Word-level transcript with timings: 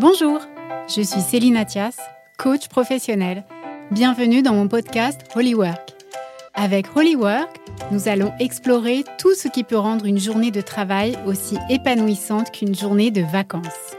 Bonjour, 0.00 0.38
je 0.86 1.02
suis 1.02 1.20
Céline 1.20 1.56
Athias, 1.56 1.96
coach 2.38 2.68
professionnel. 2.68 3.44
Bienvenue 3.90 4.42
dans 4.42 4.54
mon 4.54 4.68
podcast 4.68 5.20
Holy 5.34 5.54
Work. 5.54 5.94
Avec 6.54 6.96
Holy 6.96 7.16
Work, 7.16 7.56
nous 7.90 8.08
allons 8.08 8.32
explorer 8.38 9.04
tout 9.18 9.34
ce 9.34 9.48
qui 9.48 9.64
peut 9.64 9.76
rendre 9.76 10.06
une 10.06 10.20
journée 10.20 10.52
de 10.52 10.60
travail 10.60 11.18
aussi 11.26 11.56
épanouissante 11.68 12.52
qu'une 12.52 12.76
journée 12.76 13.10
de 13.10 13.22
vacances. 13.22 13.96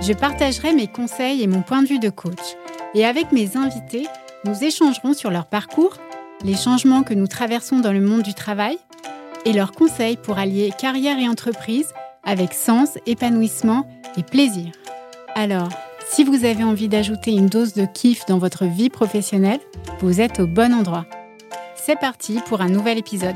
Je 0.00 0.12
partagerai 0.12 0.72
mes 0.72 0.88
conseils 0.88 1.42
et 1.42 1.46
mon 1.46 1.62
point 1.62 1.82
de 1.82 1.88
vue 1.88 2.00
de 2.00 2.10
coach. 2.10 2.56
Et 2.94 3.04
avec 3.04 3.30
mes 3.30 3.56
invités, 3.56 4.06
nous 4.44 4.64
échangerons 4.64 5.14
sur 5.14 5.30
leur 5.30 5.46
parcours, 5.46 5.94
les 6.42 6.56
changements 6.56 7.02
que 7.02 7.14
nous 7.14 7.26
traversons 7.26 7.78
dans 7.78 7.92
le 7.92 8.00
monde 8.00 8.22
du 8.22 8.34
travail 8.34 8.78
et 9.44 9.52
leurs 9.52 9.72
conseils 9.72 10.16
pour 10.16 10.38
allier 10.38 10.72
carrière 10.76 11.18
et 11.18 11.28
entreprise 11.28 11.92
avec 12.28 12.52
sens, 12.52 12.98
épanouissement 13.06 13.88
et 14.18 14.22
plaisir. 14.22 14.70
Alors, 15.34 15.70
si 16.10 16.24
vous 16.24 16.44
avez 16.44 16.62
envie 16.62 16.88
d'ajouter 16.88 17.32
une 17.32 17.46
dose 17.46 17.72
de 17.72 17.86
kiff 17.86 18.26
dans 18.26 18.36
votre 18.36 18.66
vie 18.66 18.90
professionnelle, 18.90 19.60
vous 20.00 20.20
êtes 20.20 20.38
au 20.38 20.46
bon 20.46 20.74
endroit. 20.74 21.06
C'est 21.74 21.98
parti 21.98 22.40
pour 22.46 22.60
un 22.60 22.68
nouvel 22.68 22.98
épisode. 22.98 23.34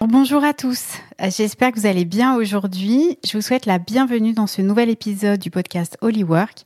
Bonjour 0.00 0.42
à 0.42 0.54
tous, 0.54 0.94
j'espère 1.20 1.72
que 1.72 1.80
vous 1.80 1.86
allez 1.86 2.06
bien 2.06 2.34
aujourd'hui. 2.34 3.18
Je 3.22 3.36
vous 3.36 3.42
souhaite 3.42 3.66
la 3.66 3.78
bienvenue 3.78 4.32
dans 4.32 4.46
ce 4.46 4.62
nouvel 4.62 4.88
épisode 4.88 5.38
du 5.38 5.50
podcast 5.50 5.98
Holy 6.00 6.24
Work, 6.24 6.64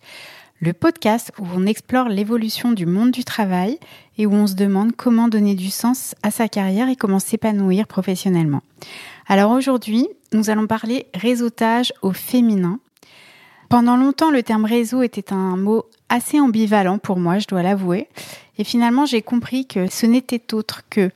le 0.64 0.72
podcast 0.72 1.30
où 1.38 1.44
on 1.54 1.66
explore 1.66 2.08
l'évolution 2.08 2.72
du 2.72 2.86
monde 2.86 3.10
du 3.10 3.22
travail 3.22 3.78
et 4.16 4.24
où 4.24 4.32
on 4.32 4.46
se 4.46 4.54
demande 4.54 4.96
comment 4.96 5.28
donner 5.28 5.54
du 5.54 5.68
sens 5.68 6.14
à 6.22 6.30
sa 6.30 6.48
carrière 6.48 6.88
et 6.88 6.96
comment 6.96 7.18
s'épanouir 7.18 7.86
professionnellement. 7.86 8.62
Alors 9.26 9.50
aujourd'hui, 9.50 10.08
nous 10.32 10.48
allons 10.48 10.66
parler 10.66 11.06
réseautage 11.12 11.92
au 12.00 12.12
féminin. 12.12 12.80
Pendant 13.68 13.98
longtemps, 13.98 14.30
le 14.30 14.42
terme 14.42 14.64
réseau 14.64 15.02
était 15.02 15.34
un 15.34 15.58
mot 15.58 15.84
assez 16.08 16.40
ambivalent 16.40 16.96
pour 16.96 17.18
moi, 17.18 17.38
je 17.38 17.46
dois 17.46 17.62
l'avouer. 17.62 18.08
Et 18.56 18.64
finalement, 18.64 19.04
j'ai 19.04 19.20
compris 19.20 19.66
que 19.66 19.90
ce 19.90 20.06
n'était 20.06 20.54
autre 20.54 20.80
que 20.88 21.10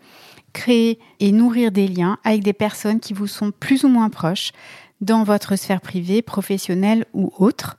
créer 0.52 0.98
et 1.20 1.32
nourrir 1.32 1.72
des 1.72 1.88
liens 1.88 2.18
avec 2.22 2.42
des 2.42 2.52
personnes 2.52 3.00
qui 3.00 3.14
vous 3.14 3.26
sont 3.26 3.50
plus 3.50 3.84
ou 3.84 3.88
moins 3.88 4.10
proches 4.10 4.52
dans 5.00 5.24
votre 5.24 5.56
sphère 5.56 5.80
privée, 5.80 6.20
professionnelle 6.20 7.06
ou 7.14 7.32
autre. 7.38 7.78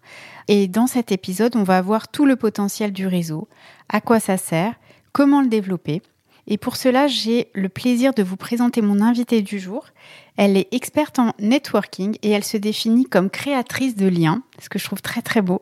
Et 0.52 0.67
dans 0.67 0.88
cet 0.88 1.11
épisode, 1.11 1.55
on 1.55 1.61
va 1.61 1.80
voir 1.80 2.08
tout 2.08 2.25
le 2.25 2.36
potentiel 2.36 2.92
du 2.92 3.05
réseau, 3.05 3.47
à 3.88 4.02
quoi 4.02 4.19
ça 4.19 4.36
sert, 4.36 4.73
comment 5.11 5.44
le 5.44 5.47
développer. 5.47 6.02
Et 6.47 6.58
pour 6.58 6.75
cela, 6.75 7.05
j'ai 7.05 7.52
le 7.53 7.69
plaisir 7.69 8.16
de 8.16 8.23
vous 8.23 8.36
présenter 8.36 8.81
mon 8.81 9.00
invitée 9.00 9.44
du 9.44 9.59
jour. 9.59 9.86
Elle 10.38 10.58
est 10.58 10.67
experte 10.73 11.20
en 11.20 11.33
networking 11.38 12.17
et 12.23 12.31
elle 12.31 12.44
se 12.44 12.58
définit 12.58 13.05
comme 13.05 13.30
créatrice 13.30 13.95
de 13.95 14.08
liens, 14.08 14.42
ce 14.59 14.70
que 14.70 14.80
je 14.80 14.86
trouve 14.86 15.03
très 15.03 15.22
très 15.22 15.44
beau. 15.44 15.61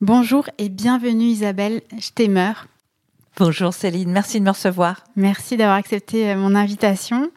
Bonjour 0.00 0.48
et 0.56 0.70
bienvenue 0.70 1.26
Isabelle 1.26 1.82
Stemmer. 2.00 2.54
Bonjour 3.36 3.74
Céline, 3.74 4.10
merci 4.10 4.40
de 4.40 4.44
me 4.46 4.50
recevoir. 4.50 5.04
Merci 5.16 5.58
d'avoir 5.58 5.76
accepté 5.76 6.30
euh, 6.30 6.36
mon 6.36 6.54
invitation. 6.54 7.30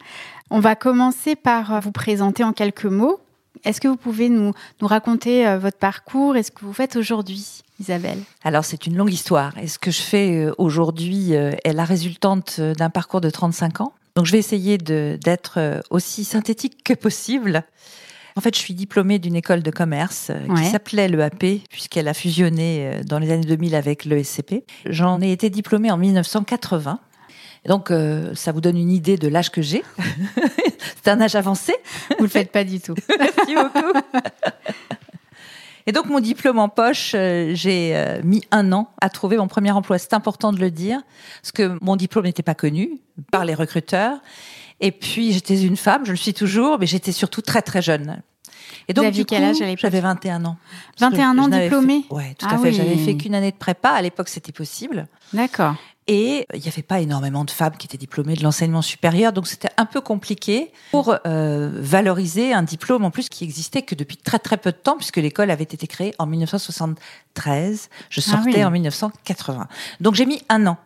On 0.49 0.61
va 0.61 0.77
commencer 0.77 1.35
par 1.35 1.73
euh, 1.73 1.79
vous 1.81 1.91
présenter 1.91 2.45
en 2.45 2.53
quelques 2.53 2.85
mots. 2.85 3.19
Est-ce 3.63 3.79
que 3.79 3.87
vous 3.87 3.97
pouvez 3.97 4.29
nous, 4.29 4.53
nous 4.81 4.87
raconter 4.87 5.47
euh, 5.47 5.57
votre 5.59 5.77
parcours 5.77 6.35
et 6.35 6.43
ce 6.43 6.51
que 6.51 6.65
vous 6.65 6.73
faites 6.73 6.95
aujourd'hui, 6.95 7.61
Isabelle? 7.79 8.19
Alors, 8.43 8.65
c'est 8.65 8.87
une 8.87 8.97
longue 8.97 9.13
histoire. 9.13 9.57
Et 9.59 9.67
ce 9.67 9.77
que 9.77 9.91
je 9.91 10.01
fais 10.01 10.45
euh, 10.45 10.53
aujourd'hui 10.57 11.35
euh, 11.35 11.51
est 11.63 11.73
la 11.73 11.85
résultante 11.85 12.59
d'un 12.59 12.89
parcours 12.89 13.21
de 13.21 13.29
35 13.29 13.81
ans. 13.81 13.93
Donc, 14.15 14.25
je 14.25 14.31
vais 14.31 14.39
essayer 14.39 14.77
d'être 14.77 15.81
aussi 15.89 16.25
synthétique 16.25 16.83
que 16.83 16.93
possible. 16.93 17.63
En 18.35 18.41
fait, 18.41 18.53
je 18.53 18.59
suis 18.59 18.73
diplômée 18.73 19.19
d'une 19.19 19.37
école 19.37 19.63
de 19.63 19.71
commerce 19.71 20.31
qui 20.57 20.65
s'appelait 20.65 21.07
l'EAP, 21.07 21.61
puisqu'elle 21.69 22.09
a 22.09 22.13
fusionné 22.13 22.99
dans 23.05 23.19
les 23.19 23.31
années 23.31 23.45
2000 23.45 23.73
avec 23.73 24.03
l'ESCP. 24.03 24.65
J'en 24.85 25.21
ai 25.21 25.31
été 25.31 25.49
diplômée 25.49 25.91
en 25.91 25.97
1980. 25.97 26.99
Donc, 27.67 27.91
ça 28.33 28.51
vous 28.51 28.61
donne 28.61 28.77
une 28.77 28.91
idée 28.91 29.17
de 29.17 29.27
l'âge 29.27 29.51
que 29.51 29.61
j'ai. 29.61 29.83
C'est 31.03 31.11
un 31.11 31.21
âge 31.21 31.35
avancé. 31.35 31.73
Vous 32.17 32.23
le 32.23 32.29
faites 32.29 32.51
pas 32.51 32.63
du 32.63 32.79
tout. 32.79 32.95
Merci 33.19 33.55
beaucoup. 33.55 33.99
Et 35.87 35.91
donc 35.91 36.05
mon 36.07 36.19
diplôme 36.19 36.59
en 36.59 36.69
poche, 36.69 37.13
euh, 37.15 37.51
j'ai 37.53 37.95
euh, 37.95 38.21
mis 38.23 38.43
un 38.51 38.71
an 38.71 38.91
à 39.01 39.09
trouver 39.09 39.37
mon 39.37 39.47
premier 39.47 39.71
emploi. 39.71 39.97
C'est 39.97 40.13
important 40.13 40.53
de 40.53 40.59
le 40.59 40.69
dire, 40.71 41.01
parce 41.41 41.51
que 41.51 41.77
mon 41.81 41.95
diplôme 41.95 42.25
n'était 42.25 42.43
pas 42.43 42.55
connu 42.55 42.99
par 43.31 43.45
les 43.45 43.55
recruteurs. 43.55 44.19
Et 44.79 44.91
puis 44.91 45.31
j'étais 45.31 45.61
une 45.61 45.77
femme, 45.77 46.05
je 46.05 46.11
le 46.11 46.17
suis 46.17 46.33
toujours, 46.33 46.77
mais 46.79 46.85
j'étais 46.85 47.11
surtout 47.11 47.41
très 47.41 47.61
très 47.61 47.81
jeune. 47.81 48.21
Et 48.87 48.93
donc, 48.93 49.11
du 49.11 49.25
quel 49.25 49.43
âge 49.43 49.57
J'avais 49.77 50.01
21 50.01 50.43
ans. 50.45 50.57
21 50.99 51.37
ans 51.37 51.47
diplômé 51.47 52.05
Oui, 52.09 52.23
tout 52.37 52.45
à 52.45 52.53
ah 52.53 52.57
fait. 52.57 52.73
J'avais 52.73 52.97
fait 52.97 53.15
qu'une 53.15 53.35
année 53.35 53.51
de 53.51 53.57
prépa. 53.57 53.89
À 53.89 54.01
l'époque, 54.01 54.29
c'était 54.29 54.51
possible. 54.51 55.07
D'accord. 55.33 55.75
Et 56.13 56.45
il 56.53 56.59
n'y 56.59 56.67
avait 56.67 56.81
pas 56.81 56.99
énormément 56.99 57.45
de 57.45 57.51
femmes 57.51 57.77
qui 57.77 57.87
étaient 57.87 57.97
diplômées 57.97 58.33
de 58.33 58.43
l'enseignement 58.43 58.81
supérieur, 58.81 59.31
donc 59.31 59.47
c'était 59.47 59.69
un 59.77 59.85
peu 59.85 60.01
compliqué 60.01 60.73
pour 60.91 61.15
euh, 61.25 61.71
valoriser 61.73 62.51
un 62.51 62.63
diplôme 62.63 63.05
en 63.05 63.11
plus 63.11 63.29
qui 63.29 63.45
existait 63.45 63.81
que 63.81 63.95
depuis 63.95 64.17
très 64.17 64.37
très 64.37 64.57
peu 64.57 64.73
de 64.73 64.77
temps, 64.77 64.97
puisque 64.97 65.15
l'école 65.15 65.49
avait 65.49 65.63
été 65.63 65.87
créée 65.87 66.13
en 66.19 66.25
1973. 66.25 67.89
Je 68.09 68.19
ah 68.19 68.23
sortais 68.29 68.65
en 68.65 68.71
1980. 68.71 69.69
Donc 70.01 70.15
j'ai 70.15 70.25
mis 70.25 70.43
un 70.49 70.67
an. 70.67 70.77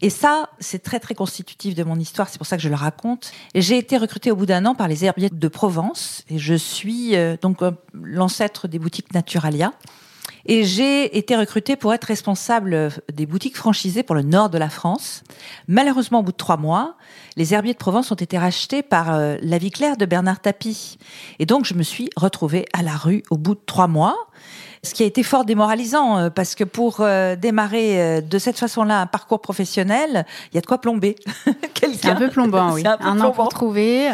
Et 0.00 0.10
ça, 0.10 0.48
c'est 0.60 0.80
très 0.80 1.00
très 1.00 1.16
constitutif 1.16 1.74
de 1.74 1.82
mon 1.82 1.98
histoire, 1.98 2.28
c'est 2.28 2.38
pour 2.38 2.46
ça 2.46 2.56
que 2.56 2.62
je 2.62 2.68
le 2.68 2.76
raconte. 2.76 3.32
J'ai 3.56 3.78
été 3.78 3.96
recrutée 3.96 4.30
au 4.30 4.36
bout 4.36 4.46
d'un 4.46 4.64
an 4.66 4.76
par 4.76 4.86
les 4.86 5.04
herbiers 5.04 5.30
de 5.30 5.48
Provence, 5.48 6.22
et 6.28 6.38
je 6.38 6.54
suis 6.54 7.16
euh, 7.16 7.36
donc 7.42 7.62
euh, 7.62 7.72
l'ancêtre 7.94 8.68
des 8.68 8.78
boutiques 8.78 9.12
Naturalia. 9.12 9.72
Et 10.46 10.64
j'ai 10.64 11.16
été 11.16 11.36
recrutée 11.36 11.76
pour 11.76 11.94
être 11.94 12.04
responsable 12.04 12.90
des 13.12 13.26
boutiques 13.26 13.56
franchisées 13.56 14.02
pour 14.02 14.14
le 14.14 14.22
nord 14.22 14.50
de 14.50 14.58
la 14.58 14.68
France. 14.68 15.22
Malheureusement, 15.68 16.20
au 16.20 16.22
bout 16.22 16.32
de 16.32 16.36
trois 16.36 16.56
mois, 16.56 16.96
les 17.36 17.54
herbiers 17.54 17.72
de 17.72 17.78
Provence 17.78 18.10
ont 18.10 18.16
été 18.16 18.38
rachetés 18.38 18.82
par 18.82 19.14
euh, 19.14 19.36
la 19.40 19.58
vie 19.58 19.70
claire 19.70 19.96
de 19.96 20.04
Bernard 20.04 20.40
Tapie. 20.40 20.98
Et 21.38 21.46
donc, 21.46 21.64
je 21.64 21.74
me 21.74 21.82
suis 21.82 22.10
retrouvée 22.16 22.66
à 22.72 22.82
la 22.82 22.96
rue 22.96 23.22
au 23.30 23.36
bout 23.36 23.54
de 23.54 23.60
trois 23.64 23.86
mois. 23.86 24.16
Ce 24.84 24.94
qui 24.94 25.04
a 25.04 25.06
été 25.06 25.22
fort 25.22 25.44
démoralisant, 25.44 26.18
euh, 26.18 26.30
parce 26.30 26.56
que 26.56 26.64
pour 26.64 26.96
euh, 27.00 27.36
démarrer 27.36 28.20
de 28.20 28.38
cette 28.38 28.58
façon-là 28.58 29.00
un 29.00 29.06
parcours 29.06 29.40
professionnel, 29.40 30.26
il 30.50 30.56
y 30.56 30.58
a 30.58 30.60
de 30.60 30.66
quoi 30.66 30.80
plomber. 30.80 31.14
C'est 31.80 32.06
un 32.06 32.16
peu 32.16 32.28
plombant, 32.28 32.72
oui. 32.74 32.82
Un, 32.84 33.20
an 33.20 33.30
pour 33.30 33.48
trouver, 33.48 34.08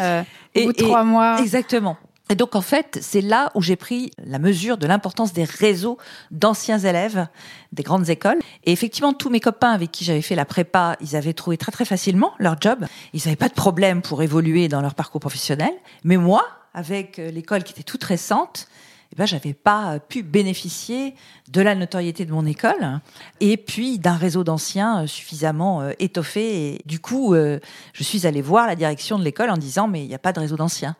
au 0.55 0.61
bout 0.65 0.73
de 0.73 0.77
trois 0.77 1.03
mois. 1.03 1.39
Exactement. 1.39 1.97
Et 2.31 2.35
donc 2.35 2.55
en 2.55 2.61
fait, 2.61 2.99
c'est 3.01 3.21
là 3.21 3.51
où 3.55 3.61
j'ai 3.61 3.75
pris 3.75 4.11
la 4.23 4.37
mesure 4.37 4.77
de 4.77 4.85
l'importance 4.85 5.33
des 5.33 5.45
réseaux 5.45 5.97
d'anciens 6.29 6.77
élèves 6.77 7.27
des 7.73 7.81
grandes 7.81 8.09
écoles. 8.09 8.37
Et 8.65 8.71
effectivement, 8.71 9.13
tous 9.13 9.31
mes 9.31 9.39
copains 9.39 9.71
avec 9.71 9.91
qui 9.91 10.05
j'avais 10.05 10.21
fait 10.21 10.35
la 10.35 10.45
prépa, 10.45 10.95
ils 11.01 11.15
avaient 11.15 11.33
trouvé 11.33 11.57
très 11.57 11.71
très 11.71 11.85
facilement 11.85 12.33
leur 12.37 12.61
job. 12.61 12.85
Ils 13.13 13.21
n'avaient 13.25 13.35
pas 13.35 13.49
de 13.49 13.55
problème 13.55 14.03
pour 14.03 14.21
évoluer 14.21 14.67
dans 14.67 14.81
leur 14.81 14.93
parcours 14.93 15.19
professionnel. 15.19 15.71
Mais 16.03 16.17
moi, 16.17 16.45
avec 16.75 17.17
euh, 17.17 17.31
l'école 17.31 17.63
qui 17.63 17.73
était 17.73 17.83
toute 17.83 18.03
récente, 18.03 18.67
eh 19.11 19.15
ben, 19.15 19.25
j'avais 19.25 19.55
pas 19.55 19.97
pu 19.99 20.21
bénéficier 20.21 21.15
de 21.47 21.61
la 21.61 21.73
notoriété 21.73 22.25
de 22.25 22.31
mon 22.31 22.45
école 22.45 23.01
et 23.39 23.57
puis 23.57 23.97
d'un 23.97 24.15
réseau 24.15 24.43
d'anciens 24.43 25.03
euh, 25.03 25.07
suffisamment 25.07 25.81
euh, 25.81 25.93
étoffé. 25.97 26.73
Et 26.75 26.81
du 26.85 26.99
coup, 26.99 27.33
je 27.33 28.03
suis 28.03 28.27
allée 28.27 28.43
voir 28.43 28.67
la 28.67 28.75
direction 28.75 29.17
de 29.17 29.23
l'école 29.23 29.49
en 29.49 29.57
disant 29.57 29.87
mais 29.87 30.03
il 30.03 30.07
n'y 30.07 30.13
a 30.13 30.19
pas 30.19 30.31
de 30.31 30.39
réseau 30.39 30.57
d'anciens. 30.57 30.95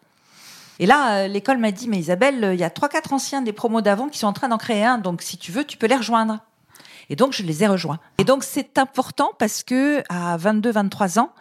Et 0.80 0.86
là, 0.86 1.24
euh, 1.24 1.28
l'école 1.28 1.58
m'a 1.58 1.72
dit, 1.72 1.88
mais 1.90 1.98
Isabelle, 1.98 2.44
euh, 2.44 2.54
il 2.54 2.60
y 2.60 2.64
a 2.64 2.70
trois, 2.70 2.88
quatre 2.88 3.12
anciens 3.14 3.42
des 3.42 3.52
promos 3.52 3.82
d'avant 3.82 4.08
qui 4.08 4.18
sont 4.18 4.28
en 4.28 4.34
train 4.34 4.48
d'en 4.48 4.58
créer 4.58 4.86
un, 4.86 4.98
donc 4.98 5.22
si 5.22 5.38
tu 5.38 5.52
veux, 5.52 5.66
tu 5.66 5.78
peux 5.78 5.88
les 5.88 5.98
rejoindre. 5.98 6.40
Et 7.10 7.16
donc, 7.16 7.34
je 7.34 7.44
les 7.44 7.64
ai 7.64 7.68
rejoints. 7.68 8.00
Et 8.18 8.24
donc, 8.24 8.44
c'est 8.44 8.78
important 8.78 9.32
parce 9.38 9.64
que 9.64 10.04
à 10.10 10.38
22, 10.38 10.72
23 10.72 11.20
ans, 11.20 11.32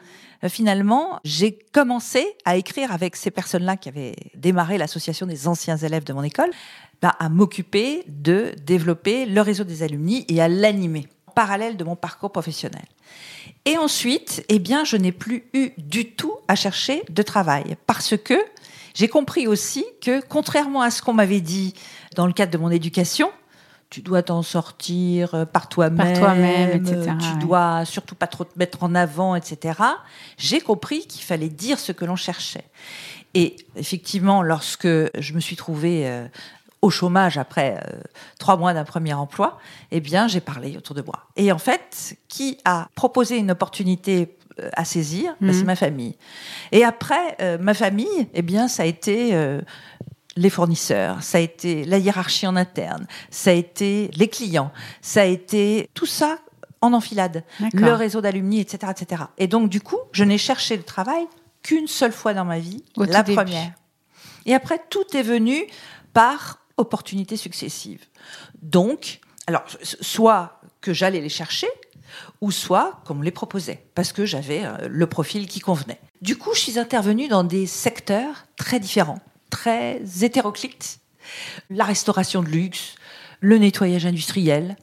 euh, 0.43 0.49
finalement, 0.49 1.21
j'ai 1.25 1.53
commencé 1.72 2.26
à 2.44 2.56
écrire 2.56 2.93
avec 2.93 3.15
ces 3.15 3.31
personnes-là 3.31 3.76
qui 3.76 3.88
avaient 3.88 4.16
démarré 4.34 4.76
l'association 4.76 5.26
des 5.26 5.46
anciens 5.46 5.76
élèves 5.76 6.05
de 6.05 6.12
mon 6.12 6.23
école, 6.23 6.50
bah, 7.00 7.14
à 7.20 7.29
m'occuper 7.29 8.02
de 8.08 8.55
développer 8.64 9.25
le 9.25 9.41
réseau 9.41 9.62
des 9.62 9.84
alumni 9.84 10.25
et 10.29 10.41
à 10.41 10.49
l'animer 10.49 11.06
en 11.29 11.32
parallèle 11.32 11.76
de 11.76 11.84
mon 11.84 11.94
parcours 11.94 12.32
professionnel. 12.32 12.84
Et 13.64 13.79
ensuite, 13.79 14.44
eh 14.49 14.58
bien, 14.58 14.84
je 14.84 14.96
n'ai 14.96 15.12
plus 15.12 15.44
eu 15.52 15.70
du 15.79 16.12
tout 16.12 16.34
à 16.49 16.56
chercher 16.56 17.05
de 17.08 17.23
travail 17.23 17.76
parce 17.87 18.17
que 18.17 18.34
j'ai 18.98 19.06
compris 19.06 19.46
aussi 19.46 19.86
que, 20.00 20.20
contrairement 20.20 20.82
à 20.82 20.90
ce 20.90 21.02
qu'on 21.02 21.12
m'avait 21.12 21.40
dit 21.40 21.72
dans 22.16 22.26
le 22.26 22.32
cadre 22.32 22.50
de 22.50 22.58
mon 22.58 22.68
éducation, 22.68 23.30
tu 23.90 24.00
dois 24.00 24.24
t'en 24.24 24.42
sortir 24.42 25.36
euh, 25.36 25.44
par 25.44 25.68
toi-même, 25.68 26.18
toi-même, 26.18 26.70
etc. 26.70 27.12
Tu 27.20 27.38
dois 27.38 27.84
surtout 27.84 28.16
pas 28.16 28.26
trop 28.26 28.42
te 28.42 28.58
mettre 28.58 28.82
en 28.82 28.96
avant, 28.96 29.36
etc. 29.36 29.78
J'ai 30.36 30.60
compris 30.60 31.06
qu'il 31.06 31.22
fallait 31.22 31.48
dire 31.48 31.78
ce 31.78 31.92
que 31.92 32.04
l'on 32.04 32.16
cherchait. 32.16 32.64
Et 33.34 33.54
effectivement, 33.76 34.42
lorsque 34.42 34.88
je 34.88 35.32
me 35.32 35.38
suis 35.38 35.54
trouvée 35.54 36.08
euh, 36.08 36.26
au 36.82 36.90
chômage 36.90 37.38
après 37.38 37.80
euh, 37.86 38.00
trois 38.40 38.56
mois 38.56 38.74
d'un 38.74 38.84
premier 38.84 39.14
emploi, 39.14 39.60
eh 39.92 40.00
bien, 40.00 40.26
j'ai 40.26 40.40
parlé 40.40 40.76
autour 40.76 40.96
de 40.96 41.02
moi. 41.02 41.26
Et 41.36 41.52
en 41.52 41.58
fait, 41.58 42.16
qui 42.26 42.58
a 42.64 42.88
proposé 42.96 43.36
une 43.36 43.52
opportunité 43.52 44.38
à 44.75 44.84
saisir, 44.84 45.34
bah, 45.40 45.52
c'est 45.52 45.60
Mhm. 45.60 45.66
ma 45.66 45.76
famille. 45.76 46.16
Et 46.72 46.84
après, 46.84 47.37
euh, 47.40 47.58
ma 47.58 47.75
famille, 47.75 48.28
eh 48.34 48.43
bien, 48.43 48.69
ça 48.69 48.82
a 48.82 48.87
été 48.87 49.34
euh, 49.34 49.60
les 50.37 50.50
fournisseurs, 50.50 51.22
ça 51.22 51.38
a 51.38 51.40
été 51.40 51.84
la 51.84 51.99
hiérarchie 51.99 52.46
en 52.46 52.56
interne, 52.56 53.06
ça 53.31 53.50
a 53.50 53.55
été 53.55 54.10
les 54.16 54.28
clients, 54.28 54.70
ça 55.02 55.22
a 55.22 55.25
été 55.25 55.88
tout 55.94 56.06
ça 56.06 56.38
en 56.81 56.93
enfilade, 56.93 57.43
le 57.72 57.93
réseau 57.93 58.20
d'alumni, 58.20 58.60
etc., 58.60 58.93
etc. 58.96 59.22
Et 59.38 59.49
donc, 59.49 59.69
du 59.69 59.81
coup, 59.81 59.99
je 60.12 60.22
n'ai 60.22 60.38
cherché 60.38 60.76
le 60.76 60.84
travail 60.84 61.26
qu'une 61.64 61.88
seule 61.88 62.12
fois 62.12 62.34
dans 62.34 62.44
ma 62.44 62.60
vie, 62.60 62.84
Au 62.96 63.02
la 63.05 63.22
début. 63.25 63.34
première. 63.37 63.72
Et 64.46 64.55
après, 64.55 64.81
tout 64.88 65.05
est 65.16 65.22
venu 65.25 65.66
par 66.12 66.60
opportunités 66.76 67.37
successives. 67.37 68.05
Donc, 68.62 69.19
alors, 69.49 69.64
soit 69.82 70.60
que 70.81 70.93
j'allais 70.93 71.20
les 71.20 71.28
chercher, 71.28 71.66
ou 72.40 72.50
soit 72.50 73.00
qu'on 73.05 73.14
me 73.14 73.25
les 73.25 73.31
proposait, 73.31 73.84
parce 73.94 74.12
que 74.12 74.26
j'avais 74.26 74.64
euh, 74.64 74.88
le 74.88 75.06
profil 75.06 75.46
qui 75.46 75.60
convenait. 75.60 76.00
Du 76.22 76.37
coup, 76.37 76.55
je 76.55 76.60
suis 76.60 76.78
intervenue 76.78 77.28
dans 77.28 77.44
des 77.44 77.66
secteurs 77.66 78.46
très 78.56 78.81
différents, 78.81 79.20
très 79.50 80.02
hétéroclites. 80.22 81.00
La 81.70 81.84
restauration 81.84 82.43
de 82.43 82.49
luxe, 82.49 82.94
le 83.40 83.58
nettoyage 83.58 84.06
industriel, 84.06 84.76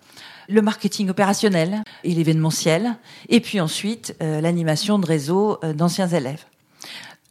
le 0.48 0.62
marketing 0.62 1.10
opérationnel 1.10 1.83
et 2.04 2.13
l'événementiel, 2.13 2.98
et 3.30 3.39
puis 3.39 3.60
ensuite 3.60 4.16
euh, 4.22 4.42
l'animation 4.42 5.00
de 5.00 5.06
réseaux 5.06 5.57
euh, 5.63 5.74
d'anciens 5.74 6.07
élèves, 6.07 6.45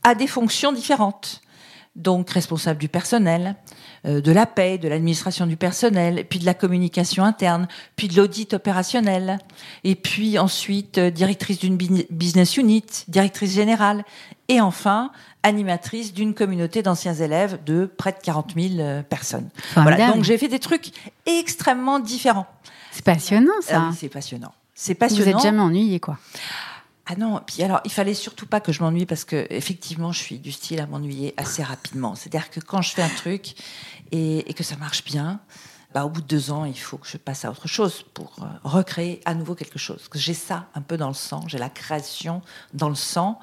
à 0.02 0.14
des 0.14 0.26
fonctions 0.26 0.73
différentes. 0.73 1.41
Donc 1.96 2.31
responsable 2.31 2.81
du 2.81 2.88
personnel, 2.88 3.55
de 4.05 4.33
la 4.33 4.47
paie, 4.47 4.79
de 4.79 4.89
l'administration 4.89 5.47
du 5.47 5.56
personnel, 5.56 6.25
puis 6.29 6.39
de 6.39 6.45
la 6.45 6.55
communication 6.55 7.25
interne, 7.25 7.69
puis 7.97 8.09
de 8.09 8.17
l'audit 8.17 8.53
opérationnel, 8.55 9.39
et 9.83 9.95
puis 9.95 10.39
ensuite 10.39 10.99
euh, 10.99 11.11
directrice 11.11 11.59
d'une 11.59 11.77
business 11.77 12.56
unit, 12.56 12.85
directrice 13.09 13.53
générale, 13.53 14.05
et 14.49 14.61
enfin 14.61 15.11
animatrice 15.43 16.12
d'une 16.12 16.35
communauté 16.35 16.83
d'anciens 16.83 17.15
élèves 17.15 17.59
de 17.65 17.87
près 17.87 18.12
de 18.12 18.19
40 18.23 18.55
000 18.56 18.75
euh, 18.79 19.03
personnes. 19.03 19.49
Voilà, 19.75 20.12
donc 20.12 20.25
j'ai 20.25 20.39
fait 20.39 20.49
des 20.49 20.59
trucs 20.59 20.93
extrêmement 21.27 22.01
différents. 22.01 22.47
C'est 22.91 23.05
passionnant, 23.05 23.53
ça. 23.61 23.89
Ah 23.89 23.93
c'est 23.97 24.09
passionnant. 24.09 24.53
C'est 24.75 24.95
Vous 24.95 24.99
passionnant. 24.99 25.39
êtes 25.39 25.43
jamais 25.43 25.61
ennuyé, 25.61 26.01
quoi. 26.01 26.19
Ah 27.06 27.17
non, 27.17 27.41
puis 27.47 27.62
alors, 27.62 27.81
il 27.85 27.93
fallait 27.93 28.15
surtout 28.15 28.47
pas 28.47 28.61
que 28.61 28.73
je 28.73 28.83
m'ennuie 28.83 29.05
parce 29.05 29.25
que 29.25 29.47
effectivement, 29.51 30.11
je 30.12 30.21
suis 30.21 30.39
du 30.39 30.53
style 30.53 30.81
à 30.81 30.87
m'ennuyer 30.87 31.35
assez 31.37 31.62
rapidement. 31.62 32.15
C'est-à-dire 32.15 32.51
que 32.51 32.61
quand 32.61 32.81
je 32.81 32.93
fais 32.95 33.03
un 33.03 33.11
truc 33.11 33.55
et, 34.11 34.49
et 34.51 34.55
que 34.55 34.65
ça 34.65 34.77
marche 34.77 35.05
bien, 35.05 35.41
bah, 35.93 36.06
au 36.06 36.09
bout 36.09 36.23
de 36.23 36.27
deux 36.27 36.51
ans, 36.51 36.65
il 36.65 36.79
faut 36.79 36.97
que 36.97 37.06
je 37.06 37.19
passe 37.19 37.45
à 37.45 37.51
autre 37.51 37.69
chose 37.69 38.05
pour 38.15 38.35
euh, 38.41 38.47
recréer 38.65 39.21
à 39.27 39.35
nouveau 39.35 39.55
quelque 39.55 39.79
chose. 39.79 40.09
J'ai 40.15 40.33
ça 40.35 40.67
un 40.75 40.81
peu 40.81 40.97
dans 40.97 41.09
le 41.09 41.15
sang, 41.15 41.45
j'ai 41.47 41.59
la 41.59 41.69
création 41.69 42.41
dans 42.73 42.89
le 42.89 42.95
sang. 42.97 43.39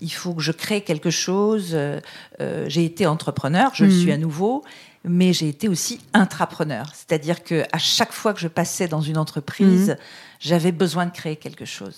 Il 0.00 0.12
faut 0.12 0.34
que 0.34 0.42
je 0.42 0.52
crée 0.52 0.80
quelque 0.82 1.10
chose. 1.10 1.70
Euh, 1.74 2.00
euh, 2.40 2.66
j'ai 2.68 2.84
été 2.84 3.06
entrepreneur, 3.06 3.70
je 3.72 3.84
le 3.84 3.92
Mhm. 3.92 4.00
suis 4.00 4.12
à 4.12 4.18
nouveau, 4.18 4.64
mais 5.04 5.32
j'ai 5.32 5.48
été 5.48 5.68
aussi 5.68 6.00
intrapreneur. 6.12 6.92
C'est-à-dire 6.92 7.44
que 7.44 7.64
à 7.72 7.78
chaque 7.78 8.12
fois 8.12 8.34
que 8.34 8.40
je 8.40 8.48
passais 8.48 8.88
dans 8.88 9.00
une 9.00 9.16
entreprise, 9.16 9.90
Mhm. 9.90 9.96
j'avais 10.40 10.72
besoin 10.72 11.06
de 11.06 11.12
créer 11.12 11.36
quelque 11.36 11.64
chose. 11.64 11.94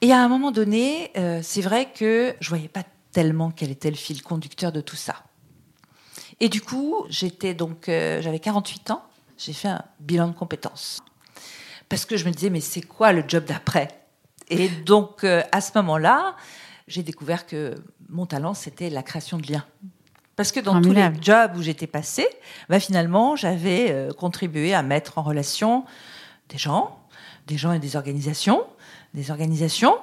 Et 0.00 0.12
à 0.12 0.22
un 0.22 0.28
moment 0.28 0.50
donné, 0.50 1.10
euh, 1.16 1.40
c'est 1.42 1.62
vrai 1.62 1.90
que 1.92 2.34
je 2.40 2.48
voyais 2.48 2.68
pas 2.68 2.82
tellement 3.12 3.50
quel 3.50 3.70
était 3.70 3.90
le 3.90 3.96
fil 3.96 4.22
conducteur 4.22 4.72
de 4.72 4.80
tout 4.80 4.96
ça. 4.96 5.24
Et 6.40 6.48
du 6.48 6.60
coup, 6.60 7.06
j'étais 7.08 7.54
donc, 7.54 7.88
euh, 7.88 8.20
j'avais 8.20 8.40
48 8.40 8.90
ans, 8.90 9.02
j'ai 9.38 9.52
fait 9.52 9.68
un 9.68 9.82
bilan 10.00 10.28
de 10.28 10.34
compétences. 10.34 11.02
Parce 11.88 12.04
que 12.04 12.16
je 12.16 12.24
me 12.26 12.30
disais, 12.30 12.50
mais 12.50 12.60
c'est 12.60 12.82
quoi 12.82 13.12
le 13.12 13.24
job 13.26 13.44
d'après? 13.44 13.88
Et 14.48 14.68
donc, 14.68 15.24
euh, 15.24 15.42
à 15.52 15.60
ce 15.60 15.72
moment-là, 15.76 16.36
j'ai 16.88 17.02
découvert 17.02 17.46
que 17.46 17.74
mon 18.08 18.26
talent, 18.26 18.54
c'était 18.54 18.90
la 18.90 19.02
création 19.02 19.38
de 19.38 19.50
liens. 19.50 19.64
Parce 20.36 20.52
que 20.52 20.60
dans 20.60 20.80
tous 20.82 20.92
les 20.92 21.08
jobs 21.20 21.56
où 21.56 21.62
j'étais 21.62 21.86
passée, 21.86 22.28
bah, 22.68 22.78
finalement, 22.78 23.36
j'avais 23.36 23.90
euh, 23.90 24.12
contribué 24.12 24.74
à 24.74 24.82
mettre 24.82 25.18
en 25.18 25.22
relation 25.22 25.84
des 26.50 26.58
gens, 26.58 27.00
des 27.46 27.56
gens 27.56 27.72
et 27.72 27.78
des 27.78 27.96
organisations, 27.96 28.64
des 29.16 29.30
organisations, 29.32 29.96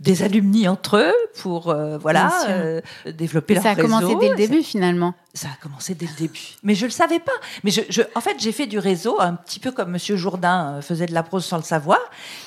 des 0.00 0.22
alumni 0.22 0.68
entre 0.68 0.96
eux 0.98 1.14
pour 1.40 1.68
euh, 1.70 1.98
voilà 1.98 2.32
euh, 2.48 2.80
développer 3.06 3.54
leur 3.54 3.62
ça 3.62 3.70
a 3.70 3.74
réseau. 3.74 3.88
commencé 3.88 4.14
dès 4.16 4.28
le 4.28 4.34
Et 4.38 4.42
ça- 4.46 4.48
début, 4.48 4.62
finalement. 4.62 5.14
ça 5.34 5.48
a 5.48 5.56
commencé 5.62 5.94
dès 5.94 6.06
le 6.06 6.14
début. 6.16 6.40
Mais 6.62 6.74
je 6.74 6.86
le 6.86 6.90
savais 6.90 7.20
pas. 7.20 7.32
Mais 7.64 7.70
je, 7.70 7.82
je- 7.88 8.02
en 8.14 8.20
fait, 8.20 8.36
j'ai 8.38 8.52
fait 8.52 8.66
du 8.66 8.78
réseau 8.78 9.20
un 9.20 9.34
petit 9.34 9.60
peu 9.60 9.70
comme 9.72 9.90
Monsieur 9.90 10.16
Jourdain 10.16 10.74
euh, 10.78 10.82
faisait 10.82 11.06
de 11.06 11.14
la 11.14 11.22
prose 11.22 11.44
sans 11.44 11.56
le 11.56 11.62
savoir. 11.62 11.98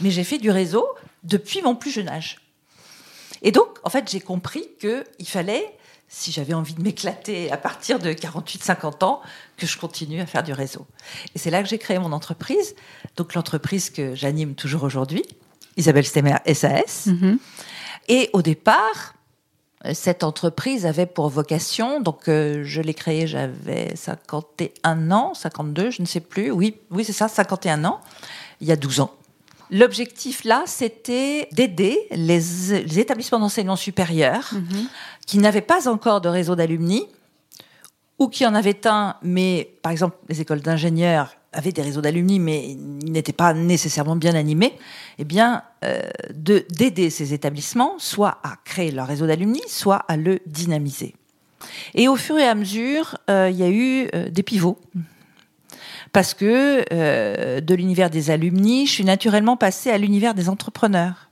Mais 0.01 0.11
j'ai 0.11 0.23
fait 0.23 0.37
du 0.37 0.49
réseau 0.51 0.85
depuis 1.23 1.61
mon 1.61 1.75
plus 1.75 1.91
jeune 1.91 2.09
âge. 2.09 2.39
Et 3.41 3.51
donc, 3.51 3.67
en 3.83 3.89
fait, 3.89 4.09
j'ai 4.09 4.19
compris 4.21 4.67
que 4.79 5.03
il 5.19 5.27
fallait, 5.27 5.77
si 6.07 6.31
j'avais 6.31 6.53
envie 6.53 6.73
de 6.73 6.81
m'éclater 6.81 7.51
à 7.51 7.57
partir 7.57 7.99
de 7.99 8.11
48-50 8.11 9.03
ans, 9.03 9.21
que 9.57 9.65
je 9.65 9.77
continue 9.77 10.19
à 10.21 10.25
faire 10.25 10.43
du 10.43 10.53
réseau. 10.53 10.85
Et 11.35 11.39
c'est 11.39 11.51
là 11.51 11.61
que 11.63 11.69
j'ai 11.69 11.77
créé 11.77 11.99
mon 11.99 12.11
entreprise. 12.11 12.75
Donc, 13.17 13.33
l'entreprise 13.33 13.89
que 13.89 14.13
j'anime 14.15 14.55
toujours 14.55 14.83
aujourd'hui, 14.83 15.23
Isabelle 15.77 16.05
Stemmer 16.05 16.35
SAS. 16.53 17.07
Mhm. 17.07 17.37
Et 18.07 18.29
au 18.33 18.41
départ, 18.41 19.13
cette 19.93 20.23
entreprise 20.23 20.85
avait 20.85 21.05
pour 21.05 21.29
vocation, 21.29 22.01
donc 22.01 22.27
euh, 22.27 22.63
je 22.63 22.81
l'ai 22.81 22.93
créée, 22.93 23.27
j'avais 23.27 23.95
51 23.95 25.11
ans, 25.11 25.33
52, 25.33 25.91
je 25.91 26.01
ne 26.01 26.07
sais 26.07 26.19
plus, 26.21 26.49
oui, 26.51 26.77
oui 26.91 27.03
c'est 27.05 27.13
ça, 27.13 27.27
51 27.27 27.85
ans, 27.85 27.99
il 28.61 28.67
y 28.67 28.71
a 28.71 28.75
12 28.75 28.99
ans. 29.01 29.11
L'objectif 29.71 30.43
là, 30.43 30.63
c'était 30.67 31.47
d'aider 31.51 31.97
les, 32.11 32.39
les 32.39 32.99
établissements 32.99 33.39
d'enseignement 33.39 33.75
supérieur 33.75 34.51
Mhm. 34.53 34.87
qui 35.25 35.37
n'avaient 35.39 35.61
pas 35.61 35.87
encore 35.87 36.21
de 36.21 36.29
réseau 36.29 36.55
d'alumni 36.55 37.07
ou 38.19 38.27
qui 38.29 38.45
en 38.45 38.55
avaient 38.55 38.87
un, 38.87 39.15
mais 39.23 39.75
par 39.81 39.91
exemple 39.91 40.17
les 40.29 40.39
écoles 40.41 40.61
d'ingénieurs 40.61 41.35
avaient 41.55 41.71
des 41.71 41.81
réseaux 41.81 42.01
d'alumni, 42.01 42.39
mais 42.39 42.75
ils 43.03 43.11
n'étaient 43.11 43.33
pas 43.33 43.53
nécessairement 43.53 44.15
bien 44.15 44.35
animés, 44.35 44.73
eh 45.17 45.23
bien, 45.23 45.63
euh, 45.83 46.01
de 46.33 46.65
d'aider 46.69 47.09
ces 47.09 47.33
établissements 47.33 47.95
soit 47.97 48.37
à 48.43 48.55
créer 48.63 48.91
leur 48.91 49.07
réseau 49.07 49.25
d'alumni, 49.25 49.61
soit 49.67 50.03
à 50.07 50.17
le 50.17 50.39
dynamiser. 50.45 51.15
Et 51.95 52.07
au 52.07 52.15
fur 52.15 52.37
et 52.37 52.47
à 52.47 52.53
mesure, 52.53 53.17
euh, 53.29 53.49
il 53.49 53.57
y 53.57 53.63
a 53.63 53.69
eu 53.69 54.07
euh, 54.13 54.29
des 54.29 54.43
pivots. 54.43 54.77
Parce 56.11 56.33
que 56.33 56.85
de 57.59 57.75
l'univers 57.75 58.09
des 58.09 58.31
alumni, 58.31 58.85
je 58.87 58.91
suis 58.93 59.03
naturellement 59.03 59.57
passée 59.57 59.89
à 59.89 59.97
l'univers 59.97 60.33
des 60.33 60.47
entrepreneurs. 60.47 61.29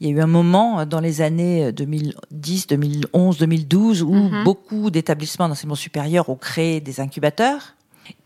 Il 0.00 0.08
y 0.08 0.10
a 0.10 0.14
eu 0.16 0.20
un 0.20 0.26
moment 0.26 0.84
dans 0.86 0.98
les 0.98 1.20
années 1.20 1.70
2010, 1.70 2.66
2011, 2.66 3.38
2012 3.38 4.02
où 4.02 4.12
Mhm. 4.12 4.42
beaucoup 4.42 4.90
d'établissements 4.90 5.48
d'enseignement 5.48 5.76
supérieur 5.76 6.30
ont 6.30 6.36
créé 6.36 6.80
des 6.80 6.98
incubateurs 6.98 7.76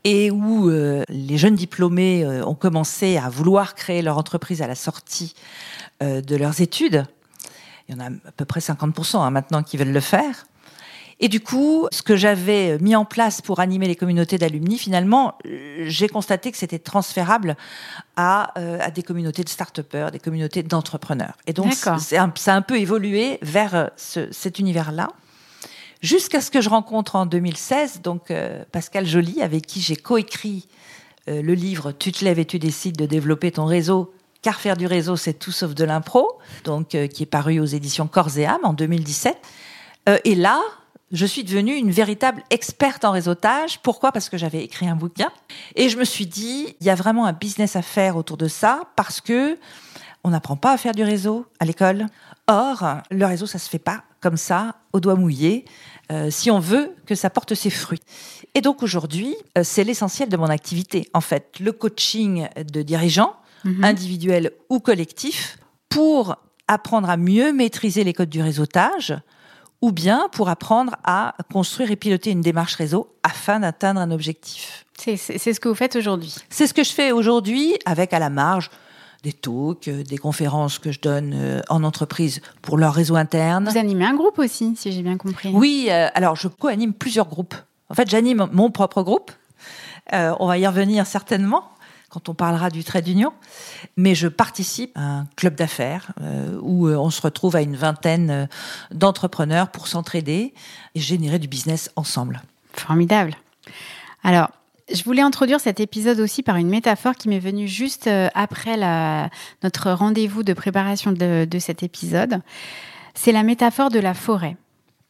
et 0.05 0.31
où 0.31 0.69
euh, 0.69 1.05
les 1.09 1.39
jeunes 1.39 1.55
diplômés 1.55 2.25
euh, 2.25 2.45
ont 2.45 2.55
commencé 2.55 3.17
à 3.17 3.29
vouloir 3.29 3.75
créer 3.75 4.03
leur 4.03 4.19
entreprise 4.19 4.61
à 4.63 4.67
la 4.67 4.75
sortie 4.75 5.35
euh, 6.03 6.21
de 6.21 6.37
leurs 6.37 6.61
études. 6.61 7.05
Il 7.89 7.95
y 7.95 7.99
en 7.99 8.01
a 8.01 8.07
à 8.09 8.33
peu 8.37 8.45
près 8.45 8.61
50% 8.61 9.19
hein, 9.19 9.31
maintenant 9.31 9.63
qui 9.63 9.77
veulent 9.77 9.93
le 9.93 10.01
faire. 10.01 10.47
Et 11.21 11.29
du 11.29 11.39
coup, 11.39 11.87
ce 11.93 12.03
que 12.03 12.17
j'avais 12.17 12.79
mis 12.79 12.97
en 12.97 13.05
place 13.05 13.41
pour 13.43 13.61
animer 13.61 13.87
les 13.87 13.95
communautés 13.95 14.39
d'alumni, 14.39 14.77
finalement, 14.77 15.39
j'ai 15.85 16.09
constaté 16.09 16.51
que 16.51 16.59
c'était 16.59 16.81
transférable 16.81 17.57
à, 18.17 18.53
euh, 18.59 18.79
à 18.81 18.91
des 18.91 19.05
communautés 19.05 19.45
de 19.45 19.49
start-upers, 19.49 20.11
des 20.11 20.19
communautés 20.19 20.65
d'entrepreneurs. 20.65 21.35
Et 21.47 21.53
donc, 21.53 21.67
c'est 22.01 22.17
un- 22.17 22.33
ça 22.35 22.55
a 22.55 22.57
un 22.57 22.63
peu 22.63 22.77
évolué 22.77 23.39
vers 23.41 23.75
euh, 23.77 23.87
ce- 23.97 24.33
cet 24.33 24.59
univers-là. 24.59 25.11
Jusqu'à 26.03 26.41
ce 26.41 26.51
que 26.51 26.61
je 26.61 26.69
rencontre 26.69 27.17
en 27.17 27.27
2016 27.27 28.03
donc 28.03 28.31
euh, 28.31 28.65
Pascal 28.73 29.07
Joly, 29.07 29.41
avec 29.41 29.67
qui 29.67 29.81
j'ai 29.81 29.97
coécrit 29.97 30.69
euh, 31.29 31.43
le 31.43 31.55
livre 31.55 31.93
Tu 31.93 32.13
te 32.13 32.25
lèves 32.25 32.39
et 32.39 32.45
tu 32.45 32.59
décides 32.59 32.97
de 32.97 33.07
développer 33.07 33.53
ton 33.53 33.65
réseau, 33.65 34.13
car 34.43 34.61
faire 34.61 34.77
du 34.77 34.87
réseau, 34.87 35.17
c'est 35.17 35.35
tout 35.35 35.53
sauf 35.53 35.75
de 35.75 35.85
l'impro, 35.85 36.29
donc 36.65 36.95
euh, 36.95 37.07
qui 37.07 37.23
est 37.23 37.27
paru 37.27 37.61
aux 37.61 37.65
éditions 37.65 38.09
Corps 38.09 38.37
et 38.37 38.45
Âme 38.45 38.65
en 38.65 38.73
2017. 38.73 39.37
Euh, 40.09 40.19
et 40.25 40.35
là, 40.35 40.61
je 41.13 41.25
suis 41.25 41.45
devenue 41.45 41.75
une 41.75 41.93
véritable 41.93 42.43
experte 42.51 43.05
en 43.05 43.13
réseautage. 43.13 43.79
Pourquoi? 43.83 44.11
Parce 44.11 44.29
que 44.29 44.37
j'avais 44.37 44.65
écrit 44.65 44.89
un 44.89 44.97
bouquin 44.97 45.31
et 45.77 45.89
je 45.89 45.97
me 45.97 46.05
suis 46.05 46.27
dit, 46.27 46.75
il 46.81 46.87
y 46.87 46.91
a 46.91 46.95
vraiment 46.97 47.27
un 47.27 47.33
business 47.33 47.77
à 47.77 47.83
faire 47.83 48.17
autour 48.17 48.37
de 48.37 48.49
ça 48.49 48.81
parce 48.97 49.21
que 49.21 49.57
on 50.25 50.31
n'apprend 50.31 50.57
pas 50.57 50.73
à 50.73 50.77
faire 50.77 50.95
du 50.95 51.05
réseau 51.05 51.47
à 51.61 51.65
l'école. 51.65 52.07
Or, 52.49 52.85
le 53.11 53.27
réseau, 53.27 53.47
ça 53.47 53.59
se 53.59 53.69
fait 53.69 53.79
pas 53.79 54.05
comme 54.21 54.37
ça, 54.37 54.77
au 54.93 55.01
doigt 55.01 55.17
mouillé, 55.17 55.65
euh, 56.11 56.31
si 56.31 56.51
on 56.51 56.59
veut 56.59 56.95
que 57.07 57.15
ça 57.15 57.31
porte 57.31 57.55
ses 57.55 57.71
fruits. 57.71 58.01
Et 58.55 58.61
donc 58.61 58.83
aujourd'hui, 58.83 59.35
euh, 59.57 59.63
c'est 59.65 59.85
l'essentiel 59.85 60.29
de 60.29 60.37
mon 60.37 60.47
activité. 60.49 61.09
En 61.15 61.21
fait, 61.21 61.59
le 61.61 61.73
coaching 61.73 62.49
de 62.57 62.83
dirigeants, 62.83 63.35
Mhm. 63.65 63.85
individuels 63.85 64.51
ou 64.71 64.81
collectifs, 64.81 65.57
pour 65.89 66.37
apprendre 66.67 67.09
à 67.09 67.17
mieux 67.17 67.53
maîtriser 67.53 68.03
les 68.03 68.13
codes 68.13 68.29
du 68.29 68.43
réseautage, 68.43 69.15
ou 69.81 69.93
bien 69.93 70.29
pour 70.33 70.49
apprendre 70.49 70.97
à 71.05 71.35
construire 71.53 71.91
et 71.93 71.97
piloter 71.97 72.31
une 72.31 72.41
démarche 72.41 72.75
réseau 72.75 73.15
afin 73.23 73.61
d'atteindre 73.61 74.01
un 74.01 74.11
objectif. 74.11 74.85
C'est 74.99 75.17
ce 75.17 75.61
que 75.61 75.69
vous 75.69 75.75
faites 75.75 75.97
aujourd'hui. 75.97 76.35
C'est 76.51 76.67
ce 76.67 76.75
que 76.75 76.83
je 76.85 76.93
fais 76.93 77.13
aujourd'hui 77.13 77.77
avec 77.85 78.13
à 78.13 78.19
la 78.19 78.31
marge 78.31 78.71
des 79.23 79.33
talks, 79.33 79.89
des 79.89 80.19
conférences 80.19 80.79
que 80.79 80.93
je 80.93 81.01
donne 81.01 81.63
en 81.69 81.85
entreprise 81.85 82.41
pour 82.61 82.77
leur 82.77 82.95
réseau 82.95 83.17
interne. 83.17 83.69
Vous 83.69 83.79
animez 83.79 84.05
un 84.05 84.15
groupe 84.15 84.39
aussi, 84.39 84.75
si 84.77 84.93
j'ai 84.93 85.03
bien 85.03 85.17
compris. 85.17 85.51
Oui, 85.53 85.89
alors 85.91 86.37
je 86.37 86.49
co-anime 86.49 86.93
plusieurs 86.93 87.29
groupes. 87.29 87.55
En 87.89 87.95
fait, 87.95 88.11
j'anime 88.11 88.49
mon 88.53 88.71
propre 88.71 89.03
groupe. 89.03 89.31
on 90.13 90.47
va 90.47 90.59
y 90.59 90.67
revenir 90.67 91.07
certainement 91.07 91.73
quand 92.13 92.29
on 92.29 92.35
parlera 92.35 92.69
du 92.69 92.85
trait 92.85 93.03
d'union. 93.03 93.33
Mais 93.97 94.15
je 94.15 94.29
participe 94.29 94.93
à 94.97 95.01
un 95.01 95.27
club 95.35 95.55
d'affaires 95.55 96.13
euh, 96.21 96.59
où 96.61 96.87
euh, 96.87 96.97
on 96.97 97.11
se 97.11 97.23
retrouve 97.23 97.57
à 97.57 97.63
une 97.63 97.75
vingtaine 97.75 98.31
euh, 98.31 98.47
d'entrepreneurs 98.91 99.71
pour 99.71 99.89
s'entraider 99.89 100.53
et 100.95 101.01
générer 101.01 101.39
du 101.39 101.49
business 101.49 101.91
ensemble. 101.97 102.43
Formidable. 102.75 103.35
Alors, 104.23 104.51
je 104.93 105.05
voulais 105.05 105.23
introduire 105.23 105.61
cet 105.61 105.81
épisode 105.81 106.21
aussi 106.21 106.43
par 106.43 106.57
une 106.57 106.69
métaphore 106.69 107.15
qui 107.15 107.29
m'est 107.29 107.39
venue 107.39 107.69
juste 107.69 108.09
après 108.35 108.77
la, 108.77 109.31
notre 109.63 109.91
rendez-vous 109.93 110.43
de 110.43 110.53
préparation 110.53 111.13
de, 111.13 111.59
cet 111.59 111.83
épisode. 111.83 112.41
C'est 113.15 113.33
la 113.33 113.43
métaphore 113.43 113.91
de 113.91 114.01
la 114.01 114.15
forêt. 114.15 114.57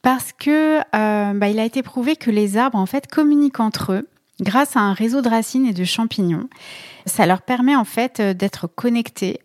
Parce 0.03 0.33
que 0.33 0.81
bah, 0.93 1.49
il 1.49 1.59
a 1.59 1.65
été 1.65 1.83
prouvé 1.83 2.17
que 2.17 2.31
les 2.31 2.57
arbres 2.57 2.79
en 2.79 2.87
fait 2.87 3.07
communiquent 3.07 3.61
entre 3.61 3.93
eux 3.93 4.09
grâce 4.43 4.77
à 4.77 4.81
un 4.81 4.93
réseau 4.93 5.23
de 5.23 5.29
racines 5.29 5.67
et 5.67 5.73
de 5.73 5.85
champignons. 5.85 6.49
Ça 7.07 7.27
leur 7.27 7.43
permet 7.43 7.77
en 7.77 7.85
fait 7.85 8.21
euh, 8.21 8.35
d'être 8.35 8.67
connectés 8.67 9.41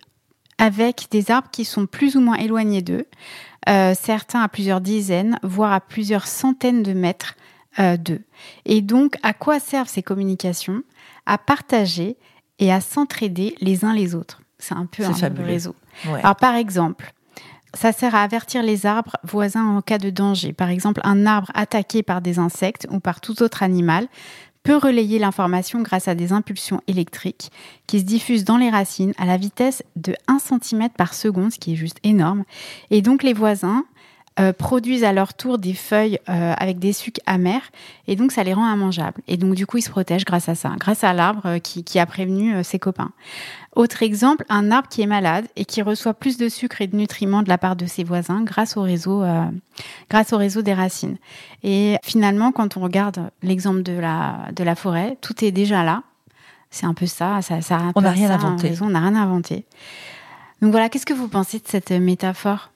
avec 0.58 1.08
des 1.12 1.32
arbres 1.32 1.50
qui 1.52 1.66
sont 1.66 1.86
plus 1.86 2.16
ou 2.16 2.22
moins 2.22 2.38
éloignés 2.38 2.82
d'eux, 2.82 3.06
euh, 3.70 3.94
certains 4.00 4.42
à 4.42 4.48
plusieurs 4.48 4.82
dizaines, 4.82 5.40
voire 5.44 5.72
à 5.72 5.80
plusieurs 5.80 6.26
centaines 6.26 6.82
de 6.82 6.94
mètres 6.94 7.36
euh, 7.36 7.37
d'eux. 7.78 8.22
Et 8.66 8.82
donc, 8.82 9.18
à 9.24 9.34
quoi 9.34 9.60
servent 9.60 9.90
ces 9.90 10.04
communications? 10.04 10.84
À 11.26 11.38
partager 11.38 12.18
et 12.60 12.72
à 12.72 12.82
s'entraider 12.82 13.56
les 13.62 13.86
uns 13.86 13.94
les 13.94 14.16
autres. 14.16 14.42
C'est 14.60 14.76
un 14.76 14.86
peu 14.86 15.04
un 15.04 15.14
réseau. 15.44 15.76
Alors, 16.06 16.36
par 16.36 16.56
exemple, 16.56 17.14
ça 17.74 17.92
sert 17.92 18.16
à 18.16 18.24
avertir 18.24 18.64
les 18.64 18.86
arbres 18.86 19.18
voisins 19.24 19.66
en 19.66 19.82
cas 19.82 20.00
de 20.00 20.10
danger. 20.10 20.54
Par 20.54 20.70
exemple, 20.70 21.02
un 21.04 21.26
arbre 21.26 21.52
attaqué 21.54 22.02
par 22.02 22.22
des 22.22 22.40
insectes 22.40 22.88
ou 22.90 23.00
par 23.00 23.22
tout 23.22 23.44
autre 23.44 23.62
animal 23.62 24.08
peut 24.64 24.78
relayer 24.78 25.20
l'information 25.20 25.82
grâce 25.82 26.08
à 26.08 26.16
des 26.16 26.34
impulsions 26.34 26.82
électriques 26.88 27.52
qui 27.86 28.00
se 28.00 28.06
diffusent 28.06 28.44
dans 28.44 28.58
les 28.58 28.70
racines 28.70 29.14
à 29.18 29.26
la 29.26 29.38
vitesse 29.38 29.84
de 29.96 30.14
1 30.28 30.40
cm 30.40 30.90
par 30.90 31.14
seconde, 31.14 31.54
ce 31.54 31.60
qui 31.60 31.74
est 31.74 31.78
juste 31.78 32.00
énorme. 32.04 32.44
Et 32.90 33.02
donc 33.02 33.24
les 33.24 33.34
voisins 33.34 33.86
euh, 34.40 34.54
produisent 34.54 35.04
à 35.04 35.14
leur 35.14 35.34
tour 35.34 35.58
des 35.58 35.74
feuilles 35.74 36.20
euh, 36.30 36.54
avec 36.58 36.78
des 36.78 36.94
sucs 36.94 37.20
amers 37.26 37.72
et 38.08 38.16
donc 38.16 38.32
ça 38.32 38.44
les 38.44 38.54
rend 38.54 38.72
immangeables. 38.72 39.20
Et 39.28 39.36
donc 39.36 39.56
du 39.56 39.66
coup 39.66 39.78
ils 39.78 39.82
se 39.82 39.90
protègent 39.90 40.26
grâce 40.26 40.48
à 40.48 40.54
ça, 40.54 40.74
grâce 40.78 41.04
à 41.04 41.14
l'arbre 41.14 41.42
euh, 41.46 41.60
qui, 41.60 41.84
qui, 41.84 41.98
a 41.98 42.06
prévenu 42.06 42.64
ses 42.64 42.78
copains. 42.78 43.12
Autre 43.76 44.04
exemple, 44.04 44.46
un 44.50 44.70
arbre 44.70 44.90
qui 44.90 45.02
est 45.02 45.08
malade 45.08 45.46
et 45.56 45.66
qui 45.66 45.82
reçoit 45.82 46.14
plus 46.14 46.38
de 46.38 46.50
sucre 46.50 46.82
et 46.82 46.88
de 46.88 46.96
nutriments 46.96 47.42
de 47.42 47.50
la 47.50 47.58
part 47.58 47.76
de 47.76 47.88
ses 47.88 48.04
voisins 48.04 48.44
grâce 48.44 48.78
au 48.78 48.82
réseau, 48.82 49.24
grâce 50.10 50.34
au 50.34 50.38
réseau 50.38 50.62
des 50.62 50.74
racines. 50.74 51.18
Et 51.64 51.98
finalement, 52.04 52.52
quand 52.52 52.78
on 52.78 52.82
regarde 52.82 53.32
l'exemple 53.44 53.84
de 53.84 53.94
la, 53.94 54.48
de 54.56 54.64
la 54.64 54.76
forêt, 54.76 55.18
tout 55.22 55.44
est 55.46 55.52
déjà 55.52 55.84
là. 55.84 56.04
C'est 56.72 56.86
un 56.86 56.94
peu 56.94 57.06
ça, 57.06 57.42
ça, 57.42 57.62
ça 57.62 57.80
on 57.96 58.02
n'a 58.02 58.12
rien 58.12 58.32
inventé. 58.32 58.74
On 58.82 58.90
n'a 58.90 59.00
rien 59.00 59.16
inventé. 59.16 59.66
Donc 60.62 60.72
voilà, 60.72 60.90
qu'est-ce 60.90 61.06
que 61.06 61.14
vous 61.14 61.28
pensez 61.28 61.60
de 61.60 61.68
cette 61.68 61.92
métaphore? 61.92 62.72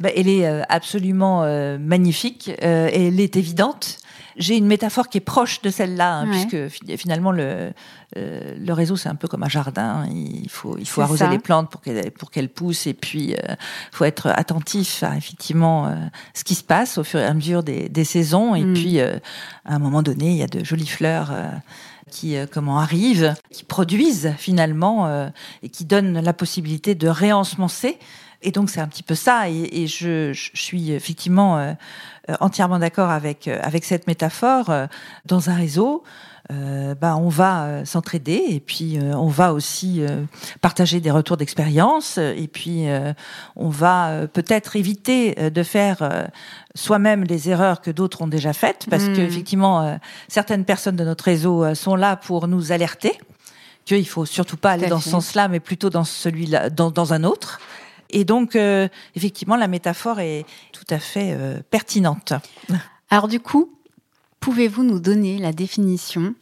Bah, 0.00 0.10
elle 0.14 0.28
est 0.28 0.46
euh, 0.46 0.62
absolument 0.68 1.44
euh, 1.44 1.78
magnifique, 1.78 2.50
euh, 2.62 2.90
elle 2.92 3.20
est 3.20 3.36
évidente. 3.36 3.98
J'ai 4.36 4.56
une 4.56 4.66
métaphore 4.66 5.08
qui 5.08 5.18
est 5.18 5.20
proche 5.20 5.62
de 5.62 5.70
celle-là, 5.70 6.18
hein, 6.18 6.26
puisque 6.28 6.96
finalement 6.98 7.30
le, 7.30 7.72
le 8.16 8.72
réseau 8.72 8.96
c'est 8.96 9.08
un 9.08 9.14
peu 9.14 9.28
comme 9.28 9.44
un 9.44 9.48
jardin. 9.48 10.08
Il 10.12 10.50
faut 10.50 10.76
il 10.76 10.88
faut 10.88 11.02
arroser 11.02 11.28
les 11.28 11.38
plantes 11.38 11.70
pour 11.70 11.80
qu'elles 11.80 12.10
pour 12.10 12.32
qu'elles 12.32 12.48
poussent, 12.48 12.88
et 12.88 12.94
puis 12.94 13.30
il 13.30 13.56
faut 13.92 14.04
être 14.04 14.26
attentif 14.26 15.04
à 15.04 15.16
effectivement 15.16 15.96
ce 16.34 16.42
qui 16.42 16.56
se 16.56 16.64
passe 16.64 16.98
au 16.98 17.04
fur 17.04 17.20
et 17.20 17.24
à 17.24 17.32
mesure 17.32 17.62
des, 17.62 17.88
des 17.88 18.02
saisons. 18.02 18.56
Et 18.56 18.64
mm. 18.64 18.74
puis 18.74 19.00
à 19.00 19.20
un 19.66 19.78
moment 19.78 20.02
donné, 20.02 20.30
il 20.32 20.36
y 20.36 20.42
a 20.42 20.48
de 20.48 20.64
jolies 20.64 20.88
fleurs 20.88 21.32
qui 22.10 22.34
comment 22.50 22.80
arrivent, 22.80 23.34
qui 23.52 23.62
produisent 23.62 24.32
finalement 24.36 25.30
et 25.62 25.68
qui 25.68 25.84
donnent 25.84 26.18
la 26.18 26.32
possibilité 26.32 26.96
de 26.96 27.06
réensemencer 27.06 28.00
et 28.44 28.52
donc 28.52 28.70
c'est 28.70 28.80
un 28.80 28.86
petit 28.86 29.02
peu 29.02 29.14
ça, 29.14 29.48
et, 29.48 29.86
je, 29.86 30.32
suis 30.54 30.92
effectivement 30.92 31.58
euh, 31.58 31.72
euh, 32.28 32.34
entièrement 32.40 32.78
d'accord 32.78 33.10
avec 33.10 33.48
euh, 33.48 33.58
avec 33.62 33.84
cette 33.84 34.06
métaphore. 34.06 34.70
Dans 35.24 35.50
un 35.50 35.54
réseau, 35.54 36.04
bah, 36.50 37.16
on 37.16 37.30
va 37.30 37.86
s'entraider 37.86 38.44
et 38.50 38.60
puis 38.60 38.98
on 39.00 39.28
va 39.28 39.54
aussi 39.54 40.02
partager 40.60 41.00
des 41.00 41.10
retours 41.10 41.38
d'expérience. 41.38 42.18
Et 42.18 42.48
puis 42.52 42.84
on 43.56 43.70
va 43.70 44.26
peut-être 44.30 44.76
éviter 44.76 45.50
de 45.50 45.62
faire 45.62 46.28
soi-même 46.74 47.24
les 47.24 47.48
erreurs 47.48 47.80
que 47.80 47.90
d'autres 47.90 48.20
ont 48.20 48.26
déjà 48.26 48.52
faites 48.52 48.86
parce 48.90 49.04
qu'effectivement, 49.04 49.80
que 49.80 49.86
effectivement 49.86 50.00
certaines 50.28 50.66
personnes 50.66 50.96
de 50.96 51.04
notre 51.04 51.24
réseau 51.24 51.74
sont 51.74 51.96
là 51.96 52.16
pour 52.16 52.46
nous 52.46 52.72
alerter 52.72 53.18
qu'il 53.86 54.08
faut 54.08 54.26
surtout 54.26 54.58
pas 54.58 54.72
aller 54.72 54.88
dans 54.88 55.00
ce 55.00 55.10
sens-là 55.10 55.48
mais 55.48 55.60
plutôt 55.60 55.88
dans 55.88 56.04
celui-là 56.04 56.68
dans, 56.68 56.90
dans 56.90 57.14
un 57.14 57.24
autre 57.24 57.60
et 58.14 58.24
donc, 58.24 58.54
euh, 58.54 58.88
effectivement, 59.16 59.56
la 59.56 59.66
métaphore 59.66 60.20
est 60.20 60.46
tout 60.72 60.84
à 60.88 60.98
fait 60.98 61.32
euh, 61.32 61.58
pertinente. 61.68 62.32
Alors 63.10 63.28
du 63.28 63.40
coup, 63.40 63.76
pouvez-vous 64.38 64.84
nous 64.84 65.00
donner 65.00 65.38
la 65.38 65.52
définition 65.52 66.34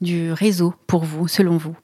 du 0.00 0.32
réseau 0.32 0.74
pour 0.86 1.04
vous, 1.04 1.28
selon 1.28 1.58
vous? 1.58 1.76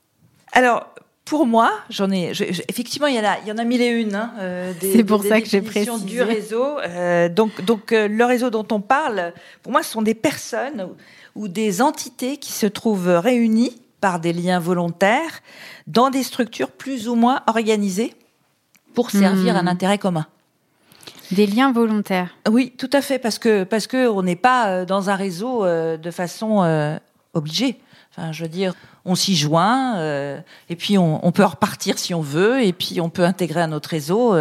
Alors, 0.53 0.89
pour 1.27 1.47
moi, 1.47 1.71
j'en 1.91 2.11
ai, 2.11 2.33
effectivement, 2.69 3.07
il 3.07 3.17
y 3.17 3.21
en 3.21 3.25
a, 3.25 3.39
il 3.41 3.49
y 3.49 3.53
en 3.53 3.59
a 3.59 3.65
mille 3.65 3.83
et 3.83 3.89
une. 3.89 4.15
Hein, 4.15 4.33
euh, 4.39 4.73
C'est 4.81 5.05
pour 5.05 5.23
ça 5.23 5.43
que 5.43 5.47
j'ai 5.47 5.61
précisé. 5.61 6.07
du 6.07 6.23
réseau. 6.23 6.79
donc, 7.29 7.63
donc 7.63 7.91
le 7.91 8.25
réseau 8.25 8.49
dont 8.49 8.67
on 8.71 8.81
parle, 8.81 9.35
pour 9.63 9.73
moi, 9.73 9.83
ce 9.83 9.93
sont 9.93 10.03
des 10.03 10.15
personnes 10.15 10.89
ou 11.35 11.49
des 11.49 11.83
entités 11.83 12.39
qui 12.39 12.53
se 12.53 12.67
trouvent 12.67 13.09
réunies 13.09 13.77
par 14.01 14.21
des 14.21 14.33
liens 14.33 14.59
volontaires 14.59 15.43
dans 15.87 16.09
des 16.09 16.23
structures 16.23 16.71
plus 16.71 17.09
ou 17.09 17.15
moins 17.15 17.43
organisées 17.47 18.15
pour 18.95 19.11
servir 19.11 19.57
un 19.57 19.65
hmm. 19.65 19.69
intérêt 19.69 19.99
commun. 19.99 20.27
Des 21.31 21.47
liens 21.47 21.73
volontaires. 21.73 22.35
Oui, 22.51 22.73
tout 22.79 22.89
à 22.93 23.03
fait, 23.03 23.19
parce 23.19 23.39
que 23.39 23.65
parce 23.65 23.87
que 23.87 24.09
on 24.09 24.23
n'est 24.23 24.37
pas 24.37 24.69
euh, 24.69 24.85
dans 24.87 25.11
un 25.11 25.15
réseau 25.15 25.65
euh, 25.65 25.99
de 25.99 26.11
façon 26.11 26.63
euh, 26.63 26.97
obligée. 27.35 27.79
Enfin, 28.11 28.33
je 28.33 28.43
veux 28.43 28.49
dire, 28.49 28.73
on 29.05 29.15
s'y 29.15 29.37
joint 29.37 29.97
et 30.69 30.77
puis 30.77 30.99
on, 30.99 31.31
peut 31.31 31.45
repartir 31.45 31.99
si 31.99 32.15
on 32.15 32.21
veut 32.21 32.65
et 32.65 32.73
puis 32.73 33.01
on 33.01 33.11
peut 33.11 33.23
intégrer 33.23 33.61
à 33.61 33.69
notre 33.69 33.91
réseau. 33.91 34.35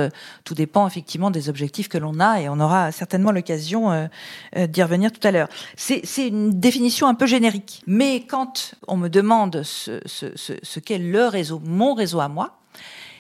tout 0.46 0.56
dépend 0.56 0.88
effectivement 0.88 1.30
des 1.30 1.48
objectifs 1.48 1.88
que 1.88 2.00
l'on 2.00 2.20
a 2.20 2.42
et 2.42 2.50
on 2.50 2.60
aura 2.60 2.92
certainement 2.92 3.32
l'occasion 3.32 4.10
d'y 4.56 4.82
revenir 4.82 5.12
tout 5.12 5.26
à 5.28 5.32
l'heure. 5.32 5.50
C'est 5.76 6.28
une 6.28 6.60
définition 6.60 7.08
un 7.08 7.14
peu 7.14 7.28
générique, 7.28 7.84
mais 7.86 8.26
quand 8.26 8.74
on 8.88 8.98
me 8.98 9.10
demande 9.10 9.62
ce, 9.62 10.02
ce, 10.08 10.36
ce, 10.36 10.54
ce 10.64 10.80
qu'est 10.80 10.98
le 10.98 11.28
réseau, 11.28 11.62
mon 11.64 11.94
réseau 11.94 12.20
à 12.20 12.30
moi, 12.30 12.58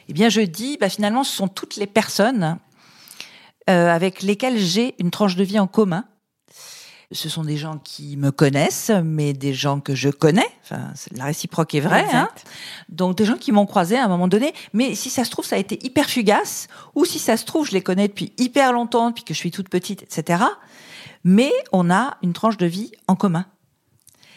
eh 0.09 0.13
bien, 0.13 0.29
je 0.29 0.41
dis, 0.41 0.77
bah, 0.77 0.89
finalement, 0.89 1.23
ce 1.23 1.35
sont 1.35 1.47
toutes 1.47 1.75
les 1.75 1.87
personnes 1.87 2.57
euh, 3.69 3.89
avec 3.89 4.21
lesquelles 4.21 4.57
j'ai 4.57 4.95
une 4.99 5.11
tranche 5.11 5.35
de 5.35 5.43
vie 5.43 5.59
en 5.59 5.67
commun. 5.67 6.05
Ce 7.13 7.29
sont 7.29 7.43
des 7.43 7.55
gens 7.55 7.77
qui 7.77 8.17
me 8.17 8.31
connaissent, 8.31 8.91
mais 9.03 9.31
des 9.31 9.53
gens 9.53 9.79
que 9.79 9.95
je 9.95 10.09
connais. 10.09 10.47
Enfin, 10.63 10.91
la 11.13 11.25
réciproque 11.25 11.73
est 11.73 11.79
vraie. 11.79 12.05
Hein 12.13 12.27
Donc 12.89 13.15
des 13.15 13.23
gens 13.23 13.37
qui 13.37 13.53
m'ont 13.53 13.65
croisé 13.65 13.97
à 13.97 14.03
un 14.03 14.07
moment 14.09 14.27
donné. 14.27 14.53
Mais 14.73 14.93
si 14.93 15.09
ça 15.09 15.23
se 15.23 15.31
trouve, 15.31 15.45
ça 15.45 15.55
a 15.55 15.59
été 15.59 15.79
hyper 15.85 16.09
fugace. 16.09 16.67
Ou 16.95 17.05
si 17.05 17.17
ça 17.17 17.37
se 17.37 17.45
trouve, 17.45 17.65
je 17.65 17.71
les 17.71 17.81
connais 17.81 18.09
depuis 18.09 18.33
hyper 18.37 18.73
longtemps, 18.73 19.09
depuis 19.09 19.23
que 19.23 19.33
je 19.33 19.39
suis 19.39 19.51
toute 19.51 19.69
petite, 19.69 20.03
etc. 20.03 20.43
Mais 21.23 21.51
on 21.71 21.89
a 21.89 22.17
une 22.23 22.33
tranche 22.33 22.57
de 22.57 22.65
vie 22.65 22.91
en 23.07 23.15
commun. 23.15 23.45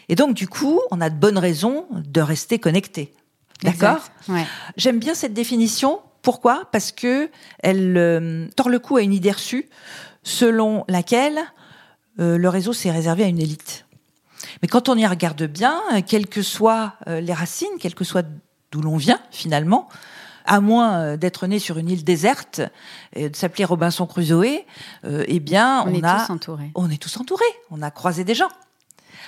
Et 0.07 0.15
donc, 0.15 0.33
du 0.33 0.47
coup, 0.47 0.79
on 0.91 1.01
a 1.01 1.09
de 1.09 1.15
bonnes 1.15 1.37
raisons 1.37 1.87
de 1.91 2.21
rester 2.21 2.57
connectés. 2.57 3.13
D'accord 3.63 4.09
J'aime 4.77 4.99
bien 4.99 5.13
cette 5.13 5.33
définition. 5.33 5.99
Pourquoi? 6.21 6.65
Parce 6.71 6.91
que 6.91 7.29
elle 7.59 7.97
euh, 7.97 8.47
tord 8.55 8.69
le 8.69 8.79
cou 8.79 8.97
à 8.97 9.01
une 9.01 9.13
idée 9.13 9.31
reçue 9.31 9.69
selon 10.23 10.85
laquelle 10.87 11.39
euh, 12.19 12.37
le 12.37 12.49
réseau 12.49 12.73
s'est 12.73 12.91
réservé 12.91 13.23
à 13.23 13.27
une 13.27 13.39
élite. 13.39 13.85
Mais 14.61 14.67
quand 14.67 14.89
on 14.89 14.95
y 14.95 15.05
regarde 15.05 15.43
bien, 15.43 15.81
quelles 16.07 16.27
que 16.27 16.41
soient 16.41 16.93
euh, 17.07 17.21
les 17.21 17.33
racines, 17.33 17.69
quelles 17.79 17.95
que 17.95 18.03
soit 18.03 18.25
d'où 18.71 18.81
l'on 18.81 18.97
vient 18.97 19.19
finalement, 19.31 19.89
à 20.45 20.59
moins 20.59 21.17
d'être 21.17 21.45
né 21.45 21.59
sur 21.59 21.77
une 21.77 21.89
île 21.89 22.03
déserte 22.03 22.61
et 23.13 23.29
de 23.29 23.35
s'appeler 23.35 23.63
Robinson 23.63 24.07
Crusoe, 24.07 24.63
eh 25.03 25.39
bien, 25.39 25.83
on, 25.85 25.91
on 25.91 25.93
est 25.93 26.03
a, 26.03 26.25
tous 26.25 26.33
entourés. 26.33 26.71
On 26.73 26.89
est 26.89 26.97
tous 26.97 27.17
entourés. 27.17 27.43
On 27.69 27.81
a 27.83 27.91
croisé 27.91 28.23
des 28.23 28.33
gens. 28.33 28.49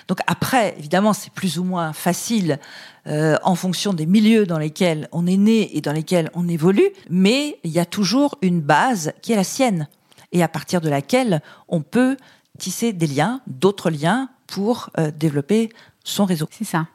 Donc 0.08 0.20
après, 0.28 0.76
évidemment, 0.78 1.14
c'est 1.14 1.32
plus 1.32 1.60
ou 1.60 1.64
moins 1.64 1.94
facile 1.94 2.60
euh, 3.08 3.38
en 3.44 3.56
fonction 3.56 3.94
des 3.94 4.06
milieux 4.06 4.46
dans 4.46 4.58
lesquels 4.58 5.08
on 5.12 5.28
est 5.28 5.38
né 5.38 5.76
et 5.76 5.82
dans 5.82 5.92
lesquels 5.94 6.30
on 6.34 6.48
évolue, 6.48 6.90
mais 7.10 7.60
il 7.64 7.72
y 7.72 7.80
a 7.80 7.86
toujours 7.86 8.38
une 8.42 8.62
base 8.62 9.14
qui 9.22 9.34
est 9.34 9.36
la 9.36 9.44
sienne 9.44 9.88
et 10.32 10.44
à 10.44 10.48
partir 10.48 10.82
de 10.82 10.90
laquelle 10.90 11.42
on 11.68 11.82
peut 11.82 12.18
tisser 12.58 12.94
des 12.94 13.08
liens, 13.08 13.42
d'autres 13.48 13.90
liens 13.90 14.30
pour 14.48 14.90
euh, 15.00 15.12
développer 15.12 15.70
son 16.04 16.26
réseau. 16.26 16.48
C'est 16.52 16.64
ça. 16.64 16.88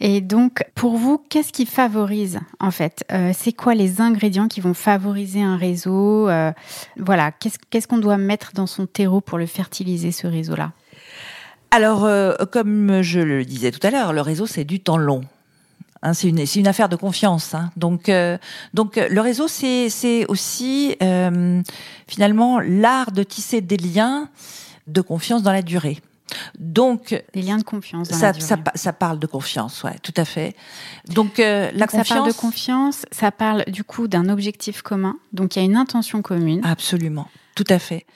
Et 0.00 0.20
donc, 0.20 0.64
pour 0.74 0.96
vous, 0.96 1.18
qu'est-ce 1.28 1.52
qui 1.52 1.66
favorise 1.66 2.40
en 2.60 2.70
fait 2.70 3.04
euh, 3.12 3.32
C'est 3.36 3.52
quoi 3.52 3.74
les 3.74 4.00
ingrédients 4.00 4.48
qui 4.48 4.60
vont 4.60 4.74
favoriser 4.74 5.42
un 5.42 5.56
réseau 5.56 6.28
euh, 6.28 6.52
Voilà, 6.96 7.30
qu'est-ce 7.32 7.88
qu'on 7.88 7.98
doit 7.98 8.18
mettre 8.18 8.52
dans 8.54 8.66
son 8.66 8.86
terreau 8.86 9.20
pour 9.20 9.38
le 9.38 9.46
fertiliser, 9.46 10.12
ce 10.12 10.26
réseau-là? 10.26 10.72
Alors, 11.70 12.04
euh, 12.04 12.34
comme 12.50 13.00
je 13.02 13.20
le 13.20 13.44
disais 13.44 13.70
tout 13.70 13.84
à 13.86 13.90
l'heure, 13.90 14.12
le 14.12 14.20
réseau, 14.20 14.46
c'est 14.46 14.64
du 14.64 14.80
temps 14.80 14.98
long. 14.98 15.22
Hein, 16.02 16.14
c'est 16.14 16.28
une, 16.28 16.44
une, 16.56 16.66
affaire 16.66 16.88
de 16.88 16.96
confiance. 16.96 17.54
Hein. 17.54 17.70
Donc, 17.76 18.10
donc 18.74 18.96
le 18.96 19.20
réseau, 19.20 19.46
c'est 19.48 20.26
aussi 20.26 20.96
finalement 22.08 22.60
l'art 22.60 23.12
de 23.12 23.22
tisser 23.22 23.60
des 23.60 23.76
liens 23.76 24.28
de 24.86 25.00
confiance 25.00 25.42
dans 25.42 25.52
la 25.52 25.62
durée. 25.62 25.98
Donc, 26.58 27.22
des 27.34 27.42
liens 27.42 27.58
de 27.58 27.62
confiance. 27.62 28.08
ça, 28.08 28.32
ça, 28.32 28.56
ça, 28.74 28.92
parle 28.92 29.18
de 29.18 29.26
confiance, 29.26 29.82
ouais, 29.82 29.96
tout 30.02 30.14
à 30.16 30.24
fait. 30.24 30.54
Donc, 31.08 31.38
euh, 31.38 31.70
la 31.74 31.86
confiance. 31.86 32.08
Ça 32.08 32.14
parle 32.14 32.28
de 32.28 32.32
confiance. 32.32 33.06
Ça 33.10 33.30
parle 33.30 33.64
du 33.68 33.84
coup 33.84 34.08
d'un 34.08 34.28
objectif 34.28 34.82
commun. 34.82 35.16
Donc, 35.32 35.56
il 35.56 35.58
y 35.60 35.62
a 35.62 35.64
une 35.64 35.76
intention 35.76 36.22
commune. 36.22 36.60
Absolument, 36.64 37.28
tout 37.54 37.66
à 37.68 37.78
fait. 37.78 38.06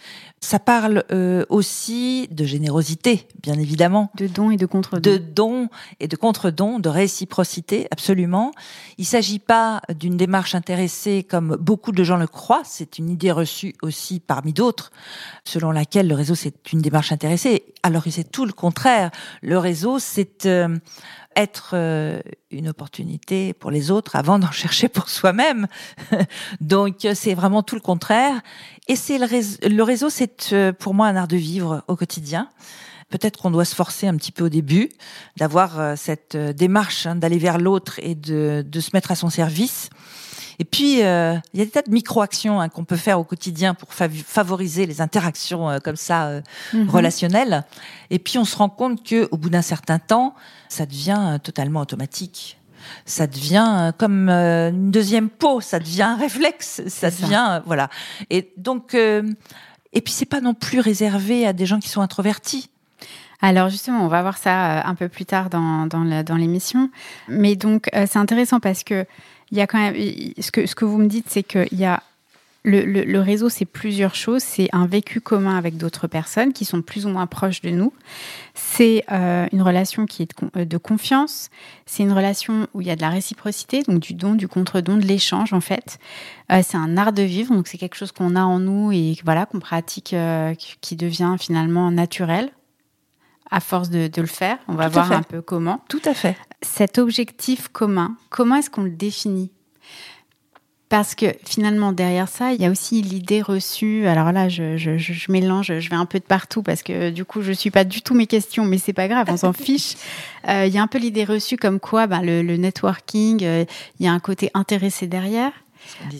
Ça 0.46 0.60
parle 0.60 1.02
euh, 1.10 1.44
aussi 1.48 2.28
de 2.30 2.44
générosité, 2.44 3.26
bien 3.42 3.58
évidemment. 3.58 4.12
De 4.14 4.28
dons 4.28 4.52
et 4.52 4.56
de 4.56 4.64
contre-dons. 4.64 5.00
De 5.00 5.16
dons 5.16 5.68
et 5.98 6.06
de 6.06 6.14
contre-dons, 6.14 6.78
de 6.78 6.88
réciprocité, 6.88 7.88
absolument. 7.90 8.52
Il 8.96 9.02
ne 9.02 9.06
s'agit 9.06 9.40
pas 9.40 9.82
d'une 9.92 10.16
démarche 10.16 10.54
intéressée 10.54 11.26
comme 11.28 11.56
beaucoup 11.56 11.90
de 11.90 12.04
gens 12.04 12.16
le 12.16 12.28
croient. 12.28 12.62
C'est 12.64 13.00
une 13.00 13.10
idée 13.10 13.32
reçue 13.32 13.74
aussi 13.82 14.20
parmi 14.20 14.52
d'autres, 14.52 14.92
selon 15.42 15.72
laquelle 15.72 16.06
le 16.06 16.14
réseau 16.14 16.36
c'est 16.36 16.72
une 16.72 16.80
démarche 16.80 17.10
intéressée. 17.10 17.64
Alors 17.82 18.04
que 18.04 18.10
c'est 18.10 18.30
tout 18.30 18.46
le 18.46 18.52
contraire. 18.52 19.10
Le 19.42 19.58
réseau, 19.58 19.98
c'est 19.98 20.46
euh, 20.46 20.76
être 21.36 21.70
euh, 21.74 22.20
une 22.50 22.68
opportunité 22.68 23.52
pour 23.52 23.70
les 23.70 23.90
autres 23.90 24.16
avant 24.16 24.38
d'en 24.38 24.50
chercher 24.52 24.88
pour 24.88 25.08
soi-même. 25.08 25.66
Donc 26.60 27.06
c'est 27.14 27.34
vraiment 27.34 27.62
tout 27.62 27.74
le 27.74 27.80
contraire. 27.80 28.40
Et 28.88 28.96
c'est 28.96 29.18
le 29.18 29.26
réseau, 29.26 29.58
le 29.62 29.82
réseau 29.82 30.10
c'est 30.10 30.52
euh, 30.52 30.72
pour 30.72 30.94
moi 30.94 31.06
un 31.06 31.16
art 31.16 31.28
de 31.28 31.36
vivre 31.36 31.84
au 31.86 31.96
quotidien. 31.96 32.48
Peut-être 33.08 33.40
qu'on 33.40 33.52
doit 33.52 33.64
se 33.64 33.76
forcer 33.76 34.08
un 34.08 34.16
petit 34.16 34.32
peu 34.32 34.44
au 34.44 34.48
début, 34.48 34.88
d'avoir 35.36 35.78
euh, 35.78 35.94
cette 35.96 36.36
démarche 36.36 37.06
hein, 37.06 37.14
d'aller 37.14 37.38
vers 37.38 37.58
l'autre 37.58 38.00
et 38.02 38.16
de, 38.16 38.64
de 38.66 38.80
se 38.80 38.90
mettre 38.94 39.12
à 39.12 39.14
son 39.14 39.30
service. 39.30 39.90
Et 40.58 40.64
puis, 40.64 41.02
euh, 41.02 41.36
il 41.52 41.60
y 41.60 41.62
a 41.62 41.64
des 41.64 41.70
tas 41.70 41.82
de 41.82 41.90
micro-actions 41.90 42.60
hein, 42.60 42.68
qu'on 42.68 42.84
peut 42.84 42.96
faire 42.96 43.20
au 43.20 43.24
quotidien 43.24 43.74
pour 43.74 43.92
favoriser 43.92 44.86
les 44.86 45.00
interactions 45.00 45.68
euh, 45.68 45.78
comme 45.78 45.96
ça 45.96 46.26
euh, 46.26 46.40
mhm. 46.72 46.88
relationnelles. 46.88 47.64
Et 48.10 48.18
puis, 48.18 48.38
on 48.38 48.44
se 48.44 48.56
rend 48.56 48.68
compte 48.68 49.04
que 49.04 49.28
au 49.30 49.36
bout 49.36 49.50
d'un 49.50 49.62
certain 49.62 49.98
temps, 49.98 50.34
ça 50.68 50.86
devient 50.86 51.38
totalement 51.42 51.80
automatique. 51.80 52.58
Ça 53.04 53.26
devient 53.26 53.92
comme 53.98 54.28
une 54.28 54.92
deuxième 54.92 55.28
peau, 55.28 55.60
ça 55.60 55.80
devient 55.80 56.02
un 56.02 56.16
réflexe, 56.16 56.82
ça 56.86 57.10
devient 57.10 57.60
voilà. 57.66 57.90
Et 58.30 58.52
donc, 58.56 58.94
et 58.94 60.00
puis 60.00 60.12
c'est 60.12 60.24
pas 60.24 60.40
non 60.40 60.54
plus 60.54 60.78
réservé 60.78 61.48
à 61.48 61.52
des 61.52 61.66
gens 61.66 61.80
qui 61.80 61.88
sont 61.88 62.00
introvertis. 62.00 62.70
Alors 63.40 63.70
justement, 63.70 64.04
on 64.04 64.08
va 64.08 64.22
voir 64.22 64.38
ça 64.38 64.86
un 64.86 64.94
peu 64.94 65.08
plus 65.08 65.24
tard 65.24 65.50
dans, 65.50 65.86
dans 65.88 66.36
l'émission. 66.36 66.90
Mais 67.26 67.56
donc, 67.56 67.88
c'est 67.92 68.18
intéressant 68.18 68.60
parce 68.60 68.84
que 68.84 69.04
il 69.50 69.58
y 69.58 69.60
a 69.60 69.66
quand 69.66 69.78
même 69.78 69.94
ce 70.38 70.50
que 70.50 70.66
ce 70.66 70.74
que 70.74 70.84
vous 70.84 70.98
me 70.98 71.06
dites, 71.06 71.26
c'est 71.28 71.42
qu'il 71.42 71.78
y 71.78 71.84
a 71.84 72.02
le, 72.66 72.82
le, 72.84 73.20
réseau, 73.20 73.48
c'est 73.48 73.64
plusieurs 73.64 74.16
choses. 74.16 74.42
C'est 74.42 74.68
un 74.72 74.86
vécu 74.86 75.20
commun 75.20 75.56
avec 75.56 75.76
d'autres 75.76 76.08
personnes 76.08 76.52
qui 76.52 76.64
sont 76.64 76.82
plus 76.82 77.06
ou 77.06 77.10
moins 77.10 77.26
proches 77.28 77.60
de 77.60 77.70
nous. 77.70 77.92
C'est 78.54 79.04
euh, 79.12 79.46
une 79.52 79.62
relation 79.62 80.04
qui 80.04 80.24
est 80.24 80.30
de, 80.56 80.64
de 80.64 80.76
confiance. 80.76 81.48
C'est 81.86 82.02
une 82.02 82.12
relation 82.12 82.66
où 82.74 82.80
il 82.80 82.88
y 82.88 82.90
a 82.90 82.96
de 82.96 83.02
la 83.02 83.10
réciprocité, 83.10 83.84
donc 83.84 84.00
du 84.00 84.14
don, 84.14 84.34
du 84.34 84.48
contre-don, 84.48 84.96
de 84.96 85.06
l'échange 85.06 85.52
en 85.52 85.60
fait. 85.60 85.98
Euh, 86.50 86.60
c'est 86.64 86.76
un 86.76 86.96
art 86.96 87.12
de 87.12 87.22
vivre, 87.22 87.54
donc 87.54 87.68
c'est 87.68 87.78
quelque 87.78 87.96
chose 87.96 88.10
qu'on 88.10 88.34
a 88.34 88.42
en 88.42 88.58
nous 88.58 88.90
et 88.90 89.16
voilà 89.24 89.46
qu'on 89.46 89.60
pratique, 89.60 90.12
euh, 90.12 90.52
qui 90.80 90.96
devient 90.96 91.36
finalement 91.38 91.92
naturel 91.92 92.50
à 93.50 93.60
force 93.60 93.90
de, 93.90 94.08
de 94.08 94.20
le 94.20 94.26
faire. 94.26 94.58
On 94.68 94.74
va 94.74 94.88
voir 94.88 95.10
un 95.12 95.22
peu 95.22 95.42
comment. 95.42 95.80
Tout 95.88 96.02
à 96.04 96.14
fait. 96.14 96.36
Cet 96.62 96.98
objectif 96.98 97.68
commun, 97.68 98.16
comment 98.30 98.56
est-ce 98.56 98.70
qu'on 98.70 98.82
le 98.82 98.90
définit? 98.90 99.50
Parce 100.88 101.16
que 101.16 101.26
finalement, 101.44 101.92
derrière 101.92 102.28
ça, 102.28 102.52
il 102.52 102.62
y 102.62 102.64
a 102.64 102.70
aussi 102.70 103.02
l'idée 103.02 103.42
reçue. 103.42 104.06
Alors 104.06 104.30
là, 104.30 104.48
je, 104.48 104.76
je, 104.76 104.96
je, 104.98 105.32
mélange, 105.32 105.80
je 105.80 105.90
vais 105.90 105.96
un 105.96 106.06
peu 106.06 106.20
de 106.20 106.24
partout 106.24 106.62
parce 106.62 106.84
que 106.84 107.10
du 107.10 107.24
coup, 107.24 107.42
je 107.42 107.50
suis 107.50 107.72
pas 107.72 107.82
du 107.82 108.02
tout 108.02 108.14
mes 108.14 108.28
questions, 108.28 108.64
mais 108.64 108.78
c'est 108.78 108.92
pas 108.92 109.08
grave, 109.08 109.26
on 109.28 109.36
s'en 109.36 109.52
fiche. 109.52 109.96
Euh, 110.48 110.66
il 110.66 110.72
y 110.72 110.78
a 110.78 110.82
un 110.82 110.86
peu 110.86 110.98
l'idée 110.98 111.24
reçue 111.24 111.56
comme 111.56 111.80
quoi 111.80 112.06
ben, 112.06 112.22
le, 112.22 112.42
le 112.42 112.56
networking, 112.56 113.42
euh, 113.42 113.64
il 113.98 114.06
y 114.06 114.08
a 114.08 114.12
un 114.12 114.20
côté 114.20 114.50
intéressé 114.54 115.08
derrière. 115.08 115.50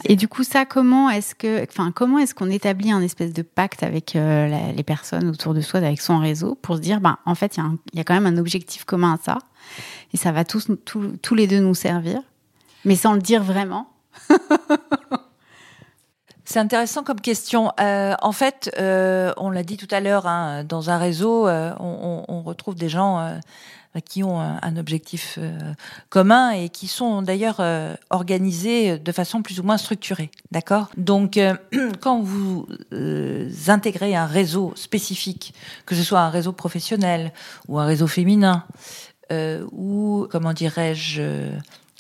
Et 0.05 0.17
du 0.17 0.29
coup, 0.29 0.45
ça, 0.45 0.65
comment 0.65 1.11
est-ce 1.11 1.35
que, 1.35 1.63
enfin, 1.65 1.93
comment 1.93 2.19
est-ce 2.19 2.35
qu'on 2.35 2.51
établit 2.51 2.91
un 2.91 3.03
espèce 3.03 3.33
de 3.33 3.43
pacte 3.43 3.83
avec 3.83 4.17
euh, 4.17 4.73
les 4.73 4.83
personnes 4.83 5.29
autour 5.29 5.55
de 5.55 5.61
soi, 5.61 5.81
avec 5.81 6.01
son 6.01 6.19
réseau, 6.19 6.55
pour 6.55 6.77
se 6.77 6.81
dire, 6.81 7.01
ben, 7.01 7.19
en 7.25 7.35
fait, 7.35 7.57
il 7.57 7.65
y, 7.95 7.99
y, 7.99 8.01
a 8.01 8.05
quand 8.05 8.15
même 8.15 8.27
un 8.27 8.39
objectif 8.39 8.85
commun 8.85 9.15
à 9.15 9.19
ça, 9.23 9.39
et 10.13 10.17
ça 10.17 10.33
va 10.33 10.45
tous, 10.45 10.69
tous, 10.85 11.17
tous 11.23 11.35
les 11.35 11.47
deux 11.47 11.61
nous 11.61 11.75
servir, 11.75 12.21
mais 12.85 12.97
sans 12.97 13.15
le 13.15 13.21
dire 13.21 13.43
vraiment. 13.43 13.91
C'est 16.45 16.61
intéressant 16.61 17.03
comme 17.03 17.21
question. 17.21 17.73
Euh, 17.81 18.15
en 18.23 18.31
fait, 18.31 18.71
euh, 18.79 19.33
on 19.37 19.51
l'a 19.51 19.65
dit 19.65 19.77
tout 19.77 19.89
à 19.91 19.99
l'heure, 19.99 20.29
hein, 20.29 20.63
dans 20.63 20.91
un 20.91 20.99
réseau, 20.99 21.49
on, 21.49 22.25
on, 22.29 22.43
retrouve 22.43 22.77
des 22.77 22.89
gens 22.89 23.37
qui 24.01 24.23
ont 24.23 24.41
un, 24.41 24.77
objectif 24.77 25.39
euh, 25.39 25.59
commun 26.11 26.51
et 26.51 26.69
qui 26.69 26.87
sont 26.87 27.23
d'ailleurs 27.23 27.57
euh, 27.61 27.95
organisés 28.11 28.99
de 28.99 29.13
façon 29.13 29.43
plus 29.43 29.61
ou 29.61 29.63
moins 29.63 29.79
structurée. 29.79 30.31
D'accord? 30.51 30.89
Donc, 30.97 31.37
euh, 31.37 31.55
quand 32.01 32.21
vous 32.21 32.67
intégrez 33.69 34.15
un 34.15 34.27
réseau 34.27 34.73
spécifique, 34.77 35.55
que 35.87 35.95
ce 35.95 36.03
soit 36.03 36.21
un 36.21 36.31
réseau 36.31 36.53
professionnel 36.53 37.33
ou 37.69 37.79
un 37.79 37.87
réseau 37.87 38.07
féminin, 38.07 38.65
ou, 39.73 40.29
comment 40.31 40.53
dirais-je, 40.53 41.51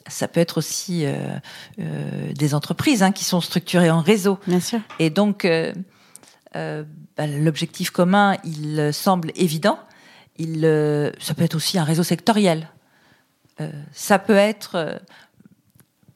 ça 0.07 0.29
peut 0.29 0.39
être 0.39 0.59
aussi 0.59 1.05
des 1.89 2.55
entreprises 2.55 3.03
hein, 3.03 3.11
qui 3.11 3.25
sont 3.25 3.41
structurées 3.41 3.91
en 3.91 4.01
réseau. 4.01 4.39
Bien 4.47 4.61
sûr. 4.61 4.79
Et 5.01 5.11
donc, 5.11 5.45
bah, 6.55 7.27
l'objectif 7.27 7.91
commun, 7.91 8.37
il 8.45 8.91
semble 8.93 9.33
évident 9.35 9.81
il, 10.39 10.65
euh, 10.65 11.11
ça 11.19 11.35
peut 11.35 11.45
être 11.45 11.55
aussi 11.55 11.79
un 11.79 11.85
réseau 11.85 12.03
sectoriel. 12.03 12.69
Euh, 13.61 13.71
ça 13.93 14.19
peut 14.19 14.37
être, 14.37 14.75
euh, 14.75 14.99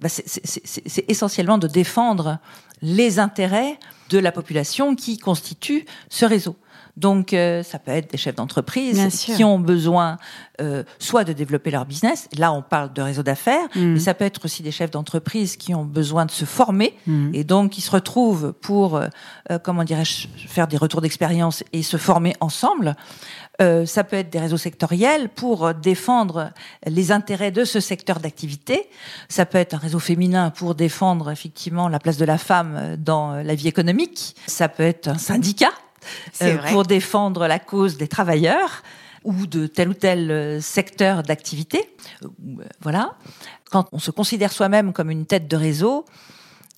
bah 0.01 0.09
c'est 0.09 1.05
essentiellement 1.09 1.59
de 1.59 1.67
défendre 1.67 2.39
les 2.83 3.19
intérêts 3.19 3.79
de 4.09 4.19
la 4.19 4.33
population 4.33 4.95
qui 4.95 5.19
constitue 5.19 5.85
ce 6.09 6.25
réseau. 6.25 6.57
Donc, 6.97 7.33
euh, 7.33 7.63
ça 7.63 7.79
peut 7.79 7.93
être 7.93 8.11
des 8.11 8.19
chefs 8.19 8.35
d'entreprise 8.35 9.09
qui 9.17 9.45
ont 9.45 9.59
besoin 9.59 10.19
euh, 10.61 10.83
soit 10.99 11.25
de 11.25 11.33
développer 11.33 11.71
leur 11.71 11.87
business. 11.87 12.29
Là, 12.37 12.53
on 12.53 12.63
parle 12.63 12.93
de 12.93 13.01
réseau 13.01 13.23
d'affaires, 13.23 13.69
mm. 13.75 13.93
mais 13.95 13.99
ça 14.01 14.13
peut 14.13 14.25
être 14.25 14.45
aussi 14.45 14.63
des 14.63 14.71
chefs 14.71 14.91
d'entreprise 14.91 15.57
qui 15.57 15.75
ont 15.75 15.85
besoin 15.85 16.27
de 16.27 16.31
se 16.31 16.45
former 16.45 16.95
mm. 17.07 17.31
et 17.33 17.45
donc 17.45 17.71
qui 17.71 17.81
se 17.81 17.91
retrouvent 17.91 18.53
pour, 18.53 18.97
euh, 18.97 19.09
comment 19.63 19.85
dirais-je, 19.85 20.29
faire 20.49 20.69
des 20.69 20.77
retours 20.77 21.01
d'expérience 21.01 21.65
et 21.73 21.83
se 21.83 21.97
former 21.97 22.35
ensemble. 22.41 22.97
Ça 23.85 24.05
peut 24.05 24.17
être 24.17 24.31
des 24.31 24.39
réseaux 24.39 24.57
sectoriels 24.57 25.29
pour 25.29 25.75
défendre 25.75 26.51
les 26.87 27.13
intérêts 27.13 27.51
de 27.51 27.65
ce 27.65 27.79
secteur 27.79 28.19
d'activité. 28.19 28.89
Ça 29.29 29.45
peut 29.45 29.59
être 29.59 29.75
un 29.75 29.79
réseau 29.79 29.99
féminin 29.99 30.51
pour 30.51 30.75
défendre 30.75 31.31
effectivement 31.31 31.89
la 31.89 31.99
place 31.99 32.17
de 32.17 32.25
la 32.25 32.39
femme 32.39 32.97
dans 32.99 33.35
la 33.35 33.55
vie 33.55 33.69
économique. 33.69 34.35
Ça 34.47 34.69
peut 34.69 34.83
être 34.83 35.09
un 35.09 35.19
syndicat 35.19 35.73
euh, 36.43 36.57
pour 36.71 36.85
défendre 36.85 37.47
la 37.47 37.59
cause 37.59 37.97
des 37.97 38.09
travailleurs 38.09 38.83
ou 39.25 39.47
de 39.47 39.67
tel 39.67 39.91
ou 39.91 39.95
tel 39.95 40.31
euh, 40.31 40.61
secteur 40.61 41.23
d'activité. 41.23 41.95
Euh, 42.23 42.29
voilà. 42.81 43.17
Quand 43.71 43.87
on 43.93 43.99
se 43.99 44.11
considère 44.11 44.53
soi-même 44.53 44.93
comme 44.93 45.11
une 45.11 45.27
tête 45.27 45.47
de 45.47 45.57
réseau, 45.57 46.07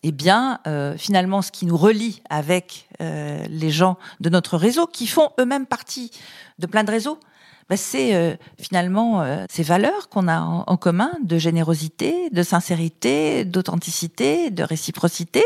eh 0.03 0.13
bien, 0.13 0.61
finalement, 0.99 1.43
ce 1.43 1.53
qui 1.53 1.67
nous 1.67 1.77
relie 1.77 2.23
avec 2.29 2.89
les 3.01 3.71
gens 3.71 3.99
de 4.21 4.29
notre 4.31 4.57
réseau, 4.57 4.87
qui 4.87 5.07
font 5.07 5.31
eux-mêmes 5.39 5.67
partie 5.67 6.11
de 6.59 6.67
plein 6.67 6.85
de 6.85 6.91
réseaux, 6.91 7.19
bah, 7.69 7.77
c'est 7.77 8.15
euh, 8.15 8.35
finalement 8.61 9.23
euh, 9.23 9.45
ces 9.51 9.63
valeurs 9.63 10.09
qu'on 10.09 10.29
a 10.29 10.41
en, 10.41 10.77
commun 10.77 11.13
de 11.23 11.39
générosité, 11.39 12.29
de 12.31 12.43
sincérité, 12.43 13.45
d'authenticité, 13.45 14.51
de 14.51 14.63
réciprocité. 14.63 15.43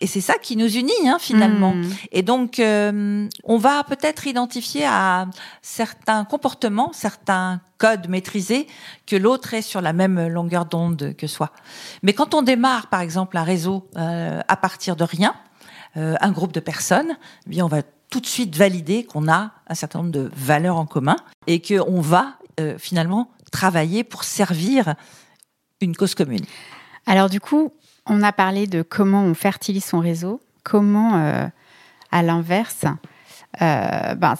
Et 0.00 0.06
c'est 0.06 0.20
ça 0.20 0.34
qui 0.34 0.56
nous 0.56 0.76
unit 0.76 0.92
hein, 1.06 1.18
finalement. 1.20 1.74
Hmm. 1.74 1.90
Et 2.12 2.22
donc, 2.22 2.58
euh, 2.58 3.28
on 3.44 3.58
va 3.58 3.84
peut-être 3.84 4.26
identifier 4.26 4.84
à 4.86 5.26
certains 5.62 6.24
comportements, 6.24 6.90
certains 6.92 7.60
codes 7.78 8.08
maîtrisés 8.08 8.66
que 9.06 9.16
l'autre 9.16 9.54
est 9.54 9.62
sur 9.62 9.80
la 9.80 9.92
même 9.92 10.28
longueur 10.28 10.64
d'onde 10.64 11.14
que 11.16 11.26
soi. 11.26 11.52
Mais 12.02 12.12
quand 12.12 12.34
on 12.34 12.42
démarre, 12.42 12.88
par 12.88 13.00
exemple, 13.00 13.36
un 13.36 13.44
réseau 13.44 13.86
à 13.94 14.56
partir 14.56 14.96
de 14.96 15.04
rien, 15.04 15.34
un 15.94 16.30
groupe 16.30 16.52
de 16.52 16.60
personnes, 16.60 17.18
eh 17.46 17.50
bien 17.50 17.66
on 17.66 17.68
va 17.68 17.82
tout 18.16 18.20
de 18.22 18.26
suite 18.26 18.56
valider 18.56 19.04
qu'on 19.04 19.30
a 19.30 19.50
un 19.68 19.74
certain 19.74 19.98
nombre 19.98 20.10
de 20.10 20.30
valeurs 20.34 20.78
en 20.78 20.86
commun 20.86 21.16
et 21.46 21.60
qu'on 21.60 22.00
va 22.00 22.36
euh, 22.60 22.78
finalement 22.78 23.30
travailler 23.52 24.04
pour 24.04 24.24
servir 24.24 24.94
une 25.82 25.94
cause 25.94 26.14
commune. 26.14 26.46
Alors 27.04 27.28
du 27.28 27.40
coup, 27.40 27.74
on 28.06 28.22
a 28.22 28.32
parlé 28.32 28.66
de 28.66 28.80
comment 28.80 29.22
on 29.22 29.34
fertilise 29.34 29.84
son 29.84 30.00
réseau, 30.00 30.40
comment, 30.62 31.18
euh, 31.18 31.46
à 32.10 32.22
l'inverse, 32.22 32.86
euh, 33.60 34.14
ben, 34.14 34.34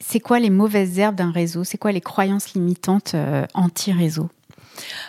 c'est 0.00 0.18
quoi 0.18 0.40
les 0.40 0.50
mauvaises 0.50 0.98
herbes 0.98 1.14
d'un 1.14 1.30
réseau? 1.30 1.62
C'est 1.62 1.78
quoi 1.78 1.92
les 1.92 2.00
croyances 2.00 2.54
limitantes 2.54 3.14
euh, 3.14 3.46
anti-réseau? 3.54 4.30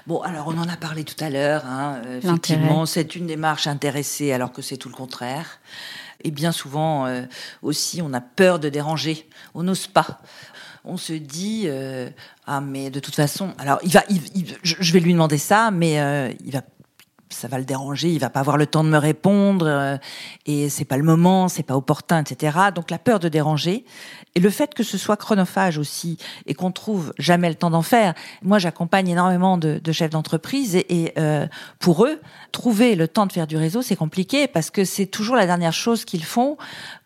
Bon, 0.05 0.21
alors 0.21 0.49
on 0.49 0.57
en 0.59 0.69
a 0.69 0.77
parlé 0.77 1.03
tout 1.03 1.21
à 1.23 1.31
l'heure. 1.31 1.65
Hein, 1.65 1.99
effectivement, 2.21 2.85
c'est 2.85 3.15
une 3.15 3.25
démarche 3.25 3.65
intéressée 3.65 4.31
alors 4.33 4.51
que 4.51 4.61
c'est 4.61 4.77
tout 4.77 4.89
le 4.89 4.95
contraire. 4.95 5.59
Et 6.23 6.31
bien 6.31 6.51
souvent 6.51 7.07
aussi, 7.61 8.01
on 8.01 8.13
a 8.13 8.21
peur 8.21 8.59
de 8.59 8.69
déranger. 8.69 9.27
On 9.53 9.63
n'ose 9.63 9.87
pas 9.87 10.21
on 10.89 10.95
se 10.95 11.11
dit 11.11 11.67
ah 12.45 12.61
mais 12.61 12.89
de 12.89 13.01
toute 13.01 13.15
façon 13.15 13.53
alors 13.57 13.77
il 13.83 13.91
va 13.91 14.03
je 14.63 14.93
vais 14.93 15.01
lui 15.01 15.11
demander 15.11 15.37
ça 15.37 15.69
mais 15.69 15.95
il 16.45 16.51
va 16.51 16.61
ça 17.29 17.47
va 17.47 17.57
le 17.57 17.65
déranger, 17.65 18.09
il 18.09 18.19
va 18.19 18.29
pas 18.29 18.39
avoir 18.39 18.57
le 18.57 18.65
temps 18.65 18.83
de 18.83 18.89
me 18.89 18.97
répondre 18.97 19.65
euh, 19.67 19.97
et 20.45 20.69
c'est 20.69 20.85
pas 20.85 20.97
le 20.97 21.03
moment, 21.03 21.47
c'est 21.49 21.63
pas 21.63 21.75
opportun, 21.75 22.21
etc. 22.21 22.57
Donc 22.73 22.89
la 22.89 22.99
peur 22.99 23.19
de 23.19 23.29
déranger 23.29 23.85
et 24.35 24.39
le 24.39 24.49
fait 24.49 24.73
que 24.73 24.83
ce 24.83 24.97
soit 24.97 25.17
chronophage 25.17 25.77
aussi 25.77 26.17
et 26.45 26.53
qu'on 26.53 26.71
trouve 26.71 27.13
jamais 27.17 27.49
le 27.49 27.55
temps 27.55 27.69
d'en 27.69 27.81
faire. 27.81 28.13
Moi, 28.43 28.59
j'accompagne 28.59 29.09
énormément 29.09 29.57
de, 29.57 29.81
chefs 29.91 30.11
d'entreprise 30.11 30.75
et, 30.75 31.13
euh, 31.17 31.47
pour 31.79 32.05
eux, 32.05 32.19
trouver 32.51 32.95
le 32.95 33.07
temps 33.07 33.25
de 33.25 33.31
faire 33.31 33.47
du 33.47 33.57
réseau, 33.57 33.81
c'est 33.81 33.95
compliqué 33.95 34.47
parce 34.47 34.69
que 34.69 34.85
c'est 34.85 35.07
toujours 35.07 35.35
la 35.35 35.45
dernière 35.45 35.73
chose 35.73 36.05
qu'ils 36.05 36.23
font 36.23 36.57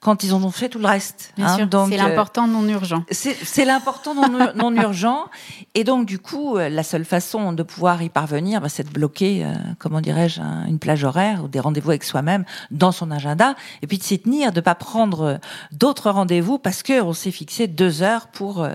quand 0.02 0.24
ils 0.24 0.36
ont 0.36 0.52
fait 0.52 0.70
tout 0.70 0.80
le 0.80 0.88
reste. 0.88 1.32
Bien 1.38 1.48
hein. 1.48 1.56
sûr, 1.56 1.68
c'est 1.72 2.00
euh, 2.00 2.04
l'important 2.04 2.48
non 2.48 2.68
urgent. 2.68 3.04
C'est 3.12 3.66
l'important 3.66 4.14
non, 4.14 4.52
non, 4.56 4.76
urgent 4.76 5.26
et 5.74 5.84
donc 5.84 6.06
du 6.06 6.20
coup, 6.20 6.58
la 6.58 6.84
seule 6.84 7.06
façon 7.06 7.54
de 7.54 7.64
pouvoir 7.64 8.02
y 8.02 8.10
parvenir, 8.10 8.62
bah, 8.62 8.70
c'est 8.70 8.84
de 8.84 8.92
bloquer, 8.92 9.46
comment 9.80 10.02
dirais-je, 10.12 10.42
une 10.42 10.80
plage 10.80 11.04
horaire 11.04 11.44
ou 11.44 11.48
des 11.48 11.60
rendez-vous 11.60 11.92
avec 11.92 12.04
soi-même 12.04 12.44
dans 12.70 12.92
son 12.92 13.12
agenda 13.12 13.56
et 13.82 13.88
puis 13.88 13.98
de 13.98 14.04
s'y 14.04 14.20
tenir, 14.20 14.52
de 14.52 14.60
pas 14.60 14.76
prendre 14.76 15.40
d'autres 15.72 16.10
rendez-vous 16.10 16.60
parce 16.60 16.84
que 16.84 17.02
on 17.02 17.14
s'est 17.14 17.32
fixé 17.32 17.68
deux 17.68 18.02
heures 18.02 18.28
pour 18.28 18.64
euh, 18.64 18.74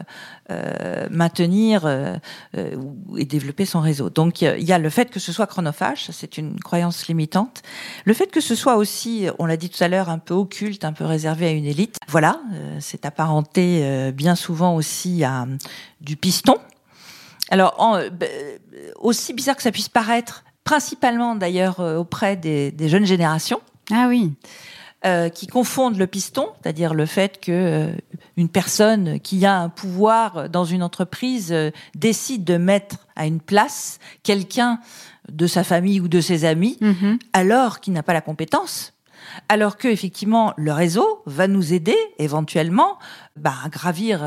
euh, 0.50 1.06
maintenir 1.10 1.82
euh, 1.84 2.16
et 3.16 3.24
développer 3.24 3.66
son 3.66 3.80
réseau. 3.80 4.08
Donc 4.08 4.40
il 4.40 4.62
y 4.62 4.72
a 4.72 4.78
le 4.78 4.90
fait 4.90 5.10
que 5.10 5.20
ce 5.20 5.32
soit 5.32 5.46
chronophage, 5.46 6.06
c'est 6.10 6.38
une 6.38 6.58
croyance 6.60 7.06
limitante. 7.06 7.62
Le 8.04 8.14
fait 8.14 8.28
que 8.28 8.40
ce 8.40 8.54
soit 8.54 8.76
aussi, 8.76 9.26
on 9.38 9.46
l'a 9.46 9.56
dit 9.56 9.68
tout 9.68 9.82
à 9.84 9.88
l'heure, 9.88 10.08
un 10.08 10.18
peu 10.18 10.34
occulte, 10.34 10.84
un 10.84 10.92
peu 10.92 11.04
réservé 11.04 11.46
à 11.46 11.50
une 11.50 11.66
élite. 11.66 11.98
Voilà, 12.08 12.40
c'est 12.80 13.04
apparenté 13.04 14.12
bien 14.12 14.36
souvent 14.36 14.74
aussi 14.74 15.24
à 15.24 15.46
du 16.00 16.16
piston. 16.16 16.56
Alors 17.50 18.00
aussi 18.96 19.32
bizarre 19.32 19.56
que 19.56 19.62
ça 19.62 19.72
puisse 19.72 19.88
paraître, 19.88 20.44
principalement 20.66 21.34
d'ailleurs 21.34 21.80
auprès 21.80 22.36
des, 22.36 22.70
des 22.70 22.90
jeunes 22.90 23.06
générations. 23.06 23.62
Ah 23.90 24.06
oui. 24.08 24.34
Euh, 25.06 25.28
qui 25.28 25.46
confondent 25.46 25.98
le 25.98 26.08
piston, 26.08 26.48
c'est-à-dire 26.60 26.92
le 26.92 27.06
fait 27.06 27.38
que 27.38 27.52
euh, 27.52 27.92
une 28.36 28.48
personne 28.48 29.20
qui 29.20 29.46
a 29.46 29.56
un 29.56 29.68
pouvoir 29.68 30.48
dans 30.48 30.64
une 30.64 30.82
entreprise 30.82 31.52
euh, 31.52 31.70
décide 31.94 32.42
de 32.42 32.56
mettre 32.56 33.06
à 33.14 33.26
une 33.26 33.40
place 33.40 34.00
quelqu'un 34.24 34.80
de 35.30 35.46
sa 35.46 35.62
famille 35.62 36.00
ou 36.00 36.08
de 36.08 36.20
ses 36.20 36.44
amis, 36.44 36.76
mhm. 36.80 37.18
alors 37.34 37.78
qu'il 37.78 37.92
n'a 37.92 38.02
pas 38.02 38.14
la 38.14 38.20
compétence. 38.20 38.94
Alors 39.48 39.76
que 39.76 39.88
effectivement 39.88 40.52
le 40.56 40.72
réseau 40.72 41.22
va 41.26 41.48
nous 41.48 41.72
aider 41.72 41.96
éventuellement 42.18 42.98
bah, 43.36 43.54
à 43.64 43.68
gravir 43.68 44.24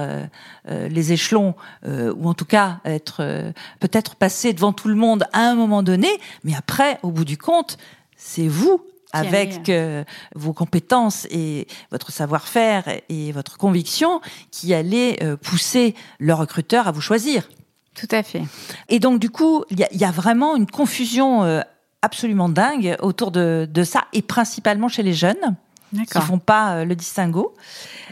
les 0.67 1.11
échelons 1.13 1.55
ou 1.85 2.29
en 2.29 2.33
tout 2.33 2.45
cas 2.45 2.79
être 2.85 3.51
peut-être 3.79 4.15
passer 4.15 4.53
devant 4.53 4.73
tout 4.73 4.87
le 4.87 4.95
monde 4.95 5.25
à 5.33 5.41
un 5.41 5.55
moment 5.55 5.83
donné, 5.83 6.09
mais 6.43 6.53
après 6.55 6.99
au 7.03 7.11
bout 7.11 7.25
du 7.25 7.37
compte 7.37 7.77
c'est 8.15 8.47
vous 8.47 8.81
avec 9.11 9.69
euh, 9.69 10.03
vos 10.35 10.53
compétences 10.53 11.25
et 11.31 11.67
votre 11.91 12.11
savoir-faire 12.11 12.83
et 13.09 13.31
votre 13.31 13.57
conviction 13.57 14.21
qui 14.51 14.73
euh, 14.73 15.37
pousser 15.37 15.95
le 16.19 16.33
recruteur 16.33 16.87
à 16.87 16.91
vous 16.91 17.01
choisir. 17.01 17.49
Tout 17.95 18.07
à 18.11 18.23
fait. 18.23 18.43
Et 18.87 18.99
donc 18.99 19.19
du 19.19 19.29
coup, 19.29 19.65
il 19.71 19.79
y, 19.79 20.05
a 20.05 20.11
vraiment 20.11 20.55
une 20.55 20.67
confusion 20.67 21.43
euh, 21.43 21.61
absolument 22.01 22.49
dingue 22.49 22.95
autour 23.01 23.31
de, 23.31 23.67
de 23.69 23.83
ça 23.83 24.05
et 24.13 24.21
principalement 24.21 24.87
chez 24.87 25.03
les 25.03 25.13
jeunes 25.13 25.55
qui 25.91 26.21
font 26.21 26.39
pas 26.39 26.75
euh, 26.75 26.85
le 26.85 26.95
distinguo. 26.95 27.53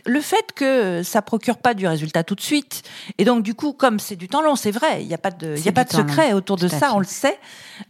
Le 0.05 0.21
fait 0.21 0.51
que 0.55 1.03
ça 1.03 1.21
procure 1.21 1.57
pas 1.57 1.73
du 1.73 1.87
résultat 1.87 2.23
tout 2.23 2.35
de 2.35 2.41
suite, 2.41 2.83
et 3.17 3.25
donc 3.25 3.43
du 3.43 3.53
coup, 3.53 3.73
comme 3.73 3.99
c'est 3.99 4.15
du 4.15 4.27
temps 4.27 4.41
long, 4.41 4.55
c'est 4.55 4.71
vrai, 4.71 5.01
il 5.01 5.07
n'y 5.07 5.13
a 5.13 5.17
pas 5.19 5.31
de, 5.31 5.55
il 5.57 5.65
y 5.65 5.69
a 5.69 5.71
pas 5.71 5.83
de 5.83 5.91
secret 5.91 6.33
autour 6.33 6.55
de 6.55 6.67
ça, 6.67 6.93
on 6.93 6.99
le 6.99 7.05
sait, 7.05 7.37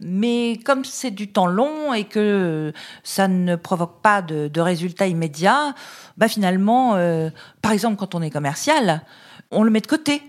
mais 0.00 0.58
comme 0.64 0.84
c'est 0.84 1.10
du 1.10 1.28
temps 1.28 1.46
long 1.46 1.94
et 1.94 2.04
que 2.04 2.72
ça 3.02 3.28
ne 3.28 3.56
provoque 3.56 4.02
pas 4.02 4.20
de, 4.20 4.48
de 4.48 4.60
résultats 4.60 5.06
immédiats, 5.06 5.74
bah 6.16 6.28
finalement, 6.28 6.96
euh, 6.96 7.30
par 7.62 7.72
exemple, 7.72 7.96
quand 7.96 8.14
on 8.14 8.22
est 8.22 8.30
commercial, 8.30 9.02
on 9.50 9.62
le 9.62 9.70
met 9.70 9.80
de 9.80 9.86
côté. 9.86 10.22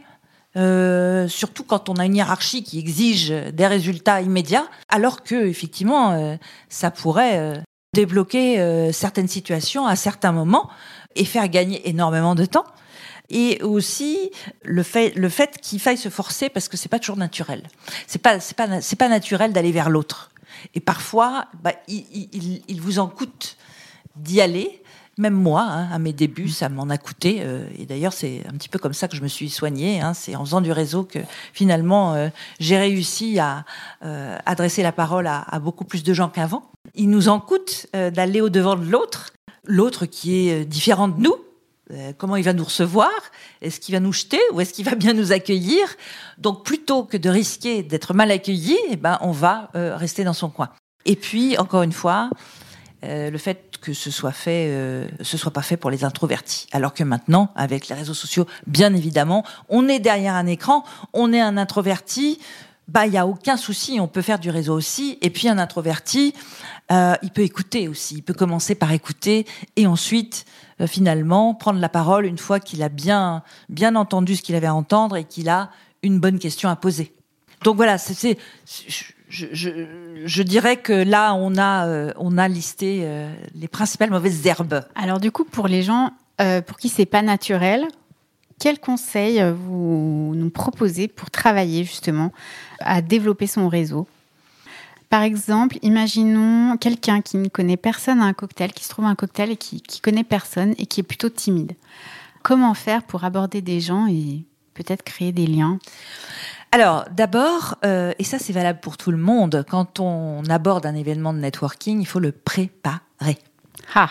Euh, 0.59 1.27
surtout 1.29 1.63
quand 1.63 1.87
on 1.89 1.95
a 1.95 2.05
une 2.05 2.15
hiérarchie 2.15 2.63
qui 2.63 2.79
exige 2.79 3.29
des 3.29 3.67
résultats 3.67 4.21
immédiats, 4.21 4.67
alors 4.89 5.23
que 5.23 5.47
effectivement, 5.47 6.11
euh, 6.11 6.35
ça 6.67 6.91
pourrait 6.91 7.39
euh, 7.39 7.55
débloquer 7.93 8.91
certaines 8.91 9.27
situations 9.27 9.87
à 9.87 9.95
certains 9.95 10.31
moments 10.31 10.69
et 11.15 11.25
faire 11.25 11.47
gagner 11.47 11.87
énormément 11.89 12.35
de 12.35 12.45
temps. 12.45 12.65
Et 13.31 13.61
aussi 13.61 14.31
le 14.63 14.83
fait, 14.83 15.57
qu'il 15.61 15.79
faille 15.79 15.97
se 15.97 16.09
forcer 16.09 16.49
parce 16.49 16.67
que 16.67 16.77
c'est 16.77 16.89
pas 16.89 16.99
toujours 16.99 17.17
naturel. 17.17 17.63
C'est 18.07 18.21
pas, 18.21 18.37
pas, 18.57 19.07
naturel 19.07 19.53
d'aller 19.53 19.71
vers 19.71 19.89
l'autre. 19.89 20.31
Et 20.75 20.79
parfois, 20.79 21.45
bah, 21.63 21.73
il, 21.87 22.79
vous 22.81 22.99
en 22.99 23.07
coûte 23.07 23.57
d'y 24.15 24.41
aller. 24.41 24.83
Même 25.19 25.35
moi, 25.35 25.61
hein, 25.61 25.89
à 25.91 25.99
mes 25.99 26.13
débuts, 26.13 26.49
ça 26.49 26.69
m'en 26.69 26.89
a 26.89 26.97
coûté. 26.97 27.41
Euh, 27.41 27.67
et 27.77 27.85
d'ailleurs, 27.85 28.13
c'est 28.13 28.41
un 28.47 28.53
petit 28.53 28.69
peu 28.69 28.79
comme 28.79 28.93
ça 28.93 29.07
que 29.07 29.15
je 29.15 29.21
me 29.21 29.27
suis 29.27 29.51
soignée. 29.51 30.01
Hein, 30.01 30.15
c'est 30.15 30.35
en 30.35 30.43
faisant 30.43 30.61
du 30.61 30.71
réseau 30.71 31.03
que 31.03 31.19
finalement, 31.53 32.15
euh, 32.15 32.29
j'ai 32.59 32.77
réussi 32.77 33.37
à 33.37 33.65
adresser 34.45 34.81
la 34.81 34.91
parole 34.91 35.27
à, 35.27 35.59
beaucoup 35.59 35.85
plus 35.85 36.03
de 36.03 36.13
gens 36.13 36.29
qu'avant. 36.29 36.69
Il 36.95 37.09
nous 37.09 37.29
en 37.29 37.39
coûte 37.39 37.87
euh, 37.95 38.11
d'aller 38.11 38.41
au-devant 38.41 38.75
de 38.75 38.85
l'autre, 38.85 39.33
l'autre 39.65 40.05
qui 40.05 40.47
est 40.47 40.61
euh, 40.61 40.65
différent 40.65 41.07
de 41.07 41.19
nous. 41.19 41.35
Euh, 41.91 42.13
comment 42.17 42.35
il 42.35 42.43
va 42.43 42.53
nous 42.53 42.63
recevoir? 42.63 43.11
Est-ce 43.61 43.79
qu'il 43.79 43.93
va 43.93 43.99
nous 43.99 44.13
jeter 44.13 44.39
ou 44.53 44.61
est-ce 44.61 44.73
qu'il 44.73 44.85
va 44.85 44.95
bien 44.95 45.13
nous 45.13 45.31
accueillir? 45.31 45.85
Donc 46.37 46.63
plutôt 46.63 47.03
que 47.03 47.17
de 47.17 47.29
risquer 47.29 47.83
d'être 47.83 48.13
mal 48.13 48.31
accueilli, 48.31 48.77
eh 48.89 48.95
ben, 48.95 49.17
on 49.21 49.31
va 49.31 49.71
rester 49.73 50.23
dans 50.23 50.33
son 50.33 50.49
coin. 50.49 50.69
Et 51.05 51.15
puis, 51.15 51.57
encore 51.57 51.81
une 51.81 51.91
fois, 51.91 52.29
le 53.01 53.37
fait 53.37 53.68
que 53.79 53.93
ce 53.93 54.11
soit 54.11 54.31
fait, 54.31 55.07
ce 55.21 55.37
soit 55.37 55.51
pas 55.51 55.61
fait 55.61 55.77
pour 55.77 55.89
les 55.89 56.03
introvertis. 56.03 56.67
Alors 56.71 56.93
que 56.93 57.03
maintenant, 57.03 57.51
avec 57.55 57.87
les 57.87 57.95
réseaux 57.95 58.13
sociaux, 58.13 58.45
bien 58.67 58.93
évidemment, 58.93 59.43
on 59.69 59.87
est 59.87 59.99
derrière 59.99 60.35
un 60.35 60.47
écran, 60.47 60.83
on 61.13 61.33
est 61.33 61.41
un 61.41 61.57
introverti, 61.57 62.39
bah 62.89 63.05
il 63.05 63.13
y 63.13 63.17
a 63.17 63.27
aucun 63.27 63.55
souci, 63.55 63.99
on 63.99 64.07
peut 64.07 64.21
faire 64.21 64.39
du 64.39 64.49
réseau 64.49 64.73
aussi. 64.73 65.17
Et 65.21 65.29
puis 65.29 65.47
un 65.47 65.59
introverti, 65.59 66.33
euh, 66.91 67.15
il 67.21 67.29
peut 67.29 67.43
écouter 67.43 67.87
aussi. 67.87 68.15
Il 68.15 68.23
peut 68.23 68.33
commencer 68.33 68.75
par 68.75 68.91
écouter 68.91 69.45
et 69.75 69.85
ensuite 69.85 70.45
euh, 70.81 70.87
finalement 70.87 71.53
prendre 71.53 71.79
la 71.79 71.89
parole 71.89 72.25
une 72.25 72.39
fois 72.39 72.59
qu'il 72.59 72.81
a 72.81 72.89
bien 72.89 73.43
bien 73.69 73.95
entendu 73.95 74.35
ce 74.35 74.41
qu'il 74.41 74.55
avait 74.55 74.67
à 74.67 74.73
entendre 74.73 75.17
et 75.17 75.23
qu'il 75.23 75.49
a 75.49 75.69
une 76.01 76.19
bonne 76.19 76.39
question 76.39 76.69
à 76.69 76.75
poser. 76.75 77.13
Donc 77.63 77.75
voilà, 77.75 77.97
c'est 77.97 78.37
je, 79.29 79.45
je, 80.25 80.43
dirais 80.43 80.77
que 80.77 80.91
là 80.91 81.33
on 81.35 81.55
a 81.57 81.87
euh, 81.87 82.11
on 82.17 82.37
a 82.37 82.47
listé 82.47 83.07
les 83.55 83.67
principales 83.67 84.09
mauvaises 84.09 84.45
herbes. 84.45 84.83
Alors 84.95 85.19
du 85.19 85.31
coup 85.31 85.45
pour 85.45 85.67
les 85.67 85.83
gens 85.83 86.11
pour 86.67 86.77
qui 86.77 86.89
c'est 86.89 87.05
pas 87.05 87.21
naturel, 87.21 87.85
quels 88.59 88.79
conseils 88.79 89.43
vous 89.51 90.33
nous 90.35 90.49
proposez 90.49 91.07
pour 91.07 91.31
travailler 91.31 91.83
justement 91.83 92.31
à 92.79 93.01
développer 93.01 93.47
son 93.47 93.67
réseau? 93.67 94.07
Par 95.09 95.23
exemple, 95.23 95.79
imaginons 95.81 96.77
quelqu'un 96.77 97.21
qui 97.21 97.37
ne 97.37 97.47
connaît 97.47 97.77
personne 97.77 98.19
à 98.21 98.25
un 98.25 98.33
cocktail, 98.33 98.71
qui 98.73 98.83
se 98.83 98.89
trouve 98.89 99.05
à 99.05 99.09
un 99.09 99.15
cocktail 99.15 99.49
et 99.51 99.57
qui, 99.57 99.81
qui 99.81 100.01
connaît 100.01 100.23
personne 100.23 100.75
et 100.77 100.85
qui 100.85 100.99
est 100.99 101.03
plutôt 101.03 101.29
timide. 101.29 101.73
Comment 102.43 102.75
faire 102.75 103.03
pour 103.03 103.23
aborder 103.23 103.61
des 103.61 103.81
gens 103.81 104.07
et 104.07 104.43
peut-être 104.75 105.01
créer 105.01 105.31
des 105.31 105.47
liens? 105.47 105.79
Alors, 106.71 107.05
d'abord, 107.11 107.75
euh, 107.83 108.13
et 108.19 108.23
ça 108.23 108.37
c'est 108.37 108.53
valable 108.53 108.79
pour 108.79 108.97
tout 108.97 109.09
le 109.09 109.17
monde, 109.17 109.65
quand 109.67 109.99
on 109.99 110.43
aborde 110.49 110.85
un 110.85 110.93
événement 110.93 111.33
de 111.33 111.39
networking, 111.39 111.99
il 111.99 112.05
faut 112.05 112.19
le 112.19 112.31
préparer. 112.31 113.39
Ah 113.95 114.09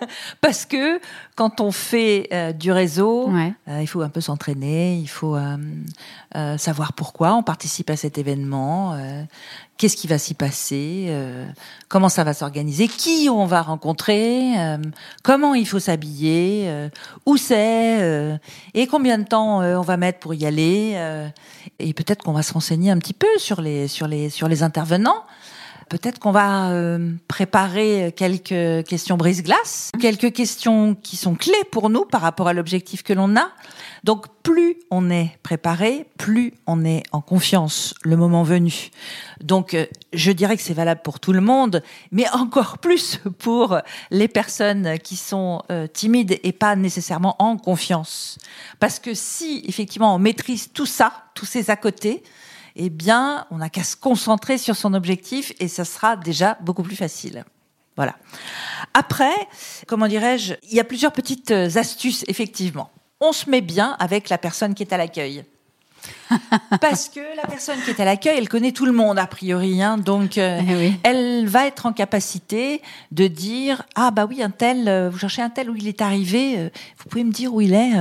Parce 0.40 0.64
que 0.66 1.00
quand 1.34 1.60
on 1.60 1.70
fait 1.72 2.28
euh, 2.32 2.52
du 2.52 2.72
réseau, 2.72 3.28
Ouais. 3.30 3.52
euh, 3.68 3.80
il 3.82 3.86
faut 3.86 4.02
un 4.02 4.08
peu 4.08 4.20
s'entraîner, 4.20 4.96
il 4.96 5.08
faut 5.08 5.36
euh, 5.36 6.58
savoir 6.58 6.92
pourquoi 6.92 7.34
on 7.34 7.42
participe 7.42 7.90
à 7.90 7.96
cet 7.96 8.18
événement, 8.18 8.96
qu'est-ce 9.78 9.96
qui 9.96 10.06
va 10.06 10.18
s'y 10.18 10.34
passer, 10.34 11.10
comment 11.88 12.08
ça 12.08 12.24
va 12.24 12.34
s'organiser, 12.34 12.88
qui 12.88 13.28
on 13.30 13.46
va 13.46 13.62
rencontrer, 13.62 14.52
comment 15.22 15.54
il 15.54 15.66
faut 15.66 15.78
s'habiller, 15.78 16.88
où 17.24 17.36
c'est, 17.36 18.38
et 18.74 18.86
combien 18.86 19.18
de 19.18 19.24
temps 19.24 19.58
on 19.60 19.80
va 19.82 19.96
mettre 19.96 20.18
pour 20.18 20.34
y 20.34 20.44
aller. 20.46 20.96
et 21.78 21.92
peut-être 21.94 22.22
qu'on 22.22 22.32
va 22.32 22.42
se 22.42 22.52
renseigner 22.52 22.90
un 22.90 22.98
petit 22.98 23.14
peu 23.14 23.26
sur 23.38 23.60
les, 23.60 23.88
sur 23.88 24.06
les, 24.08 24.28
sur 24.30 24.48
les 24.48 24.62
intervenants. 24.62 25.24
Peut-être 25.88 26.18
qu'on 26.18 26.32
va 26.32 26.70
euh, 26.70 27.12
préparer 27.28 28.12
quelques 28.16 28.84
questions 28.88 29.16
brise-glace, 29.16 29.92
quelques 30.00 30.32
questions 30.32 30.96
qui 30.96 31.16
sont 31.16 31.36
clés 31.36 31.52
pour 31.70 31.90
nous 31.90 32.04
par 32.04 32.22
rapport 32.22 32.48
à 32.48 32.52
l'objectif 32.52 33.04
que 33.04 33.12
l'on 33.12 33.36
a. 33.36 33.50
Donc 34.02 34.26
plus 34.42 34.78
on 34.90 35.10
est 35.10 35.38
préparé, 35.44 36.06
plus 36.18 36.54
on 36.66 36.84
est 36.84 37.04
en 37.12 37.20
confiance 37.20 37.94
le 38.02 38.16
moment 38.16 38.42
venu. 38.42 38.90
Donc 39.40 39.74
euh, 39.74 39.86
je 40.12 40.32
dirais 40.32 40.56
que 40.56 40.62
c'est 40.62 40.74
valable 40.74 41.02
pour 41.04 41.20
tout 41.20 41.32
le 41.32 41.40
monde, 41.40 41.84
mais 42.10 42.28
encore 42.30 42.78
plus 42.80 43.20
pour 43.38 43.78
les 44.10 44.28
personnes 44.28 44.98
qui 44.98 45.14
sont 45.14 45.62
euh, 45.70 45.86
timides 45.86 46.40
et 46.42 46.52
pas 46.52 46.74
nécessairement 46.74 47.36
en 47.38 47.56
confiance. 47.56 48.38
Parce 48.80 48.98
que 48.98 49.14
si 49.14 49.62
effectivement 49.68 50.16
on 50.16 50.18
maîtrise 50.18 50.72
tout 50.72 50.86
ça, 50.86 51.12
tous 51.34 51.46
ces 51.46 51.70
à 51.70 51.76
côté, 51.76 52.24
eh 52.76 52.90
bien, 52.90 53.46
on 53.50 53.56
n'a 53.56 53.70
qu'à 53.70 53.82
se 53.82 53.96
concentrer 53.96 54.58
sur 54.58 54.76
son 54.76 54.94
objectif 54.94 55.52
et 55.58 55.68
ça 55.68 55.84
sera 55.84 56.16
déjà 56.16 56.58
beaucoup 56.60 56.82
plus 56.82 56.96
facile. 56.96 57.44
Voilà. 57.96 58.16
Après, 58.92 59.34
comment 59.86 60.06
dirais-je, 60.06 60.54
il 60.64 60.74
y 60.74 60.80
a 60.80 60.84
plusieurs 60.84 61.12
petites 61.12 61.50
euh, 61.50 61.70
astuces, 61.76 62.24
effectivement. 62.28 62.90
On 63.20 63.32
se 63.32 63.48
met 63.48 63.62
bien 63.62 63.96
avec 63.98 64.28
la 64.28 64.36
personne 64.36 64.74
qui 64.74 64.82
est 64.82 64.92
à 64.92 64.98
l'accueil. 64.98 65.44
Parce 66.80 67.08
que 67.08 67.20
la 67.36 67.46
personne 67.46 67.76
qui 67.84 67.90
est 67.90 68.00
à 68.00 68.04
l'accueil, 68.04 68.36
elle 68.38 68.48
connaît 68.48 68.72
tout 68.72 68.86
le 68.86 68.92
monde, 68.92 69.18
a 69.18 69.26
priori. 69.26 69.82
hein, 69.82 69.96
donc, 69.98 70.38
euh, 70.38 70.60
Eh 70.68 70.74
oui. 70.74 70.94
elle 71.02 71.46
va 71.46 71.66
être 71.66 71.86
en 71.86 71.92
capacité 71.92 72.82
de 73.12 73.26
dire 73.26 73.82
Ah, 73.94 74.10
bah 74.10 74.26
oui, 74.28 74.42
un 74.42 74.50
tel, 74.50 74.88
euh, 74.88 75.08
vous 75.10 75.18
cherchez 75.18 75.42
un 75.42 75.50
tel 75.50 75.70
où 75.70 75.76
il 75.76 75.86
est 75.88 76.00
arrivé, 76.02 76.54
euh, 76.58 76.68
vous 76.98 77.04
pouvez 77.08 77.24
me 77.24 77.32
dire 77.32 77.52
où 77.54 77.60
il 77.60 77.72
est 77.74 77.92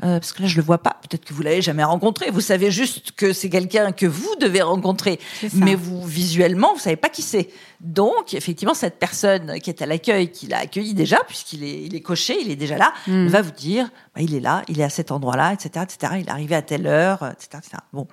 Parce 0.00 0.32
que 0.32 0.42
là, 0.42 0.48
je 0.48 0.56
le 0.56 0.62
vois 0.62 0.78
pas. 0.78 0.96
Peut-être 1.02 1.24
que 1.24 1.34
vous 1.34 1.42
l'avez 1.42 1.62
jamais 1.62 1.84
rencontré. 1.84 2.30
Vous 2.30 2.40
savez 2.40 2.70
juste 2.70 3.12
que 3.12 3.32
c'est 3.32 3.50
quelqu'un 3.50 3.92
que 3.92 4.06
vous 4.06 4.34
devez 4.40 4.62
rencontrer. 4.62 5.18
Mais 5.54 5.74
vous, 5.74 6.04
visuellement, 6.04 6.72
vous 6.74 6.80
savez 6.80 6.96
pas 6.96 7.08
qui 7.08 7.22
c'est. 7.22 7.48
Donc, 7.80 8.32
effectivement, 8.34 8.74
cette 8.74 8.98
personne 8.98 9.58
qui 9.60 9.68
est 9.70 9.82
à 9.82 9.86
l'accueil, 9.86 10.30
qui 10.30 10.46
l'a 10.46 10.58
accueilli 10.58 10.94
déjà, 10.94 11.18
puisqu'il 11.26 11.62
est, 11.62 11.82
il 11.82 11.94
est 11.94 12.00
coché, 12.00 12.36
il 12.40 12.50
est 12.50 12.56
déjà 12.56 12.78
là, 12.78 12.92
Mm. 13.06 13.26
va 13.28 13.42
vous 13.42 13.50
dire 13.50 13.88
bah, 14.14 14.22
il 14.22 14.34
est 14.34 14.40
là, 14.40 14.62
il 14.68 14.80
est 14.80 14.84
à 14.84 14.88
cet 14.88 15.10
endroit-là, 15.12 15.52
etc., 15.52 15.84
etc. 15.84 16.14
Il 16.20 16.26
est 16.26 16.30
arrivé 16.30 16.54
à 16.54 16.62
telle 16.62 16.86
heure, 16.86 17.18
etc., 17.32 17.55
etc. 17.58 17.78
Bon. 17.92 18.06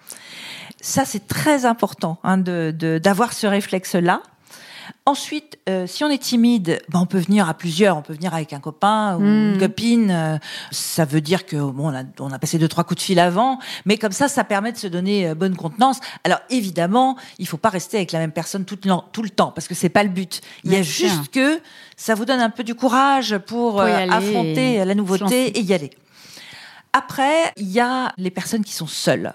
Ça, 0.82 1.06
c'est 1.06 1.27
très 1.27 1.65
important 1.65 2.17
hein, 2.23 2.38
de, 2.38 2.73
de- 2.77 2.97
d'avoir 2.97 3.34
ce 3.34 3.47
réflexe-là. 3.47 4.21
Ensuite, 5.06 5.58
euh, 5.69 5.88
si 5.88 6.03
on 6.03 6.10
est 6.10 6.17
timide, 6.21 6.82
ben, 6.89 6.99
on 7.01 7.06
peut 7.06 7.17
venir 7.19 7.47
à 7.47 7.53
plusieurs. 7.53 7.97
On 7.97 8.01
peut 8.01 8.13
venir 8.13 8.34
avec 8.34 8.51
un 8.53 8.60
copain 8.60 9.15
ou 9.15 9.21
Mm. 9.21 9.53
une 9.53 9.58
copine. 9.60 10.12
euh, 10.12 10.38
ça 10.71 11.06
veut 11.06 11.21
dire 11.21 11.45
que 11.45 11.56
bon, 11.56 11.89
on 11.91 11.95
a, 11.95 12.03
on 12.19 12.32
a 12.32 12.39
passé 12.39 12.58
deux 12.58 12.67
trois 12.67 12.84
coups 12.84 12.99
de 12.99 13.03
fil 13.03 13.19
avant, 13.19 13.60
mais 13.86 13.97
comme 13.97 14.12
ça, 14.12 14.27
ça 14.27 14.43
permet 14.43 14.71
de 14.73 14.77
se 14.77 14.88
donner 14.88 15.29
euh, 15.29 15.36
bonne 15.36 15.56
contenance. 15.56 15.99
Alors 16.25 16.39
évidemment, 16.49 17.17
il 17.39 17.47
faut 17.47 17.58
pas 17.58 17.69
rester 17.69 17.95
avec 17.97 18.12
la 18.12 18.19
même 18.19 18.32
personne 18.34 18.65
tout 18.65 18.77
le, 18.84 18.91
tout 19.13 19.23
le 19.23 19.29
temps 19.29 19.51
parce 19.51 19.67
que 19.69 19.75
c'est 19.75 19.89
pas 19.89 20.03
le 20.03 20.10
but. 20.10 20.41
Il 20.65 20.71
y 20.73 20.75
a 20.75 20.84
sûr. 20.84 21.08
juste 21.10 21.29
que 21.32 21.60
ça 21.95 22.13
vous 22.15 22.25
donne 22.25 22.39
un 22.41 22.49
peu 22.49 22.63
du 22.65 22.75
courage 22.75 23.38
pour 23.39 23.82
affronter 23.82 24.84
la 24.86 24.95
nouveauté 24.95 25.47
et 25.58 25.62
y 25.62 25.73
aller. 25.73 25.91
Après, 26.93 27.51
il 27.58 27.69
y 27.71 27.79
a 27.79 28.13
les 28.17 28.32
personnes 28.32 28.63
qui 28.63 28.73
sont 28.73 28.88
seules. 28.88 29.34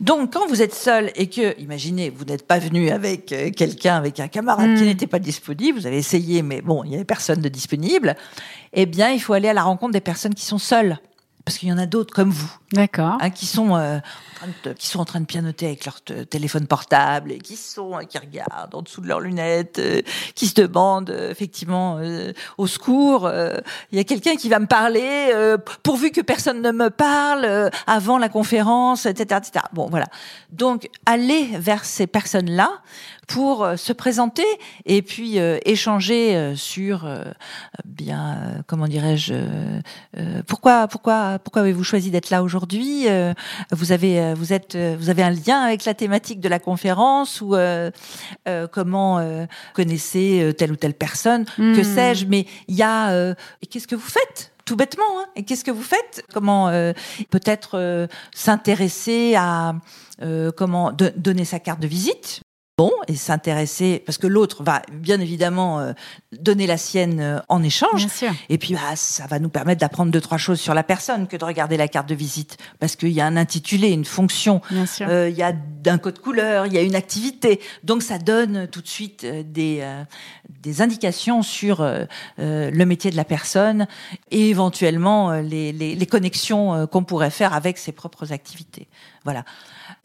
Donc, 0.00 0.34
quand 0.34 0.46
vous 0.46 0.60
êtes 0.60 0.74
seul 0.74 1.10
et 1.14 1.28
que, 1.28 1.58
imaginez, 1.58 2.10
vous 2.10 2.24
n'êtes 2.26 2.46
pas 2.46 2.58
venu 2.58 2.90
avec 2.90 3.32
euh, 3.32 3.50
quelqu'un, 3.50 3.96
avec 3.96 4.20
un 4.20 4.28
camarade 4.28 4.76
qui 4.76 4.82
Mm. 4.82 4.86
n'était 4.86 5.06
pas 5.06 5.18
disponible, 5.18 5.78
vous 5.78 5.86
avez 5.86 5.96
essayé, 5.96 6.42
mais 6.42 6.60
bon, 6.60 6.84
il 6.84 6.90
n'y 6.90 6.96
avait 6.96 7.04
personne 7.04 7.40
de 7.40 7.48
disponible, 7.48 8.14
eh 8.74 8.84
bien, 8.84 9.10
il 9.10 9.20
faut 9.20 9.32
aller 9.32 9.48
à 9.48 9.54
la 9.54 9.62
rencontre 9.62 9.92
des 9.92 10.02
personnes 10.02 10.34
qui 10.34 10.44
sont 10.44 10.58
seules. 10.58 10.98
Parce 11.46 11.58
qu'il 11.58 11.68
y 11.68 11.72
en 11.72 11.78
a 11.78 11.86
d'autres 11.86 12.12
comme 12.12 12.30
vous, 12.30 12.50
D'accord. 12.72 13.18
hein, 13.20 13.30
qui 13.30 13.46
sont 13.46 13.76
euh, 13.76 13.98
en 13.98 14.00
train 14.34 14.48
de, 14.64 14.72
qui 14.72 14.88
sont 14.88 14.98
en 14.98 15.04
train 15.04 15.20
de 15.20 15.26
pianoter 15.26 15.66
avec 15.66 15.84
leur 15.84 16.00
téléphone 16.02 16.66
portable 16.66 17.30
et 17.30 17.38
qui 17.38 17.54
sont 17.56 17.94
euh, 17.96 18.00
qui 18.02 18.18
regardent 18.18 18.74
en 18.74 18.82
dessous 18.82 19.00
de 19.00 19.06
leurs 19.06 19.20
lunettes, 19.20 19.78
euh, 19.78 20.02
qui 20.34 20.48
se 20.48 20.54
demandent 20.60 21.10
euh, 21.10 21.30
effectivement 21.30 21.98
euh, 22.00 22.32
au 22.58 22.66
secours. 22.66 23.26
euh, 23.26 23.58
Il 23.92 23.96
y 23.96 24.00
a 24.00 24.04
quelqu'un 24.04 24.34
qui 24.34 24.48
va 24.48 24.58
me 24.58 24.66
parler 24.66 25.30
euh, 25.32 25.56
pourvu 25.84 26.10
que 26.10 26.20
personne 26.20 26.60
ne 26.62 26.72
me 26.72 26.90
parle 26.90 27.44
euh, 27.44 27.70
avant 27.86 28.18
la 28.18 28.28
conférence, 28.28 29.06
etc., 29.06 29.40
etc. 29.46 29.66
Bon, 29.72 29.86
voilà. 29.88 30.06
Donc 30.50 30.90
aller 31.06 31.48
vers 31.54 31.84
ces 31.84 32.08
personnes-là 32.08 32.70
pour 33.26 33.64
euh, 33.64 33.76
se 33.76 33.92
présenter 33.92 34.44
et 34.84 35.02
puis 35.02 35.38
euh, 35.38 35.58
échanger 35.64 36.36
euh, 36.36 36.54
sur 36.56 37.04
euh, 37.06 37.24
bien 37.84 38.62
comment 38.66 38.86
dirais-je 38.88 39.34
pourquoi 40.46 40.88
pourquoi 40.88 41.38
pourquoi 41.38 41.62
avez-vous 41.62 41.84
choisi 41.84 42.10
d'être 42.10 42.30
là 42.30 42.42
aujourd'hui 42.42 43.06
vous 43.72 43.92
avez 43.92 44.34
vous 44.34 44.52
êtes 44.52 44.76
vous 44.76 45.10
avez 45.10 45.22
un 45.22 45.30
lien 45.30 45.60
avec 45.60 45.84
la 45.84 45.94
thématique 45.94 46.40
de 46.40 46.48
la 46.48 46.58
conférence 46.58 47.40
ou 47.40 47.54
euh, 47.54 47.90
euh, 48.48 48.66
comment 48.66 49.18
euh, 49.18 49.46
connaissez 49.74 50.54
telle 50.56 50.72
ou 50.72 50.76
telle 50.76 50.94
personne 50.94 51.44
que 51.44 51.80
Hmm. 51.80 51.84
sais-je 51.84 52.26
mais 52.26 52.46
il 52.68 52.74
y 52.76 52.82
a 52.82 53.10
euh, 53.10 53.34
et 53.62 53.66
qu'est-ce 53.66 53.86
que 53.88 53.94
vous 53.96 54.08
faites 54.08 54.52
tout 54.64 54.76
bêtement 54.76 55.04
hein 55.18 55.26
et 55.36 55.44
qu'est-ce 55.44 55.64
que 55.64 55.70
vous 55.70 55.82
faites 55.82 56.24
comment 56.32 56.68
euh, 56.68 56.92
peut-être 57.30 57.72
euh, 57.78 58.06
s'intéresser 58.34 59.34
à 59.36 59.74
euh, 60.22 60.50
comment 60.56 60.92
de- 60.92 61.12
donner 61.16 61.44
sa 61.44 61.58
carte 61.60 61.80
de 61.80 61.86
visite 61.86 62.40
bon 62.76 62.92
et 63.08 63.14
s'intéresser 63.14 64.02
parce 64.04 64.18
que 64.18 64.26
l'autre 64.26 64.62
va 64.62 64.82
bien 64.92 65.20
évidemment 65.20 65.80
euh, 65.80 65.92
donner 66.38 66.66
la 66.66 66.76
sienne 66.76 67.20
euh, 67.20 67.38
en 67.48 67.62
échange. 67.62 67.96
Bien 67.96 68.08
sûr. 68.08 68.32
et 68.48 68.58
puis 68.58 68.74
bah, 68.74 68.96
ça 68.96 69.26
va 69.26 69.38
nous 69.38 69.48
permettre 69.48 69.80
d'apprendre 69.80 70.12
deux 70.12 70.20
trois 70.20 70.38
choses 70.38 70.60
sur 70.60 70.74
la 70.74 70.82
personne 70.82 71.26
que 71.26 71.36
de 71.36 71.44
regarder 71.44 71.76
la 71.76 71.88
carte 71.88 72.08
de 72.08 72.14
visite. 72.14 72.58
Parce 72.78 72.96
qu'il 72.96 73.10
y 73.10 73.20
a 73.20 73.26
un 73.26 73.36
intitulé 73.36 73.88
une 73.88 74.04
fonction. 74.04 74.60
Euh, 75.00 75.28
il 75.30 75.36
y 75.36 75.42
a 75.42 75.52
un 75.86 75.98
code 75.98 76.18
couleur 76.18 76.66
il 76.66 76.72
y 76.72 76.78
a 76.78 76.82
une 76.82 76.94
activité. 76.96 77.60
Donc 77.82 78.02
ça 78.02 78.18
donne 78.18 78.68
tout 78.68 78.82
de 78.82 78.88
suite 78.88 79.24
euh, 79.24 79.42
des 79.42 79.78
euh, 79.80 80.04
des 80.48 80.82
indications 80.82 81.42
sur 81.42 81.80
euh, 81.80 82.04
euh, 82.38 82.70
le 82.70 82.86
métier 82.86 83.10
de 83.10 83.16
la 83.16 83.24
personne 83.24 83.86
et 84.30 84.50
éventuellement 84.50 85.30
euh, 85.30 85.40
les, 85.42 85.72
les, 85.72 85.94
les 85.94 86.06
connexions 86.06 86.74
euh, 86.74 86.86
qu'on 86.86 87.04
pourrait 87.04 87.30
faire 87.30 87.54
avec 87.54 87.78
ses 87.78 87.92
propres 87.92 88.32
activités. 88.32 88.88
Voilà 89.24 89.44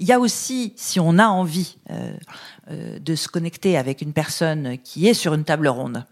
il 0.02 0.08
y 0.08 0.12
a 0.12 0.20
aussi, 0.20 0.74
si 0.76 1.00
on 1.00 1.18
a 1.20 1.28
envie 1.28 1.78
euh, 1.92 2.12
euh, 2.72 3.00
de 3.00 3.16
se 3.16 3.28
connecter 3.30 3.78
avec 3.78 4.02
une 4.02 4.12
personne 4.14 4.78
qui 4.84 5.08
est 5.08 5.14
sur 5.14 5.34
une 5.36 5.44
table 5.46 5.68
ronde 5.70 6.06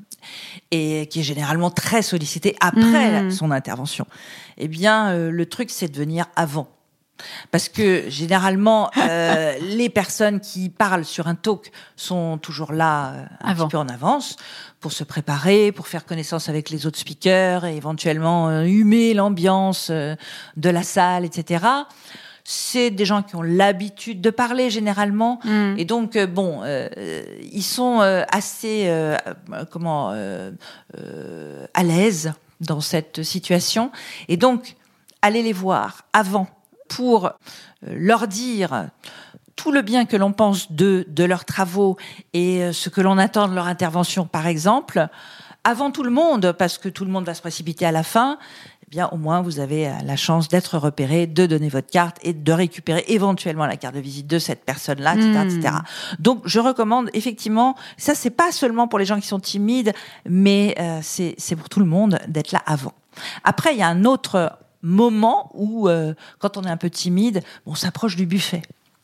et 0.71 1.07
qui 1.09 1.19
est 1.21 1.23
généralement 1.23 1.71
très 1.71 2.01
sollicitée 2.03 2.55
après 2.61 3.23
Mhm. 3.23 3.31
son 3.31 3.51
intervention, 3.51 4.05
eh 4.57 4.67
bien, 4.67 5.09
euh, 5.11 5.31
le 5.31 5.45
truc, 5.47 5.69
c'est 5.71 5.87
de 5.91 5.97
venir 5.97 6.27
avant. 6.35 6.69
Parce 7.51 7.67
que 7.67 8.09
généralement, 8.09 8.91
euh, 8.97 9.53
les 9.61 9.89
personnes 9.89 10.39
qui 10.39 10.69
parlent 10.69 11.03
sur 11.03 11.27
un 11.27 11.35
talk 11.35 11.69
sont 11.97 12.37
toujours 12.37 12.71
là 12.71 13.11
euh, 13.13 13.25
un 13.41 13.49
Avant. 13.51 13.65
petit 13.65 13.71
peu 13.71 13.77
en 13.77 13.89
avance 13.89 14.37
pour 14.79 14.93
se 14.93 15.03
préparer, 15.03 15.71
pour 15.73 15.87
faire 15.87 16.05
connaissance 16.05 16.47
avec 16.47 16.69
les 16.69 16.85
autres 16.85 16.99
speakers 16.99 17.65
et 17.65 17.75
éventuellement 17.75 18.47
euh, 18.49 18.63
humer 18.63 19.13
l'ambiance 19.13 19.89
de 19.91 20.69
la 20.69 20.83
salle, 20.83 21.25
etc. 21.25 21.65
C'est 22.51 22.89
des 22.89 23.05
gens 23.05 23.21
qui 23.21 23.35
ont 23.35 23.43
l'habitude 23.43 24.21
de 24.21 24.31
parler 24.31 24.71
généralement. 24.71 25.39
Mm. 25.43 25.75
Et 25.77 25.85
donc, 25.85 26.15
euh, 26.15 26.25
bon, 26.25 26.63
euh, 26.63 26.89
euh, 26.97 27.21
ils 27.51 27.61
sont 27.61 27.99
assez, 27.99 28.91
comment, 29.69 30.09
à 30.09 31.83
l'aise 31.83 32.33
dans 32.59 32.81
cette 32.81 33.21
situation. 33.21 33.91
Et 34.29 34.35
donc, 34.35 34.77
allez 35.21 35.43
les 35.43 35.53
voir 35.53 36.05
avant 36.11 36.47
pour 36.87 37.29
leur 37.83 38.27
dire 38.27 38.87
tout 39.55 39.71
le 39.71 39.83
bien 39.83 40.05
que 40.05 40.17
l'on 40.17 40.31
pense 40.31 40.71
de, 40.71 41.05
de 41.07 41.23
leurs 41.25 41.45
travaux 41.45 41.97
et 42.33 42.73
ce 42.73 42.89
que 42.89 43.01
l'on 43.01 43.19
attend 43.19 43.47
de 43.47 43.53
leur 43.53 43.67
intervention, 43.67 44.25
par 44.25 44.47
exemple, 44.47 45.07
avant 45.63 45.91
tout 45.91 46.03
le 46.03 46.09
monde, 46.09 46.53
parce 46.57 46.79
que 46.79 46.89
tout 46.89 47.05
le 47.05 47.11
monde 47.11 47.25
va 47.25 47.35
se 47.35 47.41
précipiter 47.41 47.85
à 47.85 47.91
la 47.91 48.03
fin, 48.03 48.39
eh 48.91 48.95
bien, 48.95 49.07
au 49.11 49.17
moins, 49.17 49.41
vous 49.41 49.59
avez 49.59 49.87
euh, 49.87 49.91
la 50.03 50.15
chance 50.15 50.47
d'être 50.47 50.79
repéré, 50.79 51.27
de 51.27 51.45
donner 51.45 51.69
votre 51.69 51.91
carte 51.91 52.17
et 52.23 52.33
de 52.33 52.51
récupérer 52.51 53.03
éventuellement 53.07 53.67
la 53.67 53.77
carte 53.77 53.93
de 53.93 53.99
visite 53.99 54.25
de 54.25 54.39
cette 54.39 54.65
personne-là, 54.65 55.13
etc., 55.13 55.29
Hmm. 55.29 55.47
etc. 55.47 55.75
Donc, 56.17 56.41
je 56.45 56.59
recommande 56.59 57.11
effectivement, 57.13 57.75
ça, 57.97 58.15
c'est 58.15 58.31
pas 58.31 58.51
seulement 58.51 58.87
pour 58.87 58.97
les 58.97 59.05
gens 59.05 59.19
qui 59.19 59.27
sont 59.27 59.39
timides, 59.39 59.93
mais 60.27 60.75
euh, 60.79 60.99
c'est 61.03 61.35
c'est 61.37 61.55
pour 61.55 61.69
tout 61.69 61.79
le 61.79 61.85
monde 61.85 62.19
d'être 62.27 62.51
là 62.51 62.63
avant. 62.65 62.93
Après, 63.43 63.73
il 63.73 63.77
y 63.77 63.83
a 63.83 63.87
un 63.87 64.05
autre 64.05 64.57
moment 64.81 65.51
où, 65.53 65.87
euh, 65.87 66.15
quand 66.39 66.57
on 66.57 66.63
est 66.63 66.69
un 66.69 66.77
peu 66.77 66.89
timide, 66.89 67.43
on 67.67 67.75
s'approche 67.75 68.15
du 68.15 68.25
buffet. 68.25 68.63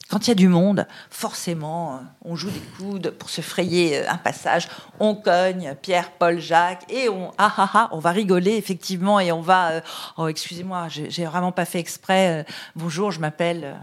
Quand 0.10 0.28
il 0.28 0.30
y 0.30 0.32
a 0.32 0.36
du 0.36 0.48
monde, 0.48 0.88
forcément, 1.10 2.02
on 2.24 2.36
joue 2.36 2.52
des 2.52 2.62
coudes 2.78 3.10
pour 3.12 3.30
se 3.30 3.42
frayer 3.42 4.06
un 4.08 4.18
passage. 4.18 4.68
On 5.00 5.16
cogne 5.16 5.76
Pierre, 5.82 6.12
Paul, 6.12 6.40
Jacques 6.40 6.86
et 6.92 7.10
on 7.10 7.32
ah 7.40 7.54
ah 7.58 7.70
ah, 7.74 7.90
on 7.92 8.00
va 8.00 8.12
rigoler 8.12 8.56
effectivement 8.56 9.20
et 9.20 9.32
on 9.32 9.42
va. 9.42 9.82
oh 10.18 10.28
excusez-moi, 10.28 10.88
j'ai 10.90 11.26
vraiment 11.26 11.52
pas 11.52 11.66
fait 11.66 11.80
exprès. 11.80 12.46
bonjour, 12.76 13.12
je 13.12 13.20
m'appelle 13.20 13.76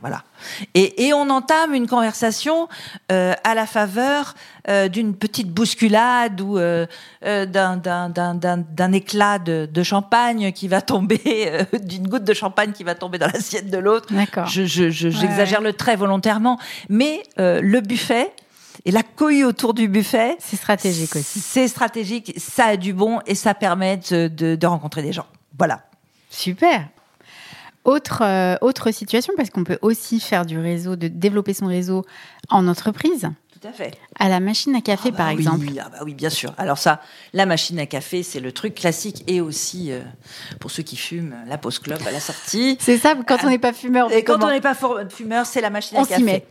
voilà. 0.00 0.22
Et, 0.74 1.12
on 1.12 1.28
entame 1.28 1.74
une 1.74 1.86
conversation 1.86 2.68
euh, 3.12 3.34
à 3.44 3.54
la 3.54 3.66
faveur 3.66 4.34
euh, 4.68 4.88
d'une 4.88 5.14
petite 5.14 5.50
bousculade 5.50 6.40
ou 6.40 6.58
euh, 6.58 6.86
d'un 7.22 8.92
éclat 8.92 9.38
de, 9.38 9.82
champagne 9.82 10.52
qui 10.52 10.68
va 10.68 10.80
tomber, 10.80 11.66
d'une 11.82 12.08
goutte 12.08 12.24
de 12.24 12.34
champagne 12.34 12.72
qui 12.72 12.84
va 12.84 12.94
tomber 12.94 13.18
dans 13.18 13.26
l'assiette 13.26 13.70
de 13.70 13.78
l'autre. 13.78 14.12
D'accord. 14.12 14.46
J'exagère 14.46 15.60
le 15.60 15.72
trait 15.72 15.96
volontairement. 15.96 16.58
Mais 16.88 17.22
le 17.36 17.80
buffet, 17.80 18.32
et 18.86 18.92
la 18.92 19.02
cohue 19.02 19.44
autour 19.44 19.74
du 19.74 19.88
buffet. 19.88 20.36
C'est 20.38 20.56
stratégique 20.56 21.14
aussi. 21.14 21.40
C'est 21.40 21.68
stratégique, 21.68 22.32
ça 22.38 22.66
a 22.66 22.76
du 22.76 22.94
bon 22.94 23.20
et 23.26 23.34
ça 23.34 23.52
permet 23.52 23.98
de 23.98 24.66
rencontrer 24.66 25.02
des 25.02 25.12
gens. 25.12 25.26
Voilà. 25.58 25.82
Super. 26.30 26.88
Autre, 27.84 28.22
euh, 28.22 28.56
autre 28.60 28.90
situation, 28.90 29.32
parce 29.36 29.50
qu'on 29.50 29.64
peut 29.64 29.78
aussi 29.80 30.20
faire 30.20 30.44
du 30.44 30.58
réseau, 30.58 30.96
de 30.96 31.08
développer 31.08 31.54
son 31.54 31.66
réseau 31.66 32.04
en 32.50 32.68
entreprise. 32.68 33.30
Tout 33.60 33.68
à 33.68 33.72
fait. 33.72 33.92
À 34.18 34.28
la 34.30 34.40
machine 34.40 34.74
à 34.74 34.80
café, 34.80 35.08
ah 35.08 35.10
bah 35.10 35.16
par 35.18 35.28
exemple. 35.28 35.66
Oui, 35.68 35.78
ah 35.78 35.90
bah 35.90 35.98
oui, 36.04 36.14
bien 36.14 36.30
sûr. 36.30 36.54
Alors 36.56 36.78
ça, 36.78 37.00
la 37.34 37.44
machine 37.44 37.78
à 37.78 37.84
café, 37.84 38.22
c'est 38.22 38.40
le 38.40 38.52
truc 38.52 38.74
classique 38.74 39.22
et 39.26 39.42
aussi, 39.42 39.92
euh, 39.92 40.00
pour 40.60 40.70
ceux 40.70 40.82
qui 40.82 40.96
fument, 40.96 41.34
la 41.46 41.58
pause 41.58 41.78
club 41.78 42.00
à 42.06 42.10
la 42.10 42.20
sortie. 42.20 42.78
C'est 42.80 42.96
ça, 42.96 43.14
quand 43.26 43.38
on 43.44 43.50
n'est 43.50 43.58
pas 43.58 43.74
fumeur. 43.74 44.10
Et 44.12 44.24
quand 44.24 44.42
on 44.42 44.50
n'est 44.50 44.62
pas 44.62 44.74
fumeur, 45.10 45.44
c'est 45.44 45.60
la 45.60 45.68
machine 45.68 45.98
à 45.98 46.06
café. 46.06 46.14
On 46.14 46.16
s'y 46.16 46.24
met. 46.24 46.46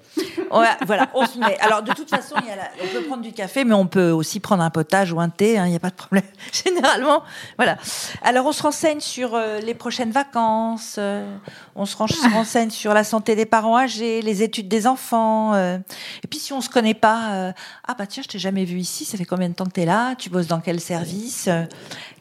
Voilà, 0.52 1.10
on 1.14 1.26
s'y 1.26 1.40
met. 1.40 1.58
Alors 1.60 1.82
de 1.84 1.94
toute 1.94 2.10
façon, 2.10 2.36
on 2.38 2.88
peut 2.88 3.04
prendre 3.04 3.24
du 3.24 3.34
café, 3.34 3.64
mais 3.64 3.74
on 3.74 3.88
peut 3.88 4.12
aussi 4.12 4.40
prendre 4.40 4.64
un 4.64 4.70
potage 4.70 5.12
ou 5.12 5.20
un 5.20 5.30
thé, 5.30 5.58
hein, 5.58 5.66
il 5.66 5.72
n'y 5.72 5.76
a 5.76 5.80
pas 5.80 5.90
de 5.90 5.96
problème. 5.96 6.24
Généralement, 6.52 7.24
voilà. 7.58 7.78
Alors 8.22 8.46
on 8.46 8.52
se 8.52 8.64
renseigne 8.64 9.00
sur 9.00 9.36
euh, 9.36 9.60
les 9.60 9.74
prochaines 9.74 10.12
vacances, 10.12 10.96
euh, 10.98 11.38
on 11.76 11.86
se 11.86 11.96
renseigne 11.96 12.70
sur 12.70 12.94
la 12.94 13.04
santé 13.04 13.36
des 13.36 13.46
parents 13.46 13.78
âgés, 13.78 14.22
les 14.22 14.44
études 14.44 14.68
des 14.68 14.88
enfants. 14.88 15.56
et 15.56 16.28
puis 16.30 16.40
si 16.40 16.54
on 16.54 16.62
se 16.62 16.70
connaît 16.70 16.94
pas, 16.94 17.40
euh, 17.40 17.52
ah 17.88 17.96
bah 17.98 18.06
tiens, 18.08 18.24
je 18.24 18.28
t'ai 18.28 18.40
jamais 18.40 18.66
vu 18.66 18.80
ici, 18.80 19.06
ça 19.06 19.18
fait 19.18 19.26
combien 19.26 19.50
de 19.50 19.54
temps 19.54 19.66
que 19.66 19.72
tu 19.72 19.82
es 19.82 19.86
là 19.86 20.16
Tu 20.16 20.30
bosses 20.30 20.48
dans 20.48 20.60
quel 20.60 20.80
service 20.80 21.48
euh, 21.48 21.66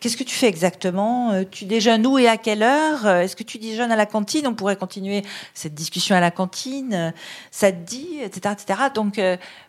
Qu'est-ce 0.01 0.17
que 0.17 0.25
tu 0.25 0.35
fais 0.35 0.47
exactement 0.47 1.33
euh, 1.33 1.45
Tu 1.49 1.65
déjeunes 1.65 2.07
où 2.07 2.19
et 2.19 2.29
à 2.29 2.37
quelle 2.37 2.63
heure 2.63 3.07
Est-ce 3.07 3.37
que 3.37 3.43
tu 3.43 3.59
déjeunes 3.59 3.93
à 3.93 3.97
la 3.97 4.07
cantine 4.07 4.47
On 4.47 4.55
pourrait 4.55 4.77
continuer 4.77 5.23
cette 5.55 5.75
discussion 5.75 6.15
à 6.15 6.21
la 6.21 6.31
cantine. 6.31 7.13
Ça 7.51 7.73
te 7.73 7.77
dit, 7.77 8.18
etc. 8.23 8.55
etc. 8.59 8.81
Donc 8.95 9.21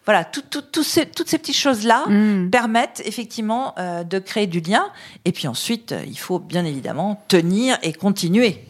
voilà, 0.06 0.26
toutes 0.26 0.84
ces 0.84 1.06
petites 1.06 1.56
choses-là 1.56 2.06
mm. 2.08 2.50
permettent 2.50 3.02
effectivement 3.06 3.76
de 3.78 4.20
créer 4.20 4.48
du 4.48 4.60
lien. 4.60 4.86
Et 5.26 5.32
puis 5.32 5.48
ensuite, 5.48 5.94
il 6.06 6.18
faut 6.18 6.40
bien 6.40 6.66
évidemment 6.66 7.24
tenir 7.28 7.78
et 7.84 7.94
continuer. 7.94 8.66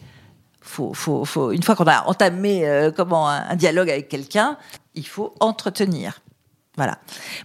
Faut, 0.60 0.92
faut, 0.94 1.24
faut, 1.24 1.52
une 1.52 1.62
fois 1.62 1.74
qu'on 1.74 1.86
a 1.86 2.06
entamé 2.06 2.90
comment 2.96 3.28
un 3.28 3.56
dialogue 3.56 3.90
avec 3.90 4.08
quelqu'un, 4.08 4.56
il 4.94 5.06
faut 5.06 5.34
entretenir. 5.40 6.20
Voilà. 6.80 6.96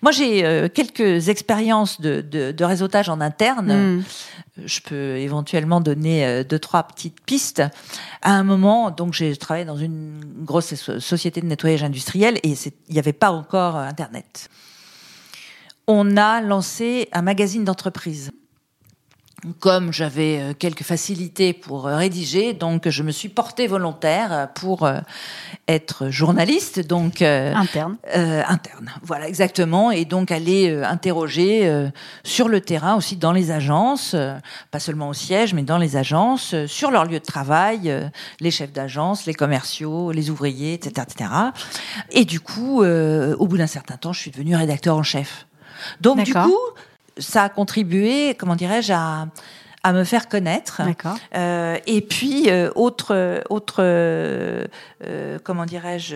Moi, 0.02 0.13
j'ai 0.13 0.45
euh, 0.45 0.69
quelques 0.69 1.28
expériences 1.28 2.00
de, 2.00 2.21
de, 2.21 2.63
réseautage 2.63 3.10
en 3.10 3.19
interne. 3.19 3.98
Hmm. 3.98 4.04
Je 4.63 4.80
peux 4.80 5.17
éventuellement 5.17 5.82
donner 5.82 6.26
euh, 6.26 6.45
deux, 6.45 6.58
trois 6.58 6.84
petites 6.84 7.19
pistes. 7.19 7.62
À 8.21 8.32
un 8.32 8.45
moment, 8.45 8.91
donc, 8.91 9.12
j'ai 9.12 9.36
travaillé 9.36 9.65
dans 9.65 9.76
une 9.76 10.21
grosse 10.45 10.74
société 11.00 11.41
de 11.41 11.48
nettoyage 11.48 11.84
industriel 11.84 12.39
et 12.43 12.54
il 12.54 12.93
n'y 12.93 12.98
avait 12.98 13.12
pas 13.12 13.30
encore 13.30 13.76
euh, 13.76 13.84
Internet. 13.84 14.50
On 15.86 16.15
a 16.15 16.39
lancé 16.39 17.10
un 17.12 17.21
magazine 17.21 17.65
d'entreprise 17.65 18.32
comme 19.60 19.93
j'avais 19.93 20.39
euh, 20.39 20.53
quelques 20.58 20.84
facilités 20.84 21.53
pour 21.53 21.88
euh, 21.88 21.97
rédiger, 21.97 22.53
donc 22.53 22.89
je 22.89 23.03
me 23.03 23.12
suis 23.12 23.29
portée 23.29 23.67
volontaire 23.67 24.49
pour 24.55 24.84
euh, 24.84 24.99
être 25.67 26.10
journaliste, 26.10 26.86
donc 26.86 27.21
interne. 27.21 27.97
interne, 28.13 28.91
voilà 29.01 29.27
exactement, 29.27 29.91
et 29.91 30.05
donc 30.05 30.31
aller 30.31 30.84
interroger 30.84 31.89
sur 32.23 32.47
le 32.47 32.62
terrain 32.62 32.95
aussi 32.95 33.15
dans 33.15 33.31
les 33.31 33.51
agences, 33.51 34.15
pas 34.71 34.79
seulement 34.79 35.10
au 35.10 35.13
siège, 35.13 35.53
mais 35.53 35.63
dans 35.63 35.77
les 35.77 35.97
agences, 35.97 36.53
sur 36.67 36.91
leur 36.91 37.05
lieu 37.05 37.19
de 37.19 37.25
travail, 37.25 38.12
les 38.39 38.51
chefs 38.51 38.73
d'agence, 38.73 39.25
les 39.25 39.34
commerciaux, 39.34 40.12
les 40.12 40.29
ouvriers, 40.29 40.73
etc., 40.73 41.08
etc. 41.10 41.31
Et 42.12 42.25
du 42.25 42.39
coup, 42.39 42.84
au 42.84 43.47
bout 43.47 43.58
d'un 43.58 43.67
certain 43.67 43.97
temps, 43.97 44.13
je 44.13 44.19
suis 44.19 44.31
devenue 44.31 44.55
rédacteur 44.55 44.95
en 44.95 45.03
chef. 45.03 45.47
Donc 46.01 46.23
du 46.23 46.34
coup, 46.34 46.58
ça 47.17 47.43
a 47.43 47.49
contribué, 47.49 48.36
comment 48.36 48.56
dirais-je, 48.56 48.93
à, 48.93 49.28
à 49.86 49.93
me 49.93 50.04
faire 50.04 50.28
connaître. 50.28 50.82
Euh, 51.36 51.78
et 51.86 52.01
puis 52.01 52.49
euh, 52.49 52.71
autre 52.73 53.43
autre 53.51 53.75
euh, 53.80 54.65
comment 55.43 55.65
dirais-je 55.65 56.15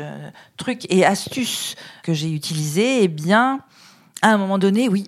truc 0.57 0.87
et 0.89 1.05
astuce 1.05 1.75
que 2.01 2.11
j'ai 2.11 2.31
utilisé, 2.31 3.03
eh 3.03 3.07
bien 3.07 3.59
à 4.23 4.29
un 4.29 4.37
moment 4.37 4.57
donné, 4.57 4.89
oui, 4.89 5.05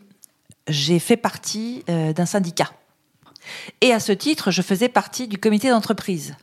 j'ai 0.68 1.00
fait 1.00 1.18
partie 1.18 1.84
d'un 1.88 2.26
syndicat. 2.26 2.72
Et 3.82 3.92
à 3.92 4.00
ce 4.00 4.12
titre, 4.12 4.52
je 4.52 4.62
faisais 4.62 4.88
partie 4.88 5.28
du 5.28 5.38
comité 5.38 5.70
d'entreprise. 5.70 6.36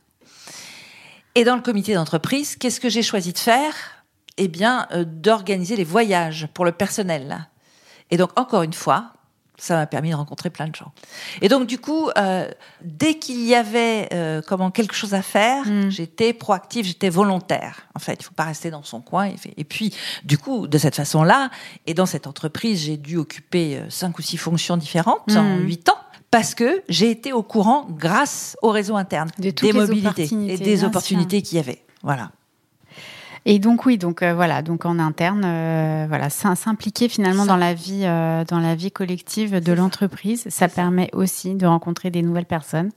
Et 1.33 1.45
dans 1.45 1.55
le 1.55 1.61
comité 1.61 1.93
d'entreprise, 1.93 2.57
qu'est-ce 2.57 2.81
que 2.81 2.89
j'ai 2.89 3.01
choisi 3.01 3.33
de 3.33 3.39
faire? 3.39 3.73
Eh 4.37 4.49
bien, 4.49 4.87
d'organiser 4.93 5.77
les 5.77 5.83
voyages 5.83 6.47
pour 6.53 6.63
le 6.63 6.73
personnel. 6.73 7.47
Et 8.11 8.17
donc, 8.17 8.37
encore 8.37 8.61
une 8.61 8.73
fois, 8.73 9.13
ça 9.59 9.75
m'a 9.75 9.85
permis 9.85 10.09
de 10.09 10.15
rencontrer 10.15 10.49
plein 10.49 10.67
de 10.67 10.75
gens. 10.75 10.91
Et 11.41 11.49
donc 11.49 11.67
du 11.67 11.77
coup, 11.77 12.09
euh, 12.17 12.49
dès 12.81 13.15
qu'il 13.15 13.45
y 13.45 13.55
avait 13.55 14.09
euh, 14.13 14.41
comment 14.45 14.71
quelque 14.71 14.95
chose 14.95 15.13
à 15.13 15.21
faire, 15.21 15.65
mm. 15.65 15.89
j'étais 15.89 16.33
proactive, 16.33 16.85
j'étais 16.85 17.09
volontaire. 17.09 17.87
En 17.95 17.99
fait, 17.99 18.17
il 18.19 18.23
faut 18.23 18.33
pas 18.33 18.45
rester 18.45 18.71
dans 18.71 18.83
son 18.83 19.01
coin. 19.01 19.31
Et, 19.57 19.63
puis, 19.63 19.93
du 20.23 20.37
coup, 20.37 20.67
de 20.67 20.77
cette 20.77 20.95
façon-là, 20.95 21.49
et 21.85 21.93
dans 21.93 22.05
cette 22.05 22.27
entreprise, 22.27 22.81
j'ai 22.81 22.97
dû 22.97 23.17
occuper 23.17 23.77
euh, 23.77 23.89
cinq 23.89 24.17
ou 24.19 24.21
six 24.21 24.37
fonctions 24.37 24.77
différentes 24.77 25.35
en 25.35 25.57
mm. 25.57 25.61
huit 25.61 25.89
ans. 25.89 25.97
Parce 26.31 26.53
que 26.53 26.83
j'ai 26.87 27.09
été 27.09 27.33
au 27.33 27.41
courant 27.41 27.87
grâce 27.89 28.55
au 28.61 28.69
réseau 28.69 28.95
interne 28.95 29.31
des 29.39 29.73
mobilités 29.73 30.29
et 30.47 30.57
des 30.57 30.83
opportunités 30.83 31.41
qu'il 31.41 31.57
y 31.57 31.59
avait. 31.59 31.83
Voilà. 32.03 32.29
Et 33.51 33.57
donc 33.57 33.87
oui, 33.87 33.97
donc 33.97 34.21
euh, 34.21 34.35
voilà, 34.35 34.61
donc 34.61 34.85
en 34.85 34.99
interne, 34.99 35.41
euh, 35.43 36.05
voilà, 36.07 36.29
s'impliquer 36.29 37.09
finalement 37.09 37.47
dans 37.47 37.57
la 37.57 37.73
vie, 37.73 38.03
euh, 38.03 38.45
dans 38.45 38.59
la 38.59 38.75
vie 38.75 38.91
collective 38.91 39.59
de 39.59 39.73
l'entreprise, 39.73 40.45
ça. 40.49 40.67
permet 40.67 41.09
aussi 41.13 41.55
de 41.55 41.65
rencontrer 41.65 42.11
des 42.11 42.21
nouvelles 42.21 42.45
personnes 42.45 42.91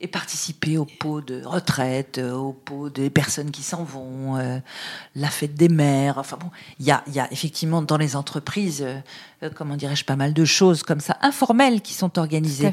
et 0.00 0.06
participer 0.06 0.76
au 0.76 0.84
pot 0.84 1.20
de 1.20 1.42
retraite, 1.44 2.18
euh, 2.18 2.32
au 2.32 2.52
pot 2.52 2.90
des 2.90 3.10
personnes 3.10 3.50
qui 3.50 3.62
s'en 3.62 3.84
vont, 3.84 4.36
euh, 4.36 4.58
la 5.14 5.28
fête 5.28 5.54
des 5.54 5.68
mères. 5.68 6.18
Enfin 6.18 6.36
bon, 6.38 6.50
il 6.78 6.86
y 6.86 6.90
a, 6.90 7.02
y 7.12 7.18
a, 7.18 7.32
effectivement 7.32 7.82
dans 7.82 7.96
les 7.96 8.16
entreprises, 8.16 8.84
euh, 9.42 9.50
comment 9.54 9.76
dirais-je, 9.76 10.04
pas 10.04 10.16
mal 10.16 10.34
de 10.34 10.44
choses 10.44 10.82
comme 10.82 11.00
ça 11.00 11.16
informelles 11.22 11.80
qui 11.80 11.94
sont 11.94 12.18
organisées. 12.18 12.70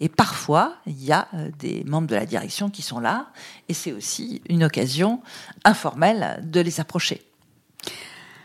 Et 0.00 0.08
parfois, 0.08 0.76
il 0.86 1.02
y 1.02 1.12
a 1.12 1.28
des 1.58 1.84
membres 1.84 2.08
de 2.08 2.14
la 2.14 2.26
direction 2.26 2.70
qui 2.70 2.82
sont 2.82 3.00
là, 3.00 3.28
et 3.68 3.74
c'est 3.74 3.92
aussi 3.92 4.42
une 4.48 4.64
occasion 4.64 5.20
informelle 5.64 6.40
de 6.44 6.60
les 6.60 6.80
approcher. 6.80 7.22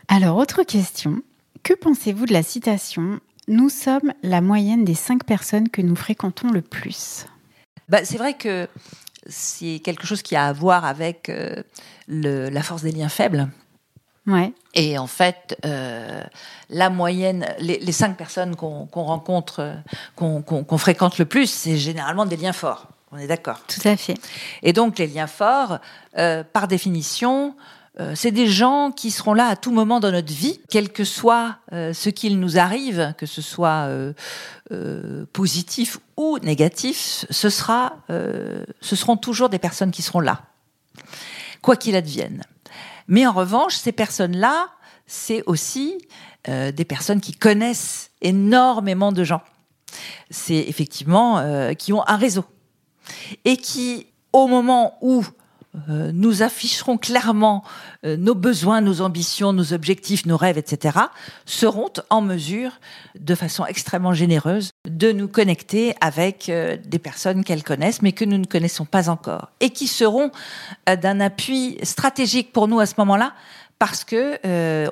Alors, 0.08 0.36
autre 0.36 0.62
question. 0.62 1.22
Que 1.62 1.74
pensez-vous 1.74 2.26
de 2.26 2.32
la 2.32 2.42
citation 2.42 3.20
Nous 3.46 3.68
sommes 3.68 4.12
la 4.22 4.40
moyenne 4.40 4.84
des 4.84 4.94
cinq 4.94 5.24
personnes 5.24 5.68
que 5.68 5.82
nous 5.82 5.96
fréquentons 5.96 6.50
le 6.50 6.62
plus 6.62 7.26
bah, 7.88 8.04
c'est 8.04 8.18
vrai 8.18 8.34
que 8.34 8.68
c'est 9.26 9.80
quelque 9.80 10.06
chose 10.06 10.22
qui 10.22 10.36
a 10.36 10.46
à 10.46 10.52
voir 10.52 10.84
avec 10.84 11.28
euh, 11.28 11.62
le, 12.06 12.48
la 12.48 12.62
force 12.62 12.82
des 12.82 12.92
liens 12.92 13.08
faibles. 13.08 13.48
Ouais. 14.26 14.52
Et 14.74 14.98
en 14.98 15.06
fait, 15.06 15.58
euh, 15.64 16.22
la 16.68 16.90
moyenne, 16.90 17.46
les, 17.58 17.78
les 17.78 17.92
cinq 17.92 18.16
personnes 18.16 18.56
qu'on 18.56 18.86
rencontre, 18.92 19.74
qu'on 20.16 20.78
fréquente 20.78 21.18
le 21.18 21.24
plus, 21.24 21.50
c'est 21.50 21.78
généralement 21.78 22.26
des 22.26 22.36
liens 22.36 22.52
forts. 22.52 22.88
On 23.10 23.16
est 23.16 23.26
d'accord. 23.26 23.60
Tout 23.66 23.88
à 23.88 23.96
fait. 23.96 24.14
Et 24.62 24.74
donc 24.74 24.98
les 24.98 25.06
liens 25.06 25.26
forts, 25.26 25.78
euh, 26.18 26.44
par 26.44 26.68
définition, 26.68 27.56
euh, 28.00 28.12
c'est 28.14 28.30
des 28.30 28.46
gens 28.46 28.92
qui 28.92 29.10
seront 29.10 29.34
là 29.34 29.48
à 29.48 29.56
tout 29.56 29.72
moment 29.72 29.98
dans 29.98 30.12
notre 30.12 30.32
vie, 30.32 30.60
quel 30.68 30.92
que 30.92 31.02
soit 31.02 31.56
euh, 31.72 31.92
ce 31.92 32.10
qu'il 32.10 32.38
nous 32.38 32.56
arrive, 32.56 33.12
que 33.18 33.26
ce 33.26 33.42
soit 33.42 33.88
euh, 34.70 35.26
positif 35.32 35.98
ou 36.16 36.38
négatif, 36.38 37.26
ce, 37.28 37.50
sera, 37.50 37.96
ce 38.08 38.96
seront 38.96 39.16
toujours 39.16 39.48
des 39.48 39.58
personnes 39.58 39.90
qui 39.90 40.02
seront 40.02 40.20
là, 40.20 40.42
quoi 41.62 41.76
qu'il 41.76 41.96
advienne. 41.96 42.42
Mais 43.06 43.26
en 43.26 43.32
revanche, 43.32 43.76
ces 43.76 43.92
personnes-là, 43.92 44.68
c'est 45.06 45.42
aussi 45.46 45.98
des 46.46 46.84
personnes 46.84 47.20
qui 47.20 47.32
connaissent 47.32 48.10
énormément 48.20 49.12
de 49.12 49.24
gens. 49.24 49.42
C'est 50.28 50.64
effectivement 50.68 51.72
qui 51.74 51.92
ont 51.92 52.06
un 52.06 52.16
réseau 52.16 52.44
et 53.44 53.56
qui, 53.56 54.08
au 54.32 54.48
moment 54.48 54.98
où 55.00 55.24
euh, 55.88 56.10
nous 56.12 56.42
afficherons 56.42 56.98
clairement 56.98 57.64
euh, 58.04 58.16
nos 58.16 58.34
besoins, 58.34 58.80
nos 58.80 59.00
ambitions, 59.00 59.52
nos 59.52 59.72
objectifs, 59.72 60.26
nos 60.26 60.36
rêves, 60.36 60.58
etc., 60.58 60.98
seront 61.46 61.90
en 62.10 62.20
mesure, 62.20 62.72
de 63.18 63.34
façon 63.34 63.66
extrêmement 63.66 64.14
généreuse, 64.14 64.70
de 64.88 65.12
nous 65.12 65.28
connecter 65.28 65.94
avec 66.00 66.48
euh, 66.48 66.76
des 66.84 66.98
personnes 66.98 67.44
qu'elles 67.44 67.62
connaissent, 67.62 68.02
mais 68.02 68.12
que 68.12 68.24
nous 68.24 68.38
ne 68.38 68.46
connaissons 68.46 68.84
pas 68.84 69.08
encore, 69.08 69.50
et 69.60 69.70
qui 69.70 69.86
seront 69.86 70.30
d'un 70.86 71.20
appui 71.20 71.78
stratégique 71.82 72.52
pour 72.52 72.68
nous 72.68 72.80
à 72.80 72.86
ce 72.86 72.94
moment-là, 72.98 73.34
parce 73.78 74.04
que 74.04 74.38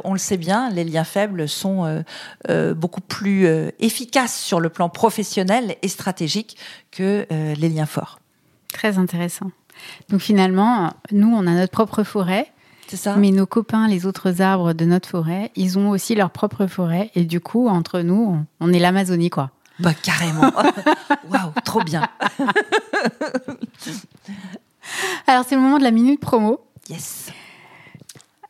on 0.04 0.12
le 0.12 0.18
sait 0.18 0.36
bien, 0.36 0.70
les 0.70 0.84
liens 0.84 1.04
faibles 1.04 1.48
sont 1.48 2.04
beaucoup 2.76 3.00
plus 3.00 3.48
efficaces 3.80 4.38
sur 4.38 4.60
le 4.60 4.68
plan 4.68 4.88
professionnel 4.88 5.76
et 5.82 5.88
stratégique 5.88 6.56
que 6.92 7.26
les 7.30 7.68
liens 7.68 7.86
forts. 7.86 8.20
Très 8.72 8.98
intéressant. 8.98 9.50
Donc 10.08 10.20
finalement, 10.20 10.92
nous, 11.12 11.28
on 11.34 11.46
a 11.46 11.52
notre 11.52 11.72
propre 11.72 12.02
forêt. 12.02 12.52
C'est 12.86 12.96
ça. 12.96 13.16
Mais 13.16 13.30
nos 13.30 13.46
copains, 13.46 13.88
les 13.88 14.06
autres 14.06 14.40
arbres 14.40 14.72
de 14.72 14.84
notre 14.84 15.08
forêt, 15.08 15.50
ils 15.56 15.78
ont 15.78 15.90
aussi 15.90 16.14
leur 16.14 16.30
propre 16.30 16.66
forêt. 16.66 17.10
Et 17.14 17.24
du 17.24 17.40
coup, 17.40 17.68
entre 17.68 18.00
nous, 18.00 18.38
on 18.60 18.72
est 18.72 18.78
l'Amazonie, 18.78 19.30
quoi. 19.30 19.50
Bah, 19.80 19.92
carrément. 19.94 20.42
Waouh, 21.30 21.52
trop 21.64 21.82
bien. 21.82 22.08
Alors, 25.26 25.44
c'est 25.46 25.56
le 25.56 25.60
moment 25.60 25.78
de 25.78 25.82
la 25.82 25.90
minute 25.90 26.20
promo. 26.20 26.60
Yes. 26.88 27.32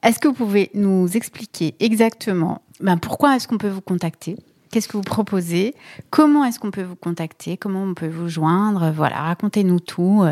Est-ce 0.02 0.18
que 0.18 0.28
vous 0.28 0.34
pouvez 0.34 0.70
nous 0.74 1.16
expliquer 1.16 1.74
exactement 1.80 2.60
ben, 2.80 2.98
pourquoi 2.98 3.36
est-ce 3.36 3.48
qu'on 3.48 3.58
peut 3.58 3.70
vous 3.70 3.80
contacter? 3.80 4.36
Qu'est-ce 4.70 4.88
que 4.88 4.96
vous 4.96 5.02
proposez? 5.02 5.74
Comment 6.10 6.44
est-ce 6.44 6.58
qu'on 6.58 6.70
peut 6.70 6.82
vous 6.82 6.96
contacter? 6.96 7.56
Comment 7.56 7.82
on 7.84 7.94
peut 7.94 8.08
vous 8.08 8.28
joindre? 8.28 8.92
Voilà, 8.94 9.16
racontez-nous 9.22 9.80
tout. 9.80 10.24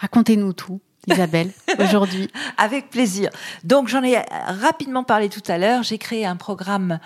Racontez-nous 0.00 0.52
tout. 0.52 0.80
Isabelle, 1.06 1.50
aujourd'hui. 1.78 2.28
Avec 2.58 2.90
plaisir. 2.90 3.30
Donc 3.64 3.88
j'en 3.88 4.02
ai 4.02 4.18
rapidement 4.46 5.02
parlé 5.02 5.28
tout 5.30 5.42
à 5.48 5.56
l'heure. 5.56 5.82
J'ai 5.82 5.96
créé 5.96 6.26
un 6.26 6.36
programme 6.36 6.98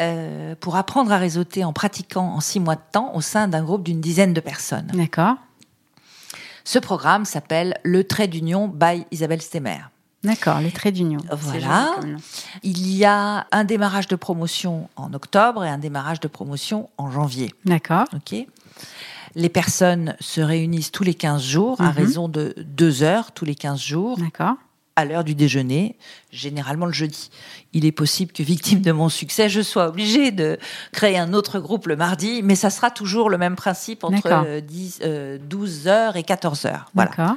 euh, 0.00 0.54
pour 0.58 0.76
apprendre 0.76 1.12
à 1.12 1.16
réseauter 1.16 1.64
en 1.64 1.72
pratiquant 1.72 2.34
en 2.34 2.40
six 2.40 2.58
mois 2.58 2.74
de 2.74 2.82
temps 2.90 3.14
au 3.14 3.20
sein 3.20 3.46
d'un 3.46 3.62
groupe 3.62 3.84
d'une 3.84 4.00
dizaine 4.00 4.34
de 4.34 4.40
personnes. 4.40 4.90
D'accord. 4.94 5.36
Ce 6.64 6.80
programme 6.80 7.24
s'appelle 7.24 7.78
Le 7.84 8.02
Trait 8.02 8.26
d'Union 8.26 8.66
by 8.66 9.06
Isabelle 9.12 9.40
Stemmer. 9.40 9.78
D'accord, 10.24 10.58
les 10.58 10.72
traits 10.72 10.94
d'union. 10.94 11.20
Voilà. 11.30 11.94
Il 12.64 12.88
y 12.88 13.04
a 13.04 13.46
un 13.52 13.64
démarrage 13.64 14.08
de 14.08 14.16
promotion 14.16 14.88
en 14.96 15.14
octobre 15.14 15.64
et 15.64 15.68
un 15.68 15.78
démarrage 15.78 16.18
de 16.18 16.26
promotion 16.26 16.90
en 16.98 17.10
janvier. 17.12 17.54
D'accord. 17.64 18.06
OK. 18.12 18.46
Les 19.36 19.50
personnes 19.50 20.16
se 20.18 20.40
réunissent 20.40 20.90
tous 20.90 21.04
les 21.04 21.14
15 21.14 21.42
jours, 21.42 21.80
à 21.80 21.90
mhm. 21.90 21.96
raison 21.96 22.28
de 22.28 22.54
deux 22.56 23.02
heures 23.02 23.32
tous 23.32 23.44
les 23.44 23.54
15 23.54 23.78
jours. 23.78 24.18
D'accord. 24.18 24.54
À 24.98 25.04
l'heure 25.04 25.24
du 25.24 25.34
déjeuner, 25.34 25.94
généralement 26.32 26.86
le 26.86 26.92
jeudi. 26.92 27.28
Il 27.74 27.84
est 27.84 27.92
possible 27.92 28.32
que, 28.32 28.42
victime 28.42 28.80
de 28.80 28.92
mon 28.92 29.10
succès, 29.10 29.50
je 29.50 29.60
sois 29.60 29.88
obligée 29.88 30.30
de 30.30 30.58
créer 30.90 31.18
un 31.18 31.34
autre 31.34 31.60
groupe 31.60 31.86
le 31.86 31.96
mardi, 31.96 32.40
mais 32.42 32.56
ça 32.56 32.70
sera 32.70 32.90
toujours 32.90 33.28
le 33.28 33.36
même 33.36 33.56
principe 33.56 34.04
entre 34.04 34.60
10, 34.62 35.00
12 35.00 35.02
euh, 35.04 35.90
heures 35.90 36.16
et 36.16 36.22
14 36.22 36.64
heures. 36.64 36.90
Voilà. 36.94 37.36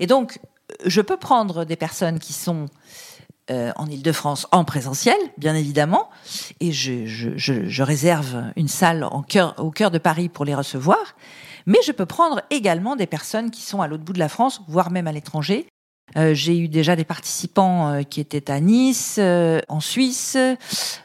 Et 0.00 0.08
donc, 0.08 0.40
je 0.84 1.00
peux 1.00 1.16
prendre 1.16 1.64
des 1.64 1.76
personnes 1.76 2.18
qui 2.18 2.32
sont 2.32 2.66
euh, 3.50 3.70
en 3.76 3.86
Ile-de-France 3.86 4.48
en 4.50 4.64
présentiel, 4.64 5.16
bien 5.38 5.54
évidemment, 5.54 6.10
et 6.58 6.72
je, 6.72 7.82
réserve 7.82 8.42
une 8.56 8.66
salle 8.66 9.04
au 9.04 9.22
cœur 9.22 9.90
de 9.92 9.98
Paris 9.98 10.28
pour 10.28 10.44
les 10.44 10.54
recevoir. 10.54 10.98
Mais 11.64 11.78
je 11.86 11.92
peux 11.92 12.06
prendre 12.06 12.42
également 12.50 12.96
des 12.96 13.06
personnes 13.06 13.52
qui 13.52 13.62
sont 13.62 13.80
à 13.80 13.86
l'autre 13.86 14.02
bout 14.02 14.12
de 14.12 14.18
la 14.18 14.28
France, 14.28 14.62
voire 14.66 14.90
même 14.90 15.06
à 15.06 15.12
l'étranger. 15.12 15.68
Euh, 16.16 16.34
j'ai 16.34 16.58
eu 16.58 16.66
déjà 16.68 16.96
des 16.96 17.04
participants 17.04 17.88
euh, 17.88 18.02
qui 18.02 18.20
étaient 18.20 18.50
à 18.50 18.58
Nice, 18.58 19.20
en 19.68 19.80
Suisse. 19.80 20.36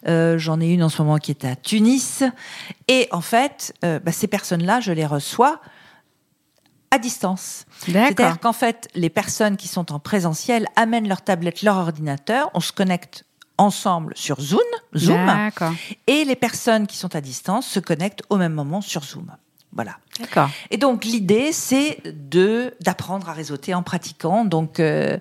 J'en 0.08 0.62
ai 0.62 0.68
une 0.68 0.84
en 0.84 0.90
ce 0.90 1.02
moment 1.02 1.18
qui 1.18 1.30
est 1.30 1.46
à 1.46 1.56
Tunis. 1.56 2.24
Et 2.88 3.08
en 3.12 3.22
fait, 3.22 3.74
bah, 3.84 4.12
ces 4.12 4.28
personnes-là, 4.28 4.80
je 4.80 4.92
les 4.92 5.06
reçois 5.06 5.62
à 6.92 7.00
distance. 7.00 7.66
C'est-à-dire 7.80 8.40
qu'en 8.40 8.54
fait, 8.54 8.90
les 8.96 9.10
personnes 9.10 9.58
qui 9.58 9.68
sont 9.68 9.92
en 9.92 10.00
présentiel 10.00 10.68
amènent 10.76 11.08
leur 11.08 11.22
tablette, 11.22 11.64
leur 11.64 11.78
ordinateur, 11.78 12.52
on 12.54 12.60
se 12.60 12.72
connecte 12.72 13.26
ensemble 13.58 14.14
sur 14.16 14.42
Zoom, 14.42 14.60
Zoom 14.96 15.50
et 16.08 16.26
les 16.26 16.36
personnes 16.36 16.88
qui 16.88 16.98
sont 16.98 17.16
à 17.16 17.22
distance 17.22 17.68
se 17.68 17.80
connectent 17.80 18.24
au 18.30 18.38
même 18.38 18.54
moment 18.54 18.82
sur 18.82 19.04
Zoom. 19.04 19.32
Voilà. 19.74 19.98
D'accord. 20.20 20.50
Et 20.70 20.78
donc 20.78 21.06
l'idée, 21.06 21.54
c'est 21.54 22.00
de 22.06 22.74
d'apprendre 22.82 23.30
à 23.30 23.34
réseauter 23.34 23.74
en 23.74 23.84
pratiquant. 23.84 24.44
Donc 24.44 24.82
euh, 24.82 25.18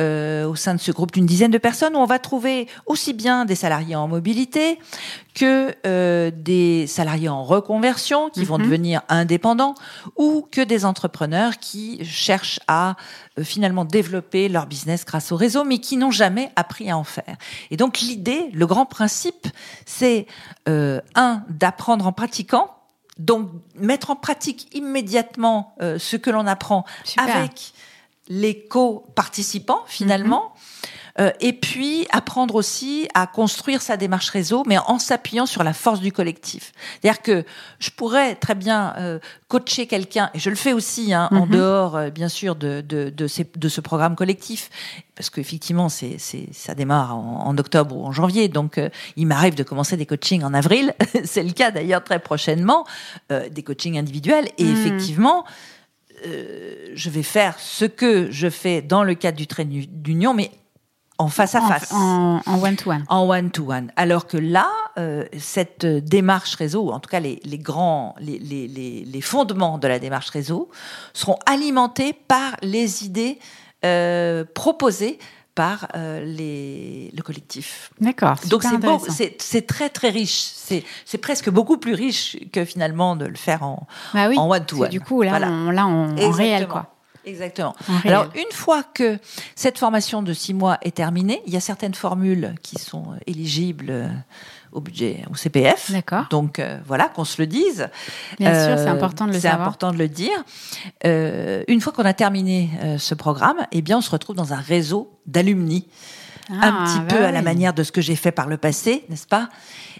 euh, 0.00 0.44
au 0.46 0.56
sein 0.56 0.74
de 0.74 0.80
ce 0.80 0.90
groupe 0.90 1.12
d'une 1.12 1.24
dizaine 1.24 1.52
de 1.52 1.58
personnes, 1.58 1.94
où 1.94 1.98
on 1.98 2.06
va 2.06 2.18
trouver 2.18 2.66
aussi 2.86 3.12
bien 3.12 3.44
des 3.44 3.54
salariés 3.54 3.94
en 3.94 4.08
mobilité 4.08 4.80
que 5.34 5.72
euh, 5.86 6.32
des 6.34 6.88
salariés 6.88 7.28
en 7.28 7.44
reconversion 7.44 8.28
qui 8.30 8.44
vont 8.44 8.58
mhm. 8.58 8.64
devenir 8.64 9.02
indépendants, 9.08 9.76
ou 10.16 10.46
que 10.50 10.60
des 10.60 10.84
entrepreneurs 10.84 11.58
qui 11.58 12.04
cherchent 12.04 12.60
à 12.66 12.96
finalement 13.40 13.84
développer 13.84 14.48
leur 14.48 14.66
business 14.66 15.04
grâce 15.04 15.30
au 15.30 15.36
réseau, 15.36 15.62
mais 15.62 15.78
qui 15.78 15.96
n'ont 15.96 16.10
jamais 16.10 16.50
appris 16.56 16.90
à 16.90 16.98
en 16.98 17.04
faire. 17.04 17.36
Et 17.70 17.76
donc 17.76 18.00
l'idée, 18.00 18.50
le 18.52 18.66
grand 18.66 18.84
principe, 18.84 19.46
c'est 19.86 20.26
un 20.66 21.42
d'apprendre 21.48 22.06
en 22.06 22.12
pratiquant 22.12 22.68
donc, 23.18 23.50
mettre 23.74 24.10
en 24.10 24.16
pratique 24.16 24.74
immédiatement 24.74 25.74
euh, 25.80 25.98
ce 25.98 26.16
que 26.16 26.30
l'on 26.30 26.46
apprend 26.46 26.84
avec 27.18 27.72
les 28.28 28.64
co-participants, 28.66 29.82
finalement. 29.86 30.51
Euh, 31.20 31.30
et 31.40 31.52
puis 31.52 32.06
apprendre 32.10 32.54
aussi 32.54 33.08
à 33.14 33.26
construire 33.26 33.82
sa 33.82 33.96
démarche 33.96 34.30
réseau, 34.30 34.62
mais 34.66 34.78
en 34.78 34.98
s'appuyant 34.98 35.46
sur 35.46 35.62
la 35.62 35.72
force 35.72 36.00
du 36.00 36.10
collectif. 36.10 36.72
C'est-à-dire 37.00 37.22
que 37.22 37.44
je 37.78 37.90
pourrais 37.90 38.34
très 38.34 38.54
bien 38.54 38.94
euh, 38.96 39.18
coacher 39.48 39.86
quelqu'un, 39.86 40.30
et 40.32 40.38
je 40.38 40.48
le 40.48 40.56
fais 40.56 40.72
aussi 40.72 41.12
hein, 41.12 41.28
en 41.30 41.46
mhm. 41.46 41.52
dehors, 41.52 41.96
euh, 41.96 42.10
bien 42.10 42.28
sûr, 42.28 42.56
de, 42.56 42.80
de, 42.80 43.10
de, 43.10 43.26
ces, 43.26 43.46
de, 43.56 43.68
ce 43.68 43.80
programme 43.82 44.16
collectif, 44.16 44.70
parce 45.14 45.28
qu'effectivement, 45.28 45.90
c'est, 45.90 46.16
ça 46.52 46.74
démarre 46.74 47.14
en, 47.14 47.56
octobre 47.58 47.94
ou 47.94 48.06
en 48.06 48.12
janvier, 48.12 48.48
donc 48.48 48.80
il 49.16 49.26
m'arrive 49.26 49.54
de 49.54 49.62
commencer 49.62 49.98
des 49.98 50.06
coachings 50.06 50.42
en 50.42 50.54
avril. 50.54 50.94
c'est 51.24 51.42
le 51.42 51.52
cas 51.52 51.70
d'ailleurs 51.70 52.02
très 52.02 52.18
prochainement, 52.18 52.86
des 53.28 53.62
coachings 53.62 53.98
individuels, 53.98 54.48
et 54.56 54.64
mhm. 54.64 54.72
effectivement. 54.72 55.44
je 56.24 57.10
vais 57.10 57.22
faire 57.22 57.58
ce 57.58 57.84
que 57.84 58.30
je 58.30 58.48
fais 58.48 58.80
dans 58.80 59.04
le 59.04 59.14
cadre 59.14 59.36
du 59.36 59.46
trait 59.46 59.66
d'union, 59.66 60.32
mais 60.32 60.50
en 61.22 61.28
face 61.28 61.54
à 61.54 61.60
face. 61.60 61.92
En 61.92 62.40
one-to-one. 62.46 63.04
En 63.08 63.28
one-to-one. 63.28 63.92
Alors 63.96 64.26
que 64.26 64.36
là, 64.36 64.68
euh, 64.98 65.24
cette 65.38 65.86
démarche 65.86 66.54
réseau, 66.56 66.90
en 66.90 67.00
tout 67.00 67.08
cas 67.08 67.20
les, 67.20 67.40
grands, 67.58 68.14
les, 68.20 68.38
les, 68.38 69.20
fondements 69.20 69.78
de 69.78 69.88
la 69.88 69.98
démarche 69.98 70.30
réseau, 70.30 70.68
seront 71.12 71.38
alimentés 71.46 72.12
par 72.12 72.56
les 72.62 73.04
idées 73.04 73.38
euh, 73.84 74.44
proposées 74.54 75.18
par 75.54 75.88
euh, 75.96 76.24
les, 76.24 77.10
le 77.14 77.22
collectif. 77.22 77.90
D'accord. 78.00 78.36
Donc 78.48 78.64
c'est 79.10 79.36
c'est 79.40 79.66
très 79.66 79.90
très 79.90 80.08
riche. 80.08 80.50
C'est 81.04 81.18
presque 81.18 81.50
beaucoup 81.50 81.76
plus 81.76 81.94
riche 81.94 82.38
que 82.52 82.64
finalement 82.64 83.16
de 83.16 83.26
le 83.26 83.34
faire 83.34 83.62
en, 83.62 83.86
bah 84.14 84.30
en 84.36 84.50
one 84.50 84.64
to 84.64 84.82
one. 84.82 84.88
Du 84.88 85.00
coup 85.00 85.22
là, 85.22 85.38
on, 85.42 85.70
là 85.70 85.86
en 85.86 86.14
réel 86.30 86.66
quoi. 86.68 86.91
Exactement. 87.24 87.74
Alors, 88.04 88.26
une 88.34 88.52
fois 88.52 88.82
que 88.82 89.18
cette 89.54 89.78
formation 89.78 90.22
de 90.22 90.32
six 90.32 90.54
mois 90.54 90.78
est 90.82 90.96
terminée, 90.96 91.42
il 91.46 91.52
y 91.52 91.56
a 91.56 91.60
certaines 91.60 91.94
formules 91.94 92.54
qui 92.62 92.78
sont 92.78 93.12
euh, 93.12 93.16
éligibles 93.26 93.90
euh, 93.90 94.08
au 94.72 94.80
budget, 94.80 95.24
au 95.30 95.36
CPF. 95.36 95.92
D'accord. 95.92 96.26
Donc, 96.30 96.58
euh, 96.58 96.78
voilà, 96.86 97.08
qu'on 97.08 97.24
se 97.24 97.40
le 97.40 97.46
dise. 97.46 97.88
Bien 98.38 98.54
sûr, 98.54 98.78
c'est 98.78 98.88
important 98.88 99.26
de 99.26 99.32
le 99.32 99.38
savoir. 99.38 99.52
C'est 99.52 99.62
important 99.62 99.92
de 99.92 99.98
le 99.98 100.08
dire. 100.08 100.44
une 101.04 101.80
fois 101.80 101.92
qu'on 101.92 102.04
a 102.04 102.14
terminé 102.14 102.70
ce 102.98 103.14
programme, 103.14 103.58
eh 103.70 103.82
bien, 103.82 103.98
on 103.98 104.00
se 104.00 104.10
retrouve 104.10 104.36
dans 104.36 104.52
un 104.52 104.60
réseau 104.60 105.12
d'alumni. 105.26 105.88
Ah, 106.50 106.66
un 106.66 106.84
petit 106.84 106.98
bah 107.00 107.16
peu 107.16 107.24
à 107.24 107.30
la 107.30 107.40
manière 107.40 107.72
de 107.72 107.84
ce 107.84 107.92
que 107.92 108.00
j'ai 108.00 108.16
fait 108.16 108.32
par 108.32 108.48
le 108.48 108.56
passé, 108.56 109.04
n'est-ce 109.08 109.28
pas? 109.28 109.48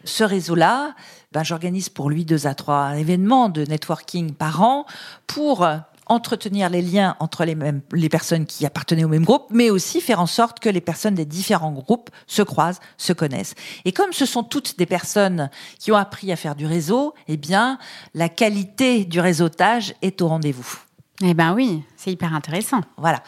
Ce 0.05 0.25
réseau-là, 0.25 0.95
ben, 1.31 1.45
j'organise 1.45 1.89
pour 1.89 2.11
lui 2.11 2.25
deux 2.25 2.49
à 2.49 2.55
trois 2.55 2.97
événements 2.97 3.49
de 3.49 3.65
networking 3.65 4.33
par 4.33 4.61
an 4.61 4.85
pour 5.29 5.65
entretenir 6.13 6.71
les 6.71 6.83
liens 6.83 7.17
entre 7.21 7.45
les, 7.45 7.55
mêmes, 7.55 7.81
les 7.93 8.09
personnes 8.09 8.47
qui 8.47 8.67
appartenaient 8.67 9.05
au 9.05 9.09
même 9.09 9.25
groupe, 9.25 9.47
mais 9.51 9.71
aussi 9.71 10.01
faire 10.01 10.21
en 10.21 10.27
sorte 10.27 10.61
que 10.61 10.69
les 10.69 10.81
personnes 10.81 11.15
des 11.15 11.25
différents 11.25 11.73
groupes 11.73 12.11
se 12.27 12.43
croisent, 12.43 12.81
se 12.97 13.13
connaissent. 13.13 13.55
Et 13.85 13.93
comme 13.93 14.13
ce 14.13 14.27
sont 14.27 14.43
toutes 14.43 14.79
des 14.79 14.87
personnes 14.87 15.51
qui 15.79 15.93
ont 15.93 15.97
appris 15.97 16.31
à 16.33 16.37
faire 16.37 16.55
du 16.55 16.67
réseau, 16.67 17.15
eh 17.29 17.37
bien, 17.37 17.79
la 18.15 18.29
qualité 18.29 19.05
du 19.05 19.21
réseautage 19.21 19.95
est 20.03 20.23
au 20.23 20.29
rendez-vous. 20.29 20.79
Eh 21.25 21.35
ben 21.35 21.53
oui, 21.55 21.85
c'est 21.97 22.11
hyper 22.11 22.35
intéressant. 22.35 22.81
Voilà. 22.97 23.23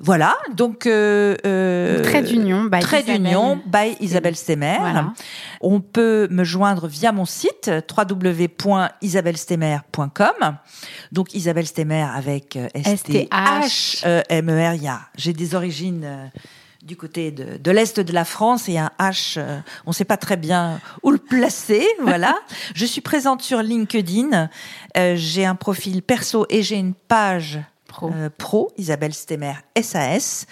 Voilà. 0.00 0.36
Donc, 0.54 0.86
euh, 0.86 1.34
euh, 1.46 2.00
Trait 2.04 2.22
d'union, 2.22 2.64
by 2.66 2.78
Trait 2.80 3.02
d'union 3.02 3.60
by 3.66 3.96
Isabelle 3.98 4.36
Stemmer. 4.36 4.76
Voilà. 4.78 5.12
On 5.60 5.80
peut 5.80 6.28
me 6.30 6.44
joindre 6.44 6.86
via 6.86 7.10
mon 7.12 7.24
site 7.24 7.70
www.isabellestemmer.com. 7.96 10.56
Donc 11.12 11.34
Isabelle 11.34 11.66
Stemmer 11.66 12.06
avec 12.14 12.56
euh, 12.56 12.68
S-T-H-M-E-R. 12.74 14.74
Il 14.74 14.82
y 14.82 14.88
a- 14.88 15.00
J'ai 15.16 15.32
des 15.32 15.54
origines 15.54 16.02
euh, 16.04 16.26
du 16.84 16.96
côté 16.96 17.30
de, 17.30 17.56
de 17.56 17.70
l'est 17.70 17.98
de 17.98 18.12
la 18.12 18.24
France 18.24 18.68
et 18.68 18.78
un 18.78 18.90
H, 18.98 19.38
euh, 19.38 19.58
on 19.86 19.90
ne 19.90 19.94
sait 19.94 20.04
pas 20.04 20.18
très 20.18 20.36
bien 20.36 20.80
où 21.02 21.10
le 21.10 21.18
placer. 21.18 21.86
Voilà. 22.00 22.36
Je 22.74 22.84
suis 22.84 23.00
présente 23.00 23.40
sur 23.42 23.62
LinkedIn. 23.62 24.50
Euh, 24.96 25.14
j'ai 25.16 25.46
un 25.46 25.54
profil 25.54 26.02
perso 26.02 26.46
et 26.50 26.62
j'ai 26.62 26.76
une 26.76 26.92
page 26.94 27.60
Pro. 27.88 28.10
euh, 28.14 28.28
pro, 28.36 28.72
Isabelle 28.76 29.14
Stemmer 29.14 29.54
SAS. 29.80 30.46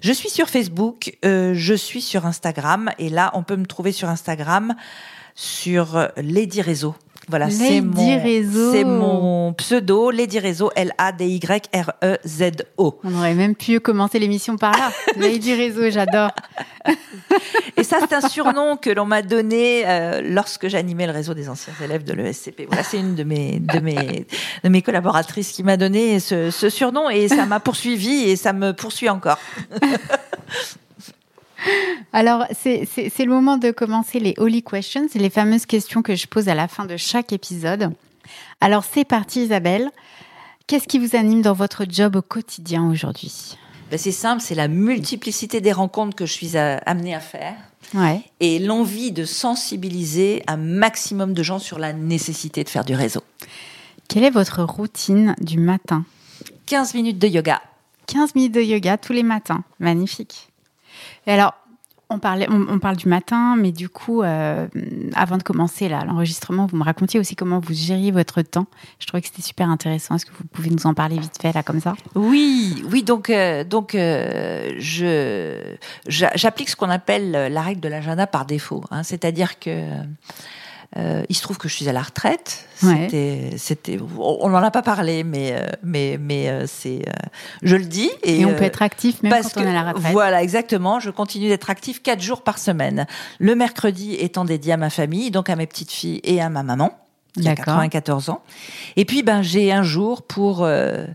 Je 0.00 0.12
suis 0.12 0.28
sur 0.28 0.48
Facebook, 0.48 1.16
je 1.24 1.74
suis 1.74 2.02
sur 2.02 2.24
Instagram, 2.24 2.90
et 3.00 3.08
là, 3.08 3.32
on 3.34 3.42
peut 3.42 3.56
me 3.56 3.66
trouver 3.66 3.90
sur 3.90 4.08
Instagram 4.08 4.76
sur 5.34 6.08
Lady 6.16 6.62
Réseau. 6.62 6.94
Voilà, 7.28 7.50
c'est 7.50 7.80
Lady 7.80 7.86
mon, 7.86 8.22
Réseau. 8.22 8.72
c'est 8.72 8.84
mon 8.84 9.52
pseudo, 9.52 10.10
Lady 10.10 10.38
Réseau, 10.38 10.70
L-A-D-Y-R-E-Z-O. 10.74 11.40
On 13.04 13.14
aurait 13.18 13.34
même 13.34 13.54
pu 13.54 13.80
commencer 13.80 14.18
l'émission 14.18 14.56
par 14.56 14.72
là. 14.72 14.90
Lady 15.16 15.54
Réseau, 15.54 15.90
j'adore. 15.90 16.30
Et 17.76 17.84
ça, 17.84 17.98
c'est 18.00 18.14
un 18.14 18.26
surnom 18.26 18.76
que 18.76 18.88
l'on 18.90 19.04
m'a 19.04 19.22
donné 19.22 19.82
euh, 19.86 20.22
lorsque 20.24 20.68
j'animais 20.68 21.06
le 21.06 21.12
réseau 21.12 21.34
des 21.34 21.48
anciens 21.48 21.74
élèves 21.84 22.04
de 22.04 22.14
l'ESCP. 22.14 22.62
Voilà, 22.66 22.82
c'est 22.82 22.98
une 22.98 23.14
de 23.14 23.24
mes, 23.24 23.60
de 23.60 23.78
mes, 23.80 24.26
de 24.64 24.68
mes 24.68 24.82
collaboratrices 24.82 25.52
qui 25.52 25.62
m'a 25.62 25.76
donné 25.76 26.20
ce, 26.20 26.50
ce 26.50 26.70
surnom 26.70 27.10
et 27.10 27.28
ça 27.28 27.44
m'a 27.46 27.60
poursuivi 27.60 28.30
et 28.30 28.36
ça 28.36 28.52
me 28.52 28.72
poursuit 28.72 29.08
encore. 29.10 29.38
Alors, 32.12 32.44
c'est 32.62 32.86
le 33.18 33.26
moment 33.30 33.58
de 33.58 33.70
commencer 33.70 34.20
les 34.20 34.34
Holy 34.38 34.62
Questions, 34.62 35.06
les 35.14 35.30
fameuses 35.30 35.66
questions 35.66 36.02
que 36.02 36.14
je 36.14 36.26
pose 36.26 36.48
à 36.48 36.54
la 36.54 36.68
fin 36.68 36.84
de 36.86 36.96
chaque 36.96 37.32
épisode. 37.32 37.92
Alors, 38.60 38.84
c'est 38.84 39.04
parti, 39.04 39.44
Isabelle. 39.44 39.90
Qu'est-ce 40.66 40.86
qui 40.88 40.98
vous 40.98 41.16
anime 41.16 41.42
dans 41.42 41.54
votre 41.54 41.84
job 41.88 42.16
au 42.16 42.22
quotidien 42.22 42.90
aujourd'hui? 42.90 43.56
Ben, 43.90 43.98
c'est 43.98 44.12
simple, 44.12 44.42
c'est 44.42 44.54
la 44.54 44.68
multiplicité 44.68 45.60
des 45.62 45.72
rencontres 45.72 46.14
que 46.14 46.26
je 46.26 46.32
suis 46.32 46.56
amenée 46.56 47.14
à 47.14 47.20
faire 47.20 47.54
Ouais. 47.94 48.20
et 48.40 48.58
l'envie 48.58 49.12
de 49.12 49.24
sensibiliser 49.24 50.42
un 50.46 50.58
maximum 50.58 51.32
de 51.32 51.42
gens 51.42 51.58
sur 51.58 51.78
la 51.78 51.94
nécessité 51.94 52.62
de 52.64 52.68
faire 52.68 52.84
du 52.84 52.94
réseau. 52.94 53.22
Quelle 54.08 54.24
est 54.24 54.30
votre 54.30 54.62
routine 54.62 55.34
du 55.40 55.58
matin? 55.58 56.04
15 56.66 56.92
minutes 56.94 57.18
de 57.18 57.28
yoga. 57.28 57.62
15 58.08 58.34
minutes 58.34 58.52
de 58.52 58.60
yoga 58.60 58.98
tous 58.98 59.14
les 59.14 59.22
matins. 59.22 59.64
Magnifique. 59.80 60.47
Alors, 61.28 61.54
on, 62.10 62.18
parle 62.18 62.96
du 62.96 63.06
matin, 63.06 63.54
mais 63.56 63.70
du 63.70 63.90
coup, 63.90 64.22
euh, 64.22 64.66
avant 65.14 65.36
de 65.36 65.42
commencer 65.42 65.90
l'enregistrement, 65.90 66.66
vous 66.66 66.76
me 66.78 66.82
racontiez 66.84 67.20
aussi 67.20 67.36
comment 67.36 67.60
vous 67.60 67.74
gériez 67.74 68.10
votre 68.12 68.40
temps. 68.40 68.66
Je 68.98 69.06
trouvais 69.06 69.20
que 69.20 69.26
c'était 69.26 69.42
super 69.42 69.68
intéressant. 69.68 70.14
Est-ce 70.14 70.24
que 70.24 70.32
vous 70.32 70.44
pouvez 70.50 70.70
nous 70.70 70.86
en 70.86 70.94
parler 70.94 71.18
vite 71.18 71.36
fait 71.40 71.52
là, 71.52 71.62
comme 71.62 71.80
ça? 71.80 71.94
Oui, 72.14 72.82
oui, 72.90 73.02
donc 73.02 73.28
euh, 73.28 73.62
donc 73.62 73.94
euh, 73.94 74.72
j'applique 76.08 76.70
ce 76.70 76.76
qu'on 76.76 76.88
appelle 76.88 77.30
la 77.30 77.60
règle 77.60 77.80
de 77.80 77.88
l'agenda 77.88 78.26
par 78.26 78.46
défaut, 78.46 78.82
hein, 78.90 79.02
c'est-à-dire 79.02 79.58
que 79.58 79.82
euh, 80.96 81.22
il 81.28 81.36
se 81.36 81.42
trouve 81.42 81.58
que 81.58 81.68
je 81.68 81.74
suis 81.74 81.88
à 81.88 81.92
la 81.92 82.00
retraite. 82.00 82.66
Ouais. 82.82 83.02
C'était, 83.04 83.50
c'était, 83.58 83.98
on 84.18 84.48
n'en 84.48 84.62
a 84.62 84.70
pas 84.70 84.82
parlé, 84.82 85.22
mais 85.22 85.52
euh, 85.52 85.66
mais 85.82 86.16
mais 86.18 86.48
euh, 86.48 86.64
c'est, 86.66 87.02
euh, 87.06 87.12
je 87.62 87.76
le 87.76 87.84
dis 87.84 88.10
Et, 88.22 88.46
on 88.46 88.50
euh, 88.50 88.56
peut 88.56 88.64
être 88.64 88.80
actif 88.80 89.22
même 89.22 89.30
parce 89.30 89.52
quand 89.52 89.60
on 89.60 89.64
est 89.64 89.70
à 89.76 89.84
la 89.84 89.92
retraite. 89.92 90.12
Voilà, 90.12 90.42
exactement. 90.42 90.98
Je 90.98 91.10
continue 91.10 91.48
d'être 91.48 91.68
active 91.68 92.00
quatre 92.00 92.22
jours 92.22 92.42
par 92.42 92.58
semaine. 92.58 93.06
Le 93.38 93.54
mercredi 93.54 94.14
étant 94.14 94.46
dédié 94.46 94.72
à 94.72 94.76
ma 94.78 94.88
famille, 94.88 95.30
donc 95.30 95.50
à 95.50 95.56
mes 95.56 95.66
petites 95.66 95.92
filles 95.92 96.20
et 96.24 96.40
à 96.40 96.48
ma 96.48 96.62
maman, 96.62 96.98
qui 97.34 97.46
a 97.46 97.54
D'accord. 97.54 97.74
94 97.74 98.30
ans. 98.30 98.42
Et 98.96 99.04
puis, 99.04 99.22
ben, 99.22 99.42
j'ai 99.42 99.72
un 99.72 99.82
jour 99.82 100.22
pour 100.22 100.64
euh, 100.64 101.06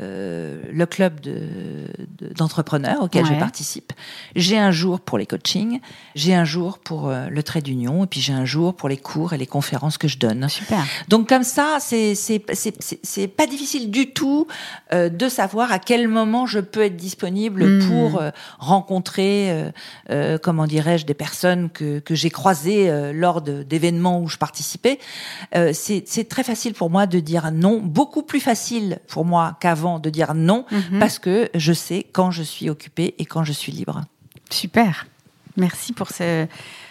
euh, 0.00 0.62
le 0.72 0.86
club 0.86 1.20
de- 1.20 1.86
de- 2.18 2.32
d'entrepreneurs 2.34 3.02
auquel 3.02 3.26
je 3.26 3.34
participe. 3.34 3.92
J'ai 4.34 4.56
un 4.58 4.70
jour 4.70 4.98
pour 5.00 5.18
les 5.18 5.26
coachings. 5.26 5.80
J'ai 6.14 6.34
un 6.34 6.44
jour 6.46 6.78
pour 6.78 7.08
euh, 7.10 7.28
le 7.28 7.42
trait 7.42 7.60
d'union. 7.60 8.04
Et 8.04 8.06
puis, 8.06 8.20
j'ai 8.20 8.32
un 8.32 8.46
jour 8.46 8.74
pour 8.74 8.88
les 8.88 8.96
cours 8.96 9.34
et 9.34 9.38
les 9.38 9.46
conférences 9.46 9.98
que 9.98 10.08
je 10.08 10.16
donne. 10.18 10.48
Super. 10.48 10.82
Donc 11.08 11.28
comme 11.28 11.42
ça, 11.44 11.76
c'est 11.80 13.28
pas 13.36 13.46
difficile 13.46 13.90
du 13.90 14.10
tout 14.12 14.46
euh, 14.92 15.08
de 15.10 15.28
savoir 15.28 15.70
à 15.70 15.78
quel 15.78 16.08
moment 16.08 16.46
je 16.46 16.60
peux 16.60 16.82
être 16.82 16.96
disponible 16.96 17.64
Mhm. 17.64 17.88
pour 17.88 18.22
rencontrer, 18.58 19.70
comment 20.42 20.66
dirais-je, 20.66 21.04
des 21.06 21.14
personnes 21.14 21.70
que 21.70 21.98
que 21.98 22.14
j'ai 22.14 22.30
croisées 22.30 23.12
lors 23.12 23.40
d'événements 23.42 24.20
où 24.20 24.28
je 24.28 24.36
participais. 24.38 24.98
C'est 25.72 26.28
très 26.28 26.42
facile 26.44 26.74
pour 26.74 26.90
moi 26.90 27.06
de 27.06 27.20
dire 27.20 27.50
non, 27.52 27.80
beaucoup 27.80 28.22
plus 28.22 28.40
facile 28.40 28.98
pour 29.08 29.24
moi 29.24 29.56
qu'avant 29.74 29.98
de 29.98 30.10
dire 30.10 30.34
non 30.34 30.64
Mhm. 30.70 30.98
parce 31.00 31.18
que 31.18 31.50
je 31.54 31.72
sais 31.72 32.06
quand 32.12 32.30
je 32.30 32.42
suis 32.42 32.70
occupée 32.70 33.14
et 33.18 33.24
quand 33.24 33.44
je 33.44 33.52
suis 33.52 33.72
libre. 33.72 34.02
Super. 34.50 35.06
Merci 35.56 35.92
pour 35.92 36.10
ce, 36.10 36.46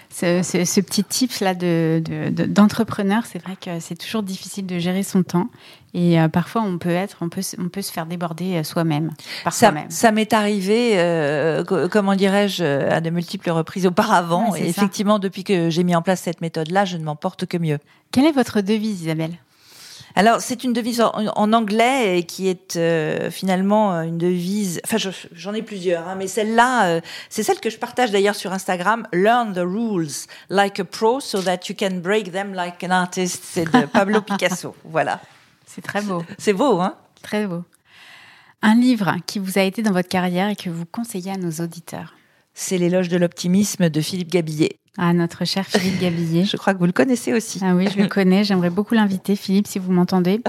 ce, 0.09 0.41
ce- 0.43 0.63
ce 0.65 0.79
petit 0.81 1.03
tips 1.03 1.39
là 1.41 1.53
de, 1.53 2.01
de- 2.03 2.29
de- 2.29 2.45
d'entrepreneur. 2.45 3.23
c'est 3.25 3.39
vrai 3.43 3.55
que 3.59 3.79
c'est 3.79 3.95
toujours 3.95 4.23
difficile 4.23 4.65
de 4.65 4.79
gérer 4.79 5.03
son 5.03 5.21
temps 5.23 5.49
et 5.93 6.19
euh, 6.19 6.27
parfois 6.29 6.61
on 6.61 6.77
peut 6.77 6.89
être, 6.89 7.17
on 7.21 7.29
peut, 7.29 7.41
se- 7.41 7.57
on 7.59 7.67
peut 7.69 7.81
se 7.81 7.91
faire 7.91 8.05
déborder 8.05 8.55
euh, 8.57 8.63
soi-même, 8.63 9.11
par 9.43 9.53
Ça, 9.53 10.11
m'est 10.11 10.33
arrivé, 10.33 10.93
euh, 10.95 11.63
co- 11.65 11.89
comment 11.89 12.15
dirais-je, 12.15 12.63
à 12.63 13.01
de 13.01 13.09
multiples 13.09 13.49
reprises 13.51 13.85
auparavant. 13.85 14.51
Ouais, 14.51 14.59
et 14.61 14.63
ça. 14.63 14.69
effectivement, 14.69 15.19
depuis 15.19 15.43
que 15.43 15.69
j'ai 15.69 15.83
mis 15.83 15.95
en 15.95 16.01
place 16.01 16.21
cette 16.21 16.41
méthode-là, 16.41 16.85
je 16.85 16.97
ne 16.97 17.03
m'en 17.03 17.15
porte 17.17 17.45
que 17.45 17.57
mieux. 17.57 17.79
Quelle 18.11 18.25
est 18.25 18.31
votre 18.31 18.61
devise, 18.61 19.01
Isabelle? 19.03 19.35
Alors, 20.15 20.41
c'est 20.41 20.63
une 20.63 20.73
devise 20.73 21.01
en, 21.01 21.11
en 21.11 21.53
anglais 21.53 22.19
et 22.19 22.23
qui 22.23 22.47
est 22.47 22.75
euh, 22.75 23.31
finalement 23.31 23.99
une 24.03 24.19
devise. 24.19 24.79
Enfin, 24.85 24.97
je- 24.97 25.09
j'en 25.33 25.53
ai 25.55 25.63
plusieurs, 25.63 26.07
hein, 26.07 26.15
mais 26.15 26.27
celle-là, 26.27 26.85
euh, 26.87 27.01
c'est 27.29 27.41
celle 27.41 27.59
que 27.59 27.71
je 27.71 27.77
partage 27.79 28.11
d'ailleurs 28.11 28.35
sur 28.35 28.53
Instagram. 28.53 29.07
Learn 29.11 29.53
the 29.53 29.57
rules 29.65 30.27
like 30.49 30.79
a 30.79 30.85
pro 30.85 31.19
so 31.19 31.41
that 31.41 31.61
you 31.67 31.75
can 31.77 31.95
break 32.01 32.31
them 32.31 32.53
like 32.53 32.83
an 32.83 32.91
artist. 32.91 33.41
C'est 33.43 33.65
de 33.65 33.85
Pablo 33.87 34.21
Picasso. 34.27 34.75
Voilà. 34.85 35.19
C'est 35.65 35.81
très 35.81 36.01
beau, 36.01 36.23
C'est 36.37 36.53
beau, 36.53 36.79
hein 36.79 36.95
très 37.23 37.47
beau. 37.47 37.63
Un 38.61 38.75
livre 38.75 39.15
qui 39.25 39.39
vous 39.39 39.57
a 39.57 39.61
été 39.63 39.81
dans 39.81 39.91
votre 39.93 40.09
carrière 40.09 40.47
et 40.49 40.55
que 40.55 40.69
vous 40.69 40.85
conseillez 40.85 41.31
à 41.31 41.37
nos 41.37 41.51
auditeurs. 41.63 42.13
C'est 42.53 42.77
l'éloge 42.77 43.09
de 43.09 43.17
l'optimisme 43.17 43.89
de 43.89 44.01
Philippe 44.01 44.29
Gabillet. 44.31 44.77
Ah, 44.97 45.11
notre 45.13 45.43
cher 45.45 45.65
Philippe 45.65 45.99
Gabillet. 45.99 46.45
Je 46.51 46.55
crois 46.57 46.73
que 46.73 46.79
vous 46.79 46.85
le 46.85 46.91
connaissez 46.91 47.33
aussi. 47.33 47.59
Ah 47.63 47.73
oui, 47.75 47.87
je 47.93 47.99
le 47.99 48.07
connais. 48.07 48.43
J'aimerais 48.43 48.69
beaucoup 48.69 48.93
l'inviter, 48.93 49.35
Philippe, 49.35 49.65
si 49.67 49.79
vous 49.79 49.91
m'entendez. 49.91 50.39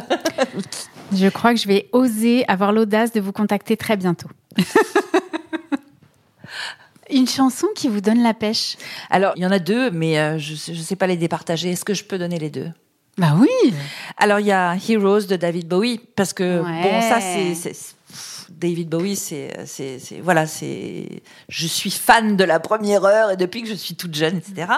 Je 1.13 1.29
crois 1.29 1.55
que 1.55 1.61
je 1.61 1.69
vais 1.69 1.89
oser 1.93 2.45
avoir 2.49 2.73
l'audace 2.73 3.13
de 3.13 3.21
vous 3.21 3.33
contacter 3.33 3.77
très 3.77 3.97
bientôt. 3.97 4.29
Une 7.11 7.29
chanson 7.29 7.67
qui 7.77 7.89
vous 7.89 8.01
donne 8.01 8.23
la 8.23 8.33
pêche. 8.35 8.77
Alors, 9.11 9.35
il 9.37 9.43
y 9.43 9.47
en 9.47 9.51
a 9.51 9.59
deux, 9.59 9.91
mais 9.91 10.19
euh, 10.19 10.39
je 10.39 10.73
ne 10.73 10.77
sais 10.79 10.97
pas 10.97 11.07
les 11.07 11.17
départager. 11.19 11.71
Est-ce 11.71 11.85
que 11.85 11.93
je 11.95 12.03
peux 12.05 12.19
donner 12.19 12.39
les 12.39 12.49
deux? 12.51 12.69
Bah 13.19 13.37
oui. 13.39 13.49
Alors, 14.17 14.41
il 14.41 14.47
y 14.47 14.53
a 14.53 14.75
Heroes 14.89 15.27
de 15.27 15.37
David 15.37 15.69
Bowie, 15.69 16.01
parce 16.17 16.33
que, 16.33 16.63
Ouais. 16.63 16.83
bon, 16.83 17.01
ça, 17.03 17.21
c'est... 17.21 17.55
David 18.69 18.89
Bowie, 18.89 19.17
c'est, 19.17 19.53
c'est, 19.67 19.99
c'est- 19.99 20.21
voilà, 20.21 20.47
c'est, 20.47 21.23
je 21.49 21.67
suis 21.67 21.91
fan 21.91 22.37
de 22.37 22.45
la 22.45 22.61
première 22.61 23.05
heure 23.05 23.31
et 23.33 23.37
depuis 23.37 23.63
que 23.63 23.69
je 23.69 23.75
suis 23.75 23.95
toute 23.95 24.15
jeune, 24.15 24.37
etc. 24.39 24.69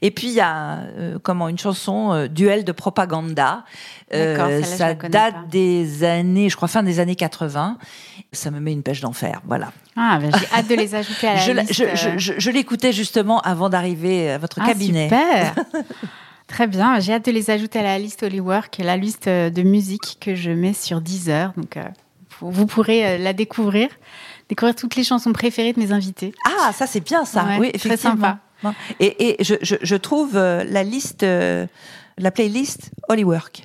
Et 0.00 0.10
puis 0.10 0.26
il 0.28 0.32
y 0.34 0.40
a 0.40 0.78
euh, 0.98 1.18
comment 1.22 1.48
une 1.48 1.58
chanson 1.58 2.12
euh, 2.12 2.26
duel 2.28 2.64
de 2.64 2.72
propaganda. 2.72 3.64
Je 4.12 4.60
ça 4.64 4.94
date 4.94 5.34
pas. 5.34 5.44
des 5.50 6.04
années, 6.04 6.48
je 6.50 6.56
crois 6.56 6.68
fin 6.68 6.82
des 6.82 7.00
années 7.00 7.14
80. 7.16 7.78
Ça 8.32 8.50
me 8.50 8.60
met 8.60 8.72
une 8.72 8.82
pêche 8.82 9.00
d'enfer, 9.00 9.40
voilà. 9.46 9.72
Ah, 9.96 10.18
bah, 10.20 10.36
j'ai 10.38 10.46
hâte 10.58 10.68
de 10.68 10.74
les 10.74 10.94
ajouter 10.94 11.28
à 11.28 11.34
la 11.34 11.40
Je, 11.46 11.52
liste. 11.52 11.72
je, 11.72 11.84
euh. 11.84 12.18
je, 12.38 12.50
l'écoutais 12.50 12.92
justement 12.92 13.40
avant 13.42 13.68
d'arriver 13.70 14.30
à 14.32 14.38
votre 14.38 14.58
Ah, 14.60 14.66
cabinet. 14.66 15.04
Super. 15.04 15.54
Très 16.48 16.66
bien. 16.66 16.98
J'ai 17.00 17.14
hâte 17.14 17.24
de 17.24 17.30
les 17.30 17.50
ajouter 17.50 17.78
à 17.78 17.82
la 17.82 17.98
liste 17.98 18.22
Holywork, 18.22 18.76
la 18.78 18.96
liste 18.98 19.28
euh, 19.28 19.48
de 19.48 19.62
musique 19.62 20.18
que 20.20 20.34
je 20.34 20.50
mets 20.50 20.74
sur 20.74 21.00
Deezer. 21.00 21.52
Donc, 21.56 21.76
euh, 21.78 21.84
vous 22.50 22.66
pourrez 22.66 23.06
euh, 23.06 23.18
la 23.18 23.32
découvrir, 23.32 23.88
découvrir 24.48 24.74
toutes 24.74 24.96
les 24.96 25.04
chansons 25.04 25.32
préférées 25.32 25.72
de 25.72 25.80
mes 25.80 25.92
invités. 25.92 26.34
Ah, 26.44 26.72
ça 26.72 26.86
c'est 26.86 27.00
bien 27.00 27.24
ça. 27.24 27.44
Ouais, 27.44 27.58
oui, 27.58 27.72
très 27.72 27.88
effectivement. 27.88 28.38
sympa. 28.62 28.74
Et, 29.00 29.40
et 29.40 29.44
je, 29.44 29.54
je, 29.62 29.76
je 29.80 29.96
trouve 29.96 30.36
euh, 30.36 30.62
la 30.64 30.84
liste, 30.84 31.24
euh, 31.24 31.66
la 32.18 32.30
playlist 32.30 32.90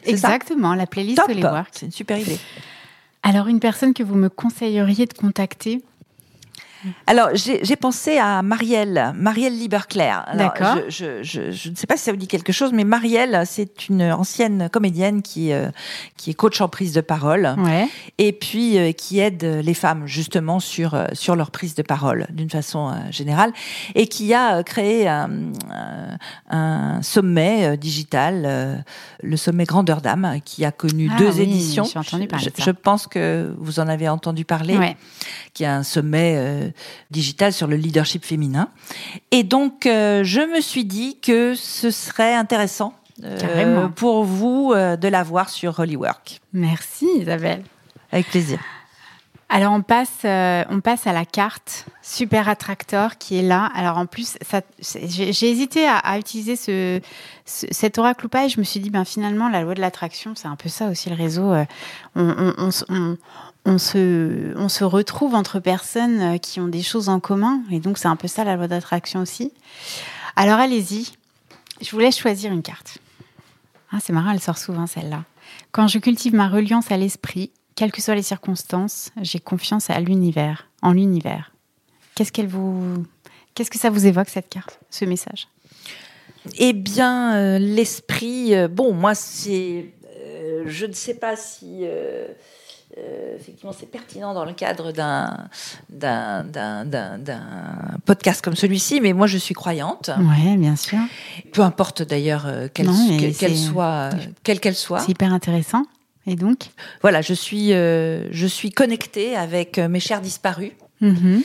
ça? 0.04 0.10
Exactement, 0.10 0.74
la 0.74 0.88
playlist 0.88 1.18
Top. 1.18 1.30
Holywork. 1.30 1.70
C'est 1.72 1.86
une 1.86 1.92
super 1.92 2.18
idée. 2.18 2.40
Alors, 3.24 3.48
une 3.48 3.60
personne 3.60 3.94
que 3.94 4.04
vous 4.04 4.16
me 4.16 4.30
conseilleriez 4.30 5.06
de 5.06 5.14
contacter? 5.14 5.84
Alors, 7.06 7.30
j'ai 7.34 7.76
pensé 7.76 8.18
à 8.18 8.42
Marielle, 8.42 9.14
Marielle 9.16 9.58
Liberclair. 9.58 10.26
D'accord. 10.36 10.78
Je, 10.90 11.24
je, 11.24 11.52
je, 11.52 11.70
ne 11.70 11.76
sais 11.76 11.88
pas 11.88 11.98
si 11.98 12.04
ça 12.04 12.12
vous 12.12 12.18
dit 12.18 12.28
quelque 12.28 12.52
chose, 12.52 12.72
mais 12.74 12.84
Marielle, 12.84 13.44
c'est 13.46 13.90
une 13.90 14.04
ancienne 14.04 14.70
comédienne 14.72 15.22
qui, 15.22 15.52
euh, 15.52 15.70
qui 16.18 16.32
est 16.32 16.34
coach 16.34 16.62
en 16.62 16.68
prise 16.70 16.94
de 16.94 17.02
parole. 17.02 17.56
Ouais. 17.58 17.88
Et 18.18 18.34
puis, 18.34 18.78
euh, 18.78 18.92
qui 18.92 19.20
aide 19.20 19.44
les 19.44 19.74
femmes, 19.74 20.06
justement, 20.08 20.60
sur, 20.60 20.94
euh, 20.94 21.06
sur 21.14 21.36
leur 21.36 21.52
prise 21.52 21.76
de 21.76 21.84
parole, 21.84 22.28
d'une 22.30 22.50
façon 22.50 22.94
générale. 23.12 23.52
Et 23.96 24.08
qui 24.08 24.34
a 24.34 24.64
créé 24.64 25.08
un, 25.08 25.30
un 26.50 27.02
sommet 27.02 27.78
digital, 27.78 28.84
le 29.24 29.38
sommet 29.38 29.66
Grandeur 29.66 30.02
d'âme, 30.02 30.40
qui 30.46 30.66
a 30.66 30.72
connu 30.72 31.10
Ah 31.14 31.18
deux 31.20 31.34
oui, 31.36 31.42
éditions. 31.44 31.84
j'ai 31.84 32.00
entendu 32.00 32.28
parler 32.28 32.46
je, 32.46 32.50
de 32.52 32.56
ça. 32.58 32.64
je 32.66 32.72
pense 32.72 33.08
que 33.08 33.54
vous 33.60 33.80
en 33.80 33.88
avez 33.88 34.08
entendu 34.10 34.46
parler 34.46 34.78
Ouais. 34.78 34.96
qui 35.54 35.64
est 35.64 35.68
un 35.68 35.84
sommet 35.84 36.74
euh, 36.78 37.04
digital 37.12 37.54
sur 37.54 37.68
le 37.68 37.76
leadership 37.76 38.26
féminin. 38.26 38.70
Et 39.32 39.44
donc, 39.44 39.86
euh, 39.86 40.24
je 40.24 40.42
me 40.42 40.62
suis 40.62 40.86
dit 40.86 41.18
que 41.20 41.56
ce 41.56 41.92
serait 41.92 42.36
intéressant 42.36 42.94
euh, 43.24 43.88
pour 43.88 44.24
vous 44.24 44.74
euh, 44.76 44.96
de 44.96 45.08
la 45.08 45.24
voir 45.24 45.50
sur 45.50 45.80
Holywork. 45.80 46.40
Merci 46.54 47.08
Isabelle. 47.20 47.64
Avec 48.12 48.28
plaisir. 48.28 48.60
Alors 49.50 49.72
on 49.72 49.82
passe, 49.82 50.10
euh, 50.26 50.66
on 50.70 50.82
passe 50.82 51.08
à 51.08 51.14
la 51.14 51.24
carte 51.24 51.86
Super 52.02 52.50
Attractor 52.50 53.18
qui 53.18 53.38
est 53.38 53.42
là. 53.42 53.70
Alors 53.74 53.98
en 53.98 54.06
plus, 54.06 54.38
j'ai 54.82 55.50
hésité 55.50 55.88
à, 55.88 55.96
à 56.00 56.18
utiliser 56.18 56.58
ce, 56.58 57.00
ce- 57.46 57.66
cet 57.72 57.98
oracle 57.98 58.26
ou 58.26 58.30
pas 58.30 58.44
et 58.46 58.50
je 58.50 58.60
me 58.60 58.66
suis 58.66 58.82
dit, 58.82 58.90
ben 58.90 59.06
finalement, 59.06 59.48
la 59.48 59.62
loi 59.62 59.74
de 59.74 59.80
l'attraction, 59.80 60.34
c'est 60.36 60.50
un 60.50 60.58
peu 60.58 60.68
ça 60.68 60.88
aussi 60.90 61.10
le 61.10 61.16
réseau. 61.16 61.54
on, 61.54 61.66
on- 62.30 62.54
on 62.58 62.72
se- 62.72 62.84
on- 62.90 63.16
on 63.68 63.78
se, 63.78 64.58
on 64.58 64.70
se 64.70 64.86
retrouve 64.86 65.36
entre 65.36 65.60
personnes 65.60 66.22
euh, 66.22 66.38
qui 66.38 66.62
ont 66.62 66.70
des 66.70 66.82
choses 66.82 67.10
en 67.10 67.20
commun 67.20 67.62
et 67.70 67.80
donc 67.80 67.98
c'est 67.98 68.08
un 68.08 68.16
peu 68.16 68.30
ça 68.30 68.46
la 68.46 68.56
loi 68.56 68.68
d'attraction 68.68 69.20
aussi. 69.20 69.52
Alors 70.38 70.58
allez-y, 70.58 71.12
je 71.82 71.92
vous 71.92 72.00
laisse 72.00 72.18
choisir 72.18 72.52
une 72.54 72.64
carte. 72.64 73.00
Ah, 73.92 73.98
c'est 74.02 74.14
marrant, 74.14 74.32
elle 74.32 74.40
sort 74.40 74.58
souvent 74.58 74.88
celle-là. 74.88 75.26
Quand 75.74 75.88
je 75.90 76.00
cultive 76.00 76.34
ma 76.34 76.48
reliance 76.48 76.92
à 76.92 76.98
l'esprit, 76.98 77.52
quelles 77.76 77.92
que 77.92 78.02
soient 78.02 78.16
les 78.16 78.24
circonstances, 78.24 79.12
j'ai 79.22 79.40
confiance 79.40 79.90
à 79.90 80.00
l'univers, 80.00 80.70
en 80.82 80.94
l'univers. 80.94 81.52
Qu'est-ce 82.16 82.32
qu'elle 82.32 82.48
vous, 82.48 83.06
qu'est-ce 83.54 83.70
que 83.70 83.78
ça 83.78 83.90
vous 83.90 84.08
évoque 84.08 84.30
cette 84.30 84.50
carte, 84.50 84.80
ce 84.90 85.04
message? 85.04 85.50
Eh 86.58 86.72
bien, 86.72 87.36
euh, 87.36 87.60
l'esprit, 87.60 88.56
euh, 88.56 88.70
bon, 88.70 88.94
moi, 88.94 89.14
c'est. 89.14 89.92
je 90.66 90.86
ne 90.86 90.94
sais 90.94 91.16
pas 91.16 91.36
si. 91.36 91.86
Euh, 92.98 93.36
effectivement, 93.36 93.74
c'est 93.78 93.90
pertinent 93.92 94.34
dans 94.34 94.46
le 94.46 94.54
cadre 94.54 94.92
d'un 94.92 95.48
d'un- 95.90 96.44
d'un 96.44 96.86
d'un- 96.86 97.18
d'un 97.18 97.42
podcast 98.06 98.42
comme 98.44 98.56
celui-ci, 98.56 99.02
mais 99.02 99.14
moi 99.14 99.28
je 99.28 99.38
suis 99.38 99.54
croyante. 99.54 100.10
Ouais, 100.18 100.56
bien 100.58 100.76
sûr. 100.76 101.00
Peu 101.52 101.62
importe 101.62 102.02
d'ailleurs 102.02 102.46
euh, 102.48 102.68
qu'elle 102.74 102.88
Non, 102.88 103.18
qu'elle- 103.38 103.58
soit, 103.58 104.10
euh, 104.14 104.18
quelle 104.44 104.60
qu'elle 104.60 104.76
soit. 104.76 105.00
C'est 105.02 105.12
hyper 105.12 105.34
intéressant. 105.34 105.84
Et 106.26 106.36
donc? 106.36 106.68
Voilà, 107.02 107.22
je 107.22 107.34
suis, 107.34 107.70
je 107.72 108.46
suis 108.48 108.72
connectée 108.72 109.36
avec 109.36 109.78
mes 109.78 110.00
chers 110.02 110.20
disparus 110.22 110.72
Mhm. 111.00 111.42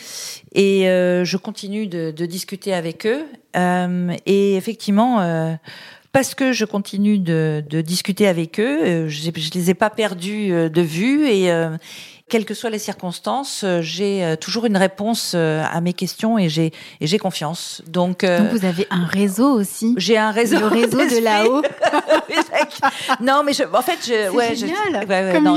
et 0.54 0.82
je 0.84 1.36
continue 1.36 1.86
de, 1.86 2.10
de 2.10 2.26
discuter 2.26 2.74
avec 2.74 3.06
eux. 3.06 3.24
Et 4.26 4.56
effectivement, 4.56 5.20
parce 6.12 6.34
que 6.34 6.52
je 6.52 6.64
continue 6.64 7.18
de, 7.18 7.62
de 7.68 7.80
discuter 7.80 8.28
avec 8.28 8.60
eux, 8.60 8.80
euh, 8.82 9.08
je, 9.08 9.30
je 9.34 9.50
les 9.54 9.70
ai 9.70 9.74
pas 9.74 9.90
perdus 9.90 10.52
euh, 10.52 10.68
de 10.68 10.82
vue 10.82 11.26
et 11.26 11.50
euh, 11.50 11.70
quelles 12.28 12.44
que 12.44 12.54
soient 12.54 12.70
les 12.70 12.78
circonstances, 12.78 13.62
euh, 13.64 13.80
j'ai 13.82 14.36
toujours 14.40 14.64
une 14.66 14.76
réponse 14.76 15.34
à 15.34 15.80
mes 15.82 15.92
questions 15.92 16.38
et 16.38 16.48
j'ai 16.48 16.72
et 17.00 17.06
j'ai 17.06 17.18
confiance. 17.18 17.82
Donc, 17.86 18.24
euh, 18.24 18.38
Donc 18.40 18.50
vous 18.58 18.64
avez 18.64 18.86
un 18.90 19.04
réseau 19.04 19.50
aussi. 19.52 19.94
j'ai 19.98 20.16
un 20.16 20.30
réseau, 20.30 20.58
Le 20.58 20.66
réseau 20.66 20.98
de 21.04 21.22
là-haut. 21.22 21.62
non, 23.20 23.42
mais 23.44 23.52
je, 23.52 23.64
en 23.64 23.82
fait, 23.82 23.98
je, 24.06 24.30
ouais, 24.30 24.54
je- 24.54 24.66
génial, 24.66 25.06
ouais, 25.08 25.24
ouais, 25.24 25.32
comme 25.34 25.44
non, 25.44 25.56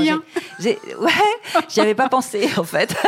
j'ai- 0.58 0.78
ouais, 0.98 1.10
j'y 1.68 1.80
avais 1.80 1.94
pas 1.94 2.08
pensé 2.08 2.48
en 2.58 2.64
fait. 2.64 2.94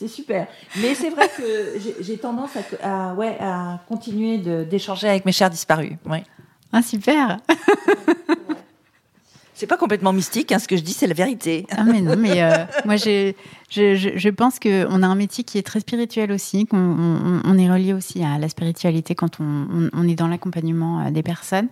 C'est 0.00 0.08
super. 0.08 0.46
Mais 0.80 0.94
c'est 0.94 1.10
vrai 1.10 1.28
que 1.36 1.78
j'ai- 2.00 2.16
tendance 2.16 2.52
à, 2.82 3.10
à- 3.10 3.14
ouais, 3.14 3.36
à 3.38 3.80
continuer 3.86 4.38
d'échanger 4.64 5.10
avec 5.10 5.26
mes 5.26 5.32
chers 5.32 5.50
disparus. 5.50 5.92
Ouais. 6.06 6.24
Ah 6.72 6.80
super. 6.80 7.36
C'est 9.52 9.66
pas 9.66 9.76
complètement 9.76 10.14
mystique, 10.14 10.52
hein, 10.52 10.58
ce 10.58 10.66
que 10.66 10.74
je 10.74 10.80
dis, 10.80 10.94
c'est 10.94 11.06
la 11.06 11.12
vérité. 11.12 11.66
Ah 11.70 11.84
mais 11.84 12.00
non, 12.00 12.16
mais 12.16 12.42
euh, 12.42 12.64
moi 12.86 12.96
je, 12.96 13.34
je, 13.68 13.94
je, 14.16 14.28
pense 14.30 14.58
qu'on 14.58 15.02
a 15.02 15.06
un 15.06 15.14
métier 15.14 15.44
qui 15.44 15.58
est 15.58 15.62
très 15.62 15.80
spirituel 15.80 16.32
aussi, 16.32 16.64
qu'on 16.64 16.78
on, 16.78 17.42
on 17.44 17.58
est 17.58 17.70
relié 17.70 17.92
aussi 17.92 18.24
à 18.24 18.38
la 18.38 18.48
spiritualité 18.48 19.14
quand 19.14 19.38
on, 19.38 19.44
on, 19.70 19.90
on 19.92 20.08
est 20.08 20.14
dans 20.14 20.28
l'accompagnement 20.28 21.04
euh, 21.04 21.10
des 21.10 21.22
personnes. 21.22 21.68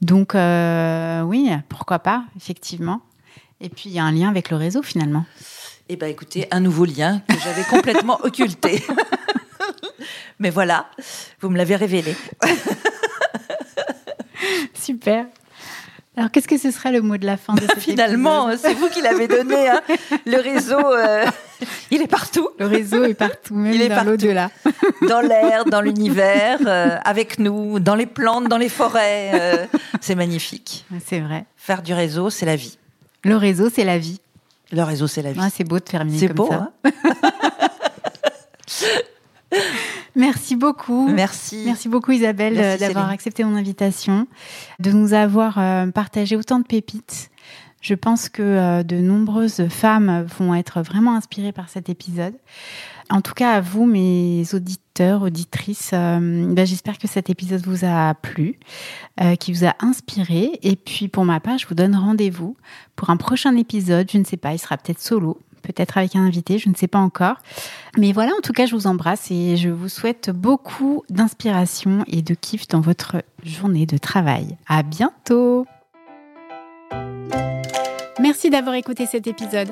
Donc 0.00 0.34
euh, 0.34 1.20
oui, 1.24 1.50
pourquoi 1.68 1.98
pas, 1.98 2.24
effectivement. 2.38 3.02
Et 3.60 3.68
puis 3.68 3.90
il 3.90 3.92
y 3.92 3.98
a 3.98 4.04
un 4.04 4.12
lien 4.12 4.30
avec 4.30 4.48
le 4.48 4.56
réseau 4.56 4.82
finalement. 4.82 5.26
Eh 5.88 5.96
ben, 5.96 6.08
écoutez, 6.08 6.48
un 6.50 6.60
nouveau 6.60 6.84
lien 6.84 7.22
que 7.28 7.34
j'avais 7.38 7.62
complètement 7.64 8.18
occulté. 8.24 8.82
Mais 10.38 10.50
voilà, 10.50 10.86
vous 11.40 11.48
me 11.48 11.56
l'avez 11.56 11.76
révélé. 11.76 12.14
Super. 14.74 15.26
Alors 16.16 16.30
qu'est-ce 16.30 16.48
que 16.48 16.56
ce 16.58 16.70
serait 16.70 16.92
le 16.92 17.02
mot 17.02 17.16
de 17.18 17.26
la 17.26 17.36
fin 17.36 17.54
de 17.54 17.60
cet 17.60 17.78
Finalement, 17.78 18.50
c'est 18.56 18.72
vous 18.74 18.88
qui 18.88 19.02
l'avez 19.02 19.28
donné. 19.28 19.68
hein. 19.68 19.80
Le 20.24 20.38
réseau, 20.40 20.78
euh, 20.78 21.24
il 21.90 22.00
est 22.02 22.06
partout. 22.06 22.48
le 22.58 22.66
réseau 22.66 23.04
est 23.04 23.14
partout, 23.14 23.54
même 23.54 23.72
Il 23.74 23.82
est 23.82 23.88
dans 23.88 24.02
l'au-delà. 24.04 24.50
dans 25.08 25.20
l'air, 25.20 25.66
dans 25.66 25.82
l'univers, 25.82 26.58
euh, 26.66 26.96
avec 27.04 27.38
nous, 27.38 27.80
dans 27.80 27.94
les 27.94 28.06
plantes, 28.06 28.48
dans 28.48 28.56
les 28.56 28.70
forêts. 28.70 29.30
euh, 29.34 29.66
c'est 30.00 30.14
magnifique. 30.14 30.86
C'est 31.04 31.20
vrai. 31.20 31.44
Faire 31.56 31.82
du 31.82 31.92
réseau, 31.92 32.30
c'est 32.30 32.46
la 32.46 32.56
vie. 32.56 32.78
Le 33.22 33.36
réseau, 33.36 33.68
c'est 33.72 33.84
la 33.84 33.98
vie. 33.98 34.20
Le 34.72 34.82
réseau, 34.82 35.06
c'est 35.06 35.22
la 35.22 35.32
vie. 35.32 35.40
Ah, 35.42 35.48
c'est 35.52 35.64
beau 35.64 35.78
de 35.78 35.84
terminer 35.84 36.26
comme 36.26 36.36
beau, 36.36 36.48
ça. 36.48 36.72
hein 36.84 36.90
Merci 40.16 40.56
beaucoup. 40.56 41.08
Merci. 41.08 41.62
Merci 41.66 41.88
beaucoup 41.88 42.10
Isabelle 42.12 42.58
euh, 42.58 42.78
d'avoir 42.78 43.10
accepté 43.10 43.44
mon 43.44 43.54
invitation, 43.54 44.26
de 44.80 44.90
nous 44.90 45.12
avoir 45.12 45.58
euh, 45.58 45.86
partagé 45.90 46.36
autant 46.36 46.58
de 46.58 46.64
pépites. 46.64 47.30
Je 47.82 47.94
pense 47.94 48.28
que 48.28 48.42
euh, 48.42 48.82
de 48.82 48.96
nombreuses 48.96 49.68
femmes 49.68 50.26
vont 50.38 50.54
être 50.54 50.80
vraiment 50.80 51.14
inspirées 51.14 51.52
par 51.52 51.68
cet 51.68 51.90
épisode. 51.90 52.34
En 53.08 53.20
tout 53.20 53.34
cas, 53.34 53.52
à 53.52 53.60
vous, 53.60 53.86
mes 53.86 54.42
auditeurs, 54.52 55.22
auditrices, 55.22 55.90
euh, 55.92 56.52
ben, 56.52 56.66
j'espère 56.66 56.98
que 56.98 57.06
cet 57.06 57.30
épisode 57.30 57.64
vous 57.64 57.84
a 57.84 58.14
plu, 58.14 58.58
euh, 59.20 59.36
qui 59.36 59.52
vous 59.52 59.64
a 59.64 59.74
inspiré. 59.80 60.58
Et 60.62 60.74
puis, 60.74 61.06
pour 61.06 61.24
ma 61.24 61.38
part, 61.38 61.58
je 61.58 61.66
vous 61.68 61.74
donne 61.74 61.94
rendez-vous 61.94 62.56
pour 62.96 63.10
un 63.10 63.16
prochain 63.16 63.56
épisode. 63.56 64.10
Je 64.10 64.18
ne 64.18 64.24
sais 64.24 64.36
pas, 64.36 64.52
il 64.54 64.58
sera 64.58 64.76
peut-être 64.76 65.00
solo, 65.00 65.38
peut-être 65.62 65.98
avec 65.98 66.16
un 66.16 66.22
invité, 66.22 66.58
je 66.58 66.68
ne 66.68 66.74
sais 66.74 66.88
pas 66.88 66.98
encore. 66.98 67.36
Mais 67.96 68.12
voilà, 68.12 68.32
en 68.36 68.40
tout 68.40 68.52
cas, 68.52 68.66
je 68.66 68.74
vous 68.74 68.88
embrasse 68.88 69.30
et 69.30 69.56
je 69.56 69.68
vous 69.68 69.88
souhaite 69.88 70.30
beaucoup 70.30 71.04
d'inspiration 71.08 72.04
et 72.08 72.22
de 72.22 72.34
kiff 72.34 72.66
dans 72.66 72.80
votre 72.80 73.22
journée 73.44 73.86
de 73.86 73.98
travail. 73.98 74.56
À 74.68 74.82
bientôt! 74.82 75.64
Merci 78.20 78.50
d'avoir 78.50 78.74
écouté 78.74 79.06
cet 79.06 79.28
épisode. 79.28 79.68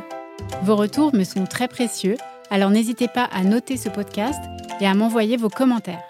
Vos 0.62 0.76
retours 0.76 1.14
me 1.14 1.24
sont 1.24 1.44
très 1.44 1.66
précieux, 1.66 2.16
alors 2.54 2.70
n'hésitez 2.70 3.08
pas 3.08 3.24
à 3.32 3.42
noter 3.42 3.76
ce 3.76 3.88
podcast 3.88 4.38
et 4.80 4.86
à 4.86 4.94
m'envoyer 4.94 5.36
vos 5.36 5.48
commentaires. 5.48 6.04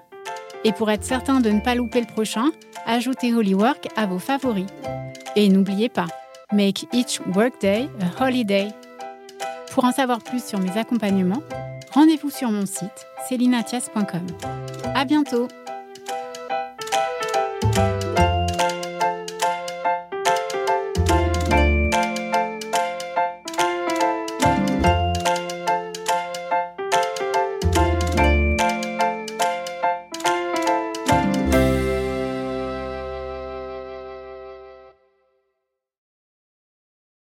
Et 0.63 0.73
pour 0.73 0.91
être 0.91 1.03
certain 1.03 1.41
de 1.41 1.49
ne 1.49 1.61
pas 1.61 1.75
louper 1.75 2.03
le 2.03 2.07
prochain, 2.07 2.51
ajoutez 2.85 3.33
Holywork 3.33 3.89
à 3.97 4.05
vos 4.05 4.19
favoris. 4.19 4.67
Et 5.37 5.49
n'oubliez 5.49 5.89
pas, 5.89 6.05
make 6.53 6.85
each 6.93 7.19
workday 7.35 7.89
a 8.03 8.23
holiday. 8.23 8.69
Pour 9.73 9.87
en 9.87 9.93
savoir 9.93 10.19
plus 10.19 10.45
sur 10.45 10.61
mes 10.61 10.77
accompagnements, 10.77 11.43
rendez-vous 11.93 12.29
sur 12.29 12.51
mon 12.51 12.67
site 12.67 13.07
celinatias.com. 13.27 14.27
À 14.95 15.07
bientôt! 15.07 15.49